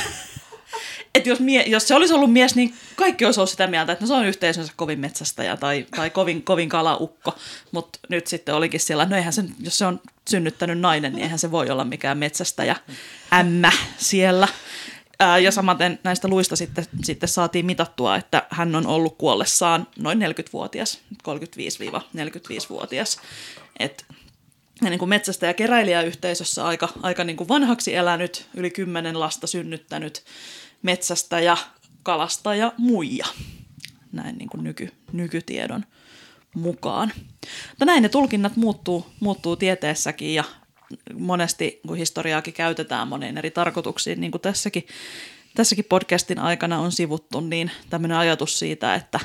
[1.15, 4.03] että jos, mie, jos se olisi ollut mies, niin kaikki olisi ollut sitä mieltä, että
[4.03, 7.35] no se on yhteisönsä kovin metsästäjä tai, tai kovin, kovin kalaukko.
[7.71, 11.39] Mutta nyt sitten olikin siellä, no eihän se, jos se on synnyttänyt nainen, niin eihän
[11.39, 12.75] se voi olla mikään metsästäjä
[13.33, 14.47] ämmä siellä.
[15.19, 20.21] Ää, ja samaten näistä luista sitten, sitten saatiin mitattua, että hän on ollut kuollessaan noin
[20.21, 23.19] 40-vuotias, 35-45-vuotias.
[23.79, 24.05] Et
[24.81, 29.47] ja niin kuin metsästä- ja keräilijäyhteisössä aika, aika niin kuin vanhaksi elänyt, yli kymmenen lasta
[29.47, 30.23] synnyttänyt
[30.85, 31.57] metsästä ja
[32.03, 33.25] kalasta ja muija,
[34.11, 35.85] näin niin kuin nyky, nykytiedon
[36.55, 37.11] mukaan.
[37.69, 40.43] Mutta näin ne tulkinnat muuttuu, muuttuu tieteessäkin ja
[41.13, 44.87] monesti, kun historiaakin käytetään moneen eri tarkoituksiin, niin kuin tässäkin,
[45.55, 49.19] tässäkin podcastin aikana on sivuttu, niin tämmöinen ajatus siitä, että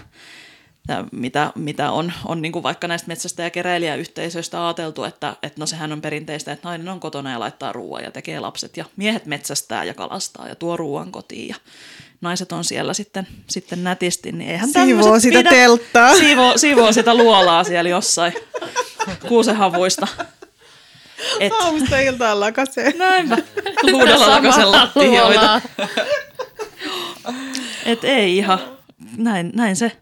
[1.12, 5.66] mitä, mitä on, on niin kuin vaikka näistä metsästä- ja keräilijäyhteisöistä ajateltu, että, että no
[5.66, 9.26] sehän on perinteistä, että nainen on kotona ja laittaa ruoan ja tekee lapset ja miehet
[9.26, 11.54] metsästää ja kalastaa ja tuo ruoan kotiin ja
[12.20, 15.50] naiset on siellä sitten, sitten nätisti, niin eihän Siivoo sitä pidä.
[15.50, 16.16] telttaa.
[16.16, 18.32] Siivoo, siivoo sitä luolaa siellä jossain
[19.28, 20.06] kuusehavuista.
[21.40, 22.92] Et, Aamusta iltaan lakasee.
[22.98, 23.38] Näinpä.
[23.92, 25.60] Huudella lakasen lattioita.
[27.84, 28.58] Et ei ihan,
[29.16, 29.92] näin, näin se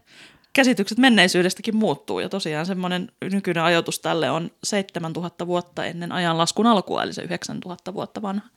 [0.59, 7.03] käsitykset menneisyydestäkin muuttuu ja tosiaan semmoinen nykyinen ajatus tälle on 7000 vuotta ennen ajanlaskun alkua,
[7.03, 8.47] eli se 9000 vuotta vanha,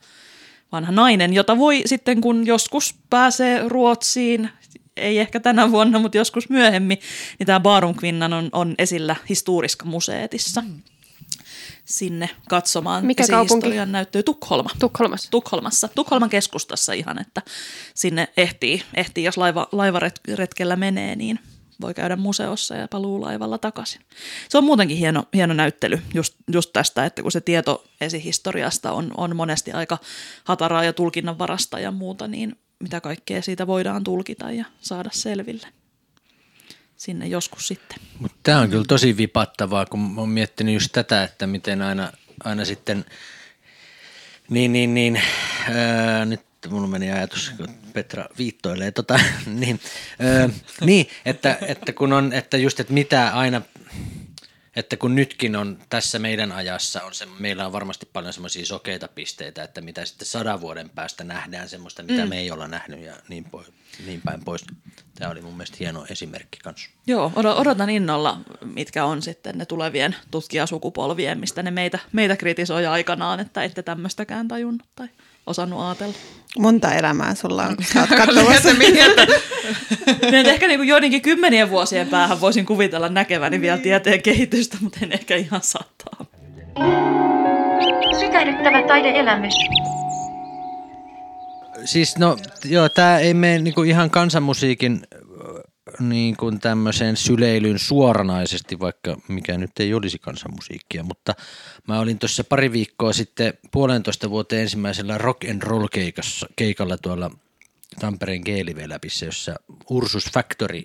[0.71, 4.49] vanha nainen, jota voi sitten kun joskus pääsee Ruotsiin,
[4.97, 6.97] ei ehkä tänä vuonna, mutta joskus myöhemmin,
[7.39, 10.61] niin tämä Barumkvinnan on, on esillä historiska museetissa.
[10.61, 10.81] Mm.
[11.85, 13.69] Sinne katsomaan Mikä kaupunki?
[13.85, 14.69] näyttöä Tukholma.
[14.79, 15.31] Tukholmassa.
[15.31, 15.87] Tukholmassa.
[15.95, 17.41] Tukholman keskustassa ihan, että
[17.93, 21.39] sinne ehtii, ehtii jos laiva, laivaretkellä menee, niin
[21.81, 24.01] voi käydä museossa ja paluulaivalla takaisin.
[24.49, 29.11] Se on muutenkin hieno, hieno näyttely just, just tästä, että kun se tieto esihistoriasta on,
[29.17, 29.97] on monesti aika
[30.43, 35.67] hataraa ja tulkinnanvarasta ja muuta, niin mitä kaikkea siitä voidaan tulkita ja saada selville
[36.97, 37.97] sinne joskus sitten.
[38.19, 42.11] Mutta tämä on kyllä tosi vipattavaa, kun olen miettinyt just tätä, että miten aina,
[42.43, 43.05] aina sitten,
[44.49, 45.21] niin, niin, niin,
[45.69, 49.79] ää, nyt mulla meni ajatus, kun Petra viittoilee, tota, niin,
[50.23, 50.49] öö,
[50.81, 53.61] niin että, että, kun on, että just, että mitä aina,
[54.75, 59.07] että kun nytkin on tässä meidän ajassa, on se, meillä on varmasti paljon semmoisia sokeita
[59.07, 62.29] pisteitä, että mitä sitten sadan vuoden päästä nähdään semmoista, mitä mm.
[62.29, 63.67] me ei olla nähnyt ja niin, pois,
[64.05, 64.65] niin päin pois.
[65.15, 66.89] Tämä oli mun mielestä hieno esimerkki kanssa.
[67.07, 68.39] Joo, odotan innolla,
[68.73, 74.47] mitkä on sitten ne tulevien tutkijasukupolvien, mistä ne meitä, meitä kritisoi aikanaan, että ette tämmöistäkään
[74.47, 75.09] tajunnut tai
[75.47, 76.13] osannut ajatella.
[76.59, 77.75] Monta elämää sulla on.
[77.93, 78.73] Sä oot katsomassa.
[80.31, 84.99] niin, ehkä niin kuin joidenkin kymmenien vuosien päähän voisin kuvitella näkeväni vielä tieteen kehitystä, mutta
[85.01, 86.25] en ehkä ihan saattaa.
[88.19, 89.53] Sykähdyttävä taideelämys.
[91.85, 95.07] Siis no, joo, tämä ei mene niinku ihan kansanmusiikin
[95.99, 101.35] niin kuin tämmöiseen syleilyyn suoranaisesti, vaikka mikä nyt ei olisi kansanmusiikkia, mutta
[101.87, 107.31] mä olin tuossa pari viikkoa sitten puolentoista vuoteen ensimmäisellä rock and roll keikassa, keikalla tuolla
[107.99, 109.55] Tampereen Geeliveläpissä, jossa
[109.89, 110.81] Ursus Factory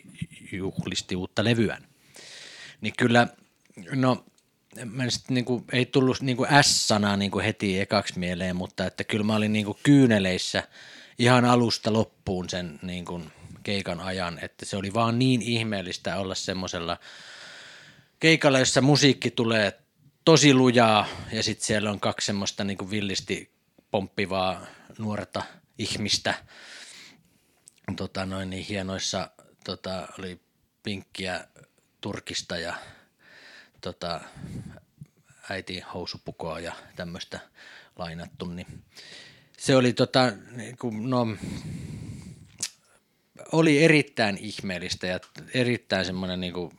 [0.53, 1.83] juhlisti uutta levyään.
[2.81, 3.29] Niin kyllä,
[3.95, 4.25] no
[4.85, 9.37] mä sit niinku, ei tullut niinku S-sanaa niinku heti ekaksi mieleen, mutta että kyllä mä
[9.37, 10.63] olin niinku kyyneleissä
[11.19, 13.23] ihan alusta loppuun sen niinku
[13.69, 16.97] keikan ajan, että se oli vaan niin ihmeellistä olla semmoisella
[18.21, 19.81] keikalla, jossa musiikki tulee
[20.25, 23.51] tosi lujaa ja sitten siellä on kaksi semmoista niinku villisti
[23.91, 24.67] pomppivaa
[24.99, 25.43] nuorta
[25.79, 26.35] ihmistä.
[27.97, 29.31] Tota, noin niin hienoissa
[29.65, 30.41] tota, oli
[30.83, 31.45] pinkkiä
[32.01, 32.75] turkista ja
[33.81, 34.21] tota,
[35.51, 37.41] äiti housupukoa ja tämmöistä
[37.97, 38.85] lainattu, niin
[39.59, 41.27] se oli tota, niin kuin, no,
[43.53, 45.21] oli erittäin ihmeellistä ja
[45.55, 46.79] erittäin semmoinen niin kuin,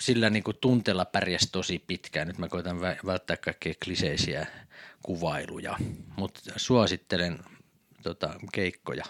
[0.00, 2.28] sillä niin kuin tunteella pärjäsi tosi pitkään.
[2.28, 4.46] Nyt mä koitan välttää kaikkia kliseisiä
[5.02, 5.76] kuvailuja,
[6.16, 7.38] mutta suosittelen
[8.02, 9.04] tota, keikkoja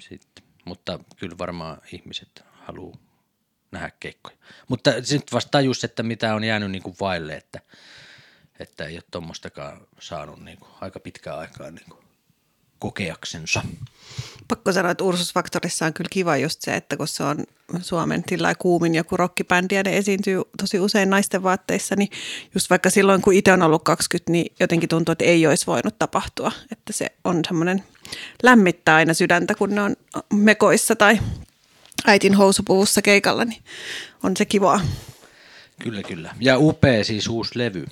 [0.00, 0.44] sitten.
[0.64, 2.98] Mutta kyllä varmaan ihmiset haluaa
[3.70, 4.36] nähdä keikkoja.
[4.68, 7.60] Mutta sitten vasta tajus, että mitä on jäänyt niin kuin vaille, että,
[8.58, 12.07] että ei ole tuommoistakaan saanut niin kuin aika pitkään aikaa niin kuin
[12.78, 13.62] kokeaksensa.
[14.48, 17.44] Pakko sanoa, että Ursusfaktorissa on kyllä kiva just se, että kun se on
[17.80, 22.08] Suomen tillai kuumin joku rockibändi ja ne esiintyy tosi usein naisten vaatteissa, niin
[22.54, 25.98] just vaikka silloin kun itse on ollut 20, niin jotenkin tuntuu, että ei olisi voinut
[25.98, 26.52] tapahtua.
[26.72, 27.84] Että se on semmoinen
[28.42, 29.96] lämmittää aina sydäntä, kun ne on
[30.32, 31.18] mekoissa tai
[32.06, 33.62] äitin housupuvussa keikalla, niin
[34.22, 34.80] on se kivaa.
[35.82, 36.34] Kyllä, kyllä.
[36.40, 37.86] Ja upea siis uusi levy.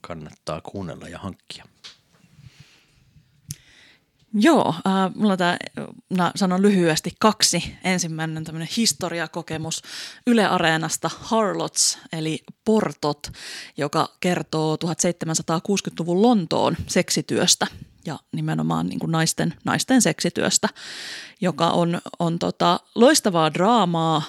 [0.00, 1.64] Kannattaa kuunnella ja hankkia.
[4.34, 5.56] Joo, äh, mulla tämä,
[6.18, 7.76] mä sanon lyhyesti kaksi.
[7.84, 9.82] Ensimmäinen tämmöinen historiakokemus
[10.26, 13.32] Yle Areenasta Harlots, eli Portot,
[13.76, 17.66] joka kertoo 1760-luvun Lontoon seksityöstä
[18.06, 20.68] ja nimenomaan niin kuin naisten, naisten seksityöstä,
[21.40, 24.22] joka on, on tota, loistavaa draamaa,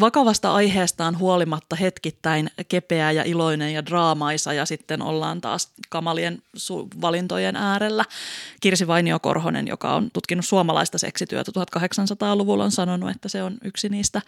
[0.00, 7.00] vakavasta aiheestaan huolimatta hetkittäin kepeä ja iloinen ja draamaisa ja sitten ollaan taas kamalien su-
[7.00, 8.04] valintojen äärellä.
[8.60, 14.22] Kirsi Vainio-Korhonen, joka on tutkinut suomalaista seksityötä 1800-luvulla, on sanonut, että se on yksi niistä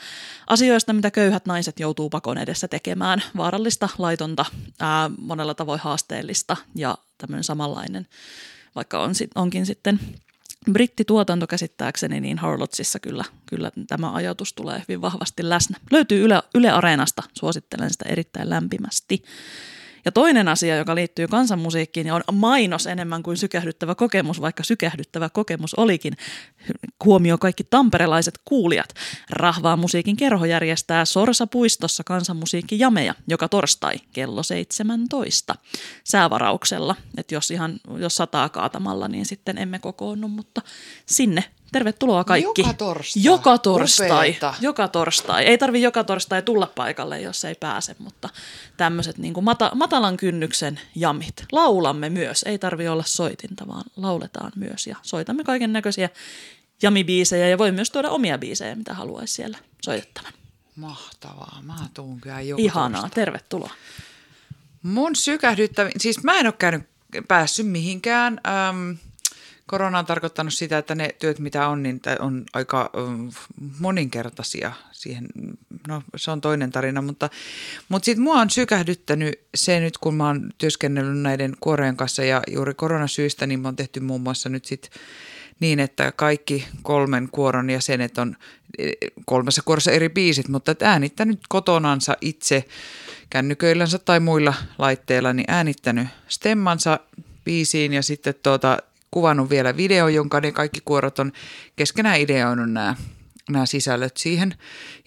[0.47, 3.23] asioista, mitä köyhät naiset joutuu pakon edessä tekemään.
[3.37, 4.45] Vaarallista, laitonta,
[4.81, 8.07] ää, monella tavoin haasteellista ja tämmöinen samanlainen,
[8.75, 10.01] vaikka on, onkin sitten–
[10.73, 15.79] brittituotanto käsittääkseni, niin Harlotsissa kyllä, kyllä tämä ajatus tulee hyvin vahvasti läsnä.
[15.91, 19.23] Löytyy Yle, Yle Areenasta, suosittelen sitä erittäin lämpimästi.
[20.05, 25.29] Ja toinen asia, joka liittyy kansanmusiikkiin ja on mainos enemmän kuin sykähdyttävä kokemus, vaikka sykähdyttävä
[25.29, 26.17] kokemus olikin.
[27.05, 28.95] Huomio kaikki tamperelaiset kuulijat.
[29.31, 35.55] Rahvaa musiikin kerho järjestää Sorsa-puistossa kansanmusiikkijameja joka torstai kello 17
[36.05, 36.97] säävarauksella.
[37.19, 40.63] Että jos ihan jos sataa kaatamalla, niin sitten emme kokoonnu, mutta
[41.07, 41.45] sinne
[41.75, 42.63] Tervetuloa kaikki.
[42.63, 43.23] Joka torstai.
[43.25, 44.29] Joka torstai.
[44.29, 44.55] Upeeta.
[44.61, 45.45] Joka torstai.
[45.45, 48.29] Ei tarvi joka torstai tulla paikalle, jos ei pääse, mutta
[48.77, 51.45] tämmöiset niin kuin mata, matalan kynnyksen jamit.
[51.53, 52.43] Laulamme myös.
[52.43, 56.09] Ei tarvi olla soitinta, vaan lauletaan myös ja soitamme kaiken näköisiä
[56.83, 60.33] jamibiisejä ja voi myös tuoda omia biisejä, mitä haluaisi siellä soitettavan.
[60.77, 61.59] Mahtavaa.
[61.63, 63.01] Mä tuun kyllä joka Ihanaa.
[63.01, 63.25] torstai.
[63.25, 63.71] Tervetuloa.
[64.83, 66.83] Mun sykähdyttävin, siis mä en ole käynyt,
[67.29, 68.41] päässyt mihinkään.
[68.71, 68.97] Öm,
[69.67, 73.31] korona on tarkoittanut sitä, että ne työt mitä on, niin on aika öm,
[73.81, 75.27] moninkertaisia siihen.
[75.89, 77.31] No se on toinen tarina, mutta,
[77.89, 82.43] mutta sitten mua on sykähdyttänyt se nyt, kun mä oon työskennellyt näiden kuorojen kanssa ja
[82.51, 84.91] juuri koronasyistä, niin mä oon tehty muun muassa nyt sitten
[85.61, 88.37] niin, että kaikki kolmen kuoron jäsenet on
[88.79, 88.93] eh,
[89.25, 92.65] kolmessa kuorossa eri biisit, mutta äänittänyt kotonansa itse
[93.31, 97.01] kännyköillänsä tai muilla laitteilla, niin äänittänyt stemmansa
[97.45, 98.79] biisiin ja sitten tuota,
[99.15, 101.33] kuvannut vielä video, jonka ne kaikki kuorot on
[101.77, 102.95] keskenään ideoinut nämä,
[103.51, 104.55] nämä sisällöt siihen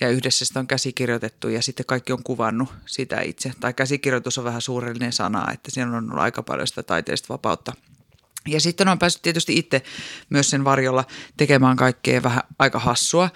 [0.02, 3.52] ja yhdessä sitä on käsikirjoitettu ja sitten kaikki on kuvannut sitä itse.
[3.60, 7.74] Tai käsikirjoitus on vähän suurellinen sana, että siinä on ollut aika paljon sitä taiteellista vapautta
[8.48, 9.82] Ja sitten on päässyt tietysti itse
[10.30, 11.04] myös sen varjolla
[11.38, 13.30] tekemään kaikkea vähän aika hassua.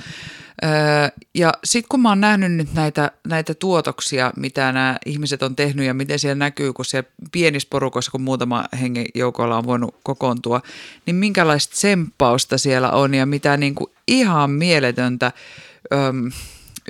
[1.36, 5.86] Ja sitten kun mä oon nähnyt nyt näitä, näitä tuotoksia, mitä nämä ihmiset on tehnyt
[5.86, 10.62] ja miten siellä näkyy, kun siellä pienissä porukoissa, kun muutama hengen joukolla on voinut kokoontua,
[11.06, 15.32] niin minkälaista semppausta siellä on ja mitä niin kuin ihan mieletöntä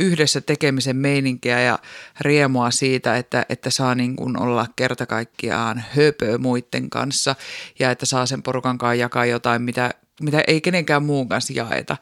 [0.02, 1.80] yhdessä tekemisen meininkiä ja
[2.20, 7.36] riemua siitä, että, että saa niin kuin olla kerta kaikkiaan höpö muiden kanssa
[7.80, 11.98] ja että saa sen porukan kanssa jakaa jotain, mitä, mitä ei kenenkään muun kanssa jaeta.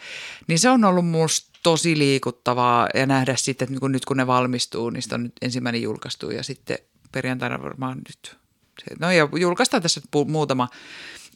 [0.47, 4.89] Niin se on ollut musta tosi liikuttavaa ja nähdä sitten, että nyt kun ne valmistuu,
[4.89, 6.77] niistä on nyt ensimmäinen julkaistu ja sitten
[7.11, 8.37] perjantaina varmaan nyt,
[8.99, 10.67] no ja julkaistaan tässä muutama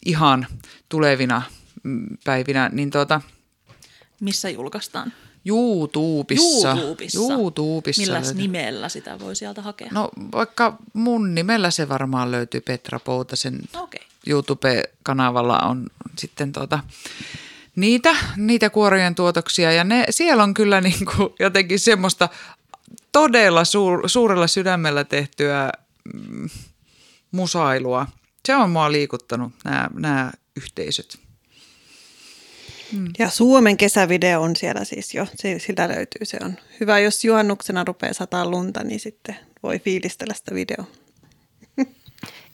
[0.06, 0.48] ihan
[0.90, 1.42] tulevina
[1.84, 3.22] mm, päivinä, niin tuota,
[4.24, 5.14] Missä julkaistaan?
[5.46, 6.72] YouTubessa.
[6.72, 7.20] YouTubessa.
[7.34, 8.02] YouTubessa.
[8.02, 8.34] Millä löytyy.
[8.34, 9.88] nimellä sitä voi sieltä hakea?
[9.92, 14.02] No vaikka mun nimellä se varmaan löytyy Petra Poutasen Okei.
[14.28, 15.88] YouTube-kanavalla on
[16.18, 16.80] sitten tota,
[17.76, 22.30] niitä, niitä kuorojen tuotoksia ja ne, siellä on kyllä niin kuin jotenkin semmoista
[23.12, 25.72] todella suur, suurella sydämellä tehtyä
[26.14, 26.50] mm,
[27.32, 28.08] musailua.
[28.46, 31.23] Se on mua liikuttanut, nämä, nämä yhteisöt.
[33.20, 36.26] Ja Suomen kesävideo on siellä siis jo, se, siltä löytyy.
[36.26, 40.86] Se on hyvä, jos juhannuksena rupeaa sataa lunta, niin sitten voi fiilistellä sitä videoa.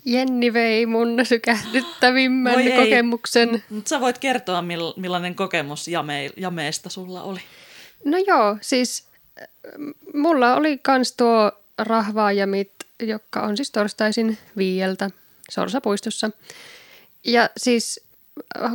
[0.06, 3.64] Jenni vei mun sykähdyttävimmän Voi kokemuksen.
[3.70, 7.40] Mutta sä voit kertoa, mill- millainen kokemus jame- jameista sulla oli.
[8.06, 9.08] No joo, siis
[9.42, 9.48] äh,
[10.14, 15.10] mulla oli kans tuo rahvaajamit, joka on siis torstaisin viieltä
[15.52, 16.32] Sorsapuistossa.
[17.24, 18.09] Ja siis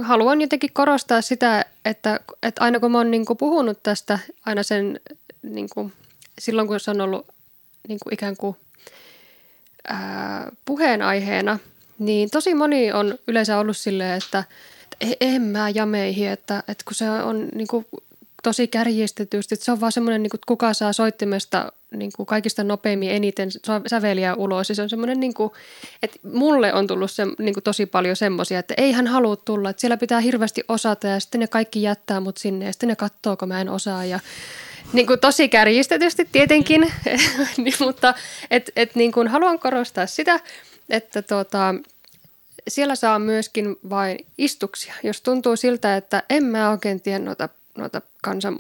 [0.02, 5.00] haluan jotenkin korostaa sitä, että, että aina kun mä oon niinku puhunut tästä, aina sen
[5.42, 5.92] niinku,
[6.38, 7.26] silloin kun se on ollut
[7.88, 8.56] niinku ikään kuin
[9.88, 11.58] ää, puheenaiheena,
[11.98, 14.44] niin tosi moni on yleensä ollut silleen, että,
[15.00, 17.86] että en mä jameihin, että, että kun se on niin kuin,
[18.44, 22.64] tosi kärjistetysti, se on vaan semmoinen, niin kuin, että kuka saa soittimesta niin kuin kaikista
[22.64, 23.48] nopeimmin eniten
[23.86, 24.68] säveliä ulos.
[24.72, 25.52] Se on semmoinen, niin kuin,
[26.02, 29.70] että mulle on tullut se, niin kuin, tosi paljon semmoisia, että ei hän halua tulla,
[29.70, 32.96] että siellä pitää hirveästi osata ja sitten ne kaikki jättää mut sinne ja sitten ne
[32.96, 34.20] katsoo, kun mä en osaa ja
[34.92, 36.92] niin kuin tosi kärjistetysti tietenkin,
[37.56, 38.14] niin, mutta
[38.50, 40.40] et, et niin kuin haluan korostaa sitä,
[40.90, 41.74] että tota,
[42.68, 44.94] siellä saa myöskin vain istuksia.
[45.02, 47.18] Jos tuntuu siltä, että en mä oikein tiedä
[47.78, 48.56] noita, kansan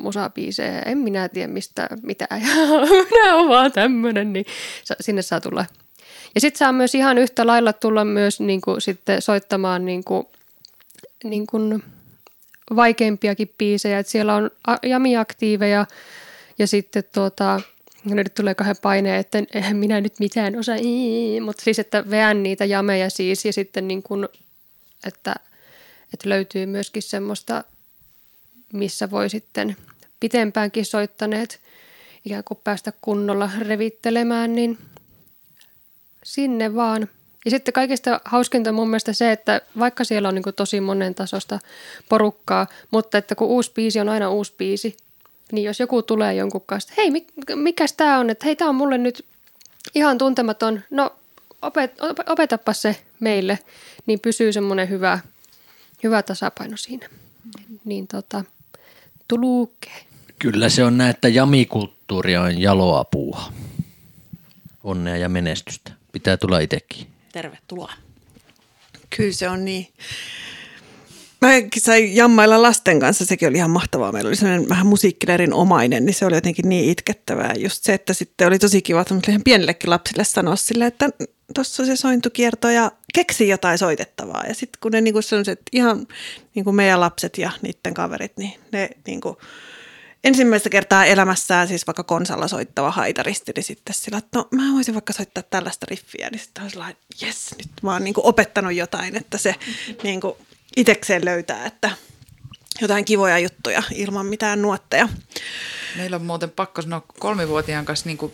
[0.86, 2.54] en minä tiedä mistä mitään, ja
[3.10, 4.46] minä olen vaan tämmöinen, niin
[5.00, 5.66] sinne saa tulla.
[6.34, 10.26] Ja sitten saa myös ihan yhtä lailla tulla myös niin kuin, sitten soittamaan niin kuin,
[11.24, 11.82] niin kuin
[12.76, 13.98] vaikeimpiakin biisejä.
[13.98, 14.50] Et siellä on
[14.82, 15.86] jamiaktiiveja
[16.58, 17.60] ja sitten tuota,
[18.04, 20.76] no nyt tulee kahden paineen, että eihän minä nyt mitään osaa,
[21.44, 24.28] mutta siis että veän niitä jameja siis ja sitten niin kuin,
[25.06, 25.34] että,
[26.14, 27.64] että löytyy myöskin semmoista,
[28.74, 29.76] missä voi sitten
[30.20, 31.60] pitempäänkin soittaneet
[32.24, 34.78] ikään kuin päästä kunnolla revittelemään, niin
[36.24, 37.08] sinne vaan.
[37.44, 41.14] Ja sitten kaikista hauskinta mun mielestä se, että vaikka siellä on niin kuin tosi monen
[41.14, 41.58] tasosta
[42.08, 44.96] porukkaa, mutta että kun uusi biisi on aina uusi biisi,
[45.52, 48.74] niin jos joku tulee jonkun kanssa, hei, mik- mikäs tämä on, että hei, tämä on
[48.74, 49.24] mulle nyt
[49.94, 51.12] ihan tuntematon, no
[51.62, 53.58] opet, op- opetappa se meille,
[54.06, 55.18] niin pysyy semmoinen hyvä,
[56.02, 57.08] hyvä tasapaino siinä.
[57.84, 58.44] Niin tota,
[59.28, 60.04] tuluukee.
[60.38, 63.52] Kyllä se on näin, että jamikulttuuri on jaloa puuha.
[64.84, 65.92] Onnea ja menestystä.
[66.12, 67.06] Pitää tulla itsekin.
[67.32, 67.92] Tervetuloa.
[69.16, 69.88] Kyllä se on niin.
[71.40, 71.48] Mä
[71.78, 74.12] sain jammailla lasten kanssa, sekin oli ihan mahtavaa.
[74.12, 77.52] Meillä oli sellainen vähän musiikkilerin omainen, niin se oli jotenkin niin itkettävää.
[77.58, 81.10] Just se, että sitten oli tosi kiva ihan pienellekin lapsille sanoa sille, että
[81.54, 84.44] tuossa se sointukierto ja keksi jotain soitettavaa.
[84.48, 86.06] Ja sitten kun ne niin sellaiset ihan
[86.54, 89.36] niin kuin meidän lapset ja niiden kaverit, niin ne niin kuin
[90.24, 94.94] ensimmäistä kertaa elämässään siis vaikka konsalla soittava haitaristi, niin sitten sillä, että no mä voisin
[94.94, 99.16] vaikka soittaa tällaista riffiä, niin sitten on sellainen, jes, nyt mä oon niin opettanut jotain,
[99.16, 99.54] että se
[100.02, 100.34] niin kuin
[100.76, 101.90] itekseen löytää, että
[102.80, 105.08] jotain kivoja juttuja ilman mitään nuotteja.
[105.96, 108.32] Meillä on muuten pakko sanoa kolmivuotiaan kanssa niin kuin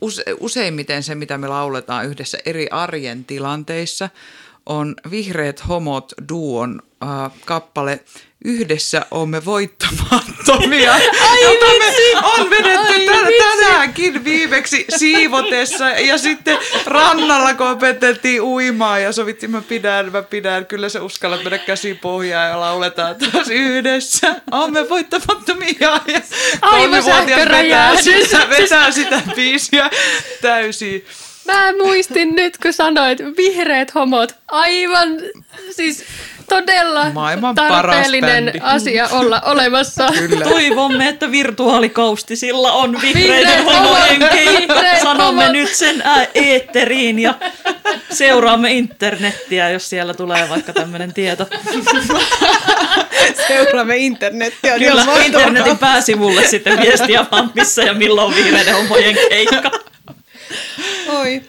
[0.00, 4.10] use, useimmiten se, mitä me lauletaan yhdessä eri arjen tilanteissa,
[4.70, 8.00] on Vihreät homot duon äh, kappale
[8.44, 10.98] Yhdessä olemme voittamattomia,
[11.42, 15.88] jota me on vedetty tän, tänäänkin viimeksi siivotessa.
[15.88, 21.42] Ja sitten rannalla, kun opeteltiin uimaan ja sovittiin, mä pidän, mä pidän, kyllä sä uskallat
[21.44, 24.40] mennä käsi pohjaan ja lauletaan taas yhdessä.
[24.50, 26.00] Olemme voittamattomia.
[26.06, 26.20] Ja
[26.70, 29.90] kolmivuotias vetää sitä, vetää sitä biisiä
[30.42, 31.04] täysin.
[31.44, 34.34] Mä muistin nyt, kun sanoit vihreät homot.
[34.48, 35.08] Aivan
[35.70, 36.04] siis
[36.48, 40.08] todella Maailman tarpeellinen asia olla olemassa.
[40.18, 40.44] Kyllä.
[40.44, 44.74] Toivomme, että virtuaalikaustisilla on vihreiden homojen keikka.
[45.02, 45.52] Sanomme homot.
[45.52, 47.34] nyt sen ää- eetteriin ja
[48.10, 51.46] seuraamme internettiä, jos siellä tulee vaikka tämmöinen tieto.
[53.48, 54.78] Seuraamme internettiä.
[54.78, 59.70] niin Kyllä internetin pääsivulle sitten viestiä vaan missä ja milloin on vihreiden homojen keikka.
[61.20, 61.42] Oi.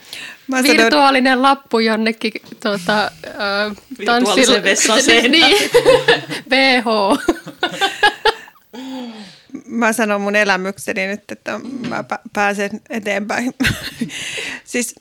[0.47, 2.31] Mä Virtuaalinen lappu jonnekin
[2.63, 5.31] tota, äh, vessan seinään.
[5.31, 5.71] niin.
[6.49, 6.85] VH.
[9.65, 11.59] mä sanon mun elämykseni nyt, että
[11.89, 13.53] mä pä- pääsen eteenpäin.
[14.63, 14.95] siis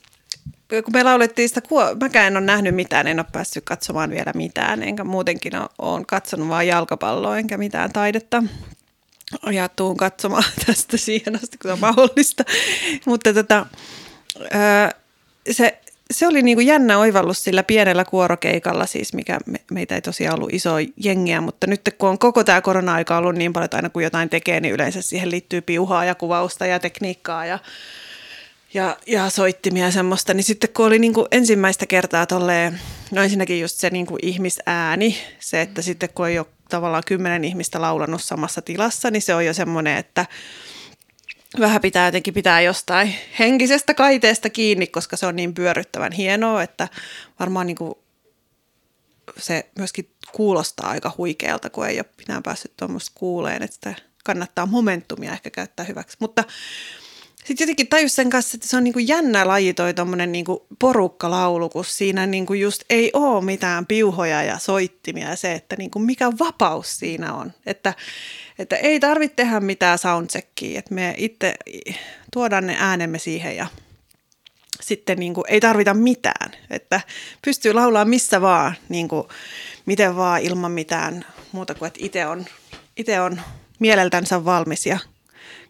[0.69, 4.31] kun me laulettiin sitä, kuo- mäkään en ole nähnyt mitään, en ole päässyt katsomaan vielä
[4.35, 8.43] mitään, enkä muutenkin ole, olen katsonut vaan jalkapalloa, enkä mitään taidetta.
[9.51, 12.43] Ja tuun katsomaan tästä siihen asti, kun se on mahdollista.
[13.05, 13.65] Mutta tota,
[15.51, 15.81] se,
[16.11, 20.53] se oli niinku jännä oivallus sillä pienellä kuorokeikalla, siis mikä me, meitä ei tosiaan ollut
[20.53, 20.71] iso
[21.03, 24.29] jengiä, mutta nyt kun on koko tämä korona-aika ollut niin paljon, että aina kun jotain
[24.29, 27.59] tekee, niin yleensä siihen liittyy piuhaa ja kuvausta ja tekniikkaa ja,
[28.73, 32.79] ja, ja soittimia ja semmoista, niin sitten kun oli niinku ensimmäistä kertaa tolleen,
[33.11, 37.81] no ensinnäkin just se niinku ihmisääni, se, että sitten kun ei ole tavallaan kymmenen ihmistä
[37.81, 40.25] laulanut samassa tilassa, niin se on jo semmoinen, että
[41.59, 46.87] vähän pitää jotenkin pitää jostain henkisestä kaiteesta kiinni, koska se on niin pyörryttävän hienoa, että
[47.39, 47.93] varmaan niin kuin
[49.37, 53.93] se myöskin kuulostaa aika huikealta, kun ei ole minä päässyt tuommoista kuuleen, että sitä
[54.23, 56.17] kannattaa momentumia ehkä käyttää hyväksi.
[56.19, 56.43] Mutta
[57.45, 59.93] sitten jotenkin tajus sen kanssa, että se on niinku jännä laji toi
[60.27, 65.29] niinku porukkalaulu, kun siinä niinku just ei ole mitään piuhoja ja soittimia.
[65.29, 67.53] Ja se, että niinku mikä vapaus siinä on.
[67.65, 67.93] Että,
[68.59, 71.55] että ei tarvitse tehdä mitään soundcheckia, että me itse
[72.33, 73.67] tuodaan ne äänemme siihen ja
[74.81, 77.01] sitten niin kuin, ei tarvita mitään, että
[77.45, 79.27] pystyy laulaa missä vaan, niin kuin,
[79.85, 82.45] miten vaan ilman mitään muuta kuin, että itse on,
[82.97, 83.41] itse on
[83.79, 84.99] mieleltänsä valmis ja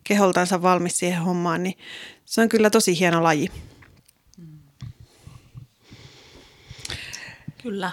[0.04, 1.78] keholtansa valmis siihen hommaan, niin
[2.26, 3.50] se on kyllä tosi hieno laji.
[7.64, 7.92] Kyllä.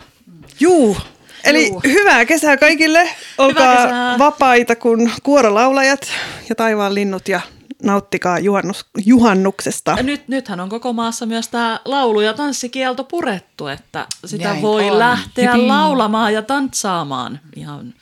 [0.61, 0.97] Juu,
[1.45, 1.81] eli Juu.
[1.85, 3.11] hyvää kesää kaikille.
[3.39, 4.19] Olkaa kesää.
[4.19, 6.01] vapaita kuin kuorolaulajat
[6.49, 7.41] ja taivaan linnut ja
[7.83, 9.95] nauttikaa juhannus, juhannuksesta.
[9.97, 14.63] Ja nyt, nythän on koko maassa myös tämä laulu- ja tanssikielto purettu, että sitä Näin
[14.63, 14.99] voi on.
[14.99, 15.67] lähteä Jipii.
[15.69, 17.95] laulamaan ja tantsaamaan ihan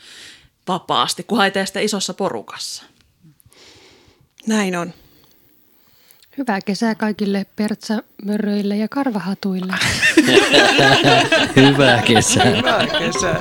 [0.69, 2.83] vapaasti, kunhan ei tee sitä isossa porukassa.
[4.47, 4.93] Näin on.
[6.39, 9.73] Hyvää kesää kaikille pertsamöröille ja karvahatuille.
[11.57, 12.45] Hyvää kesää.
[12.45, 13.41] Hyvää kesää.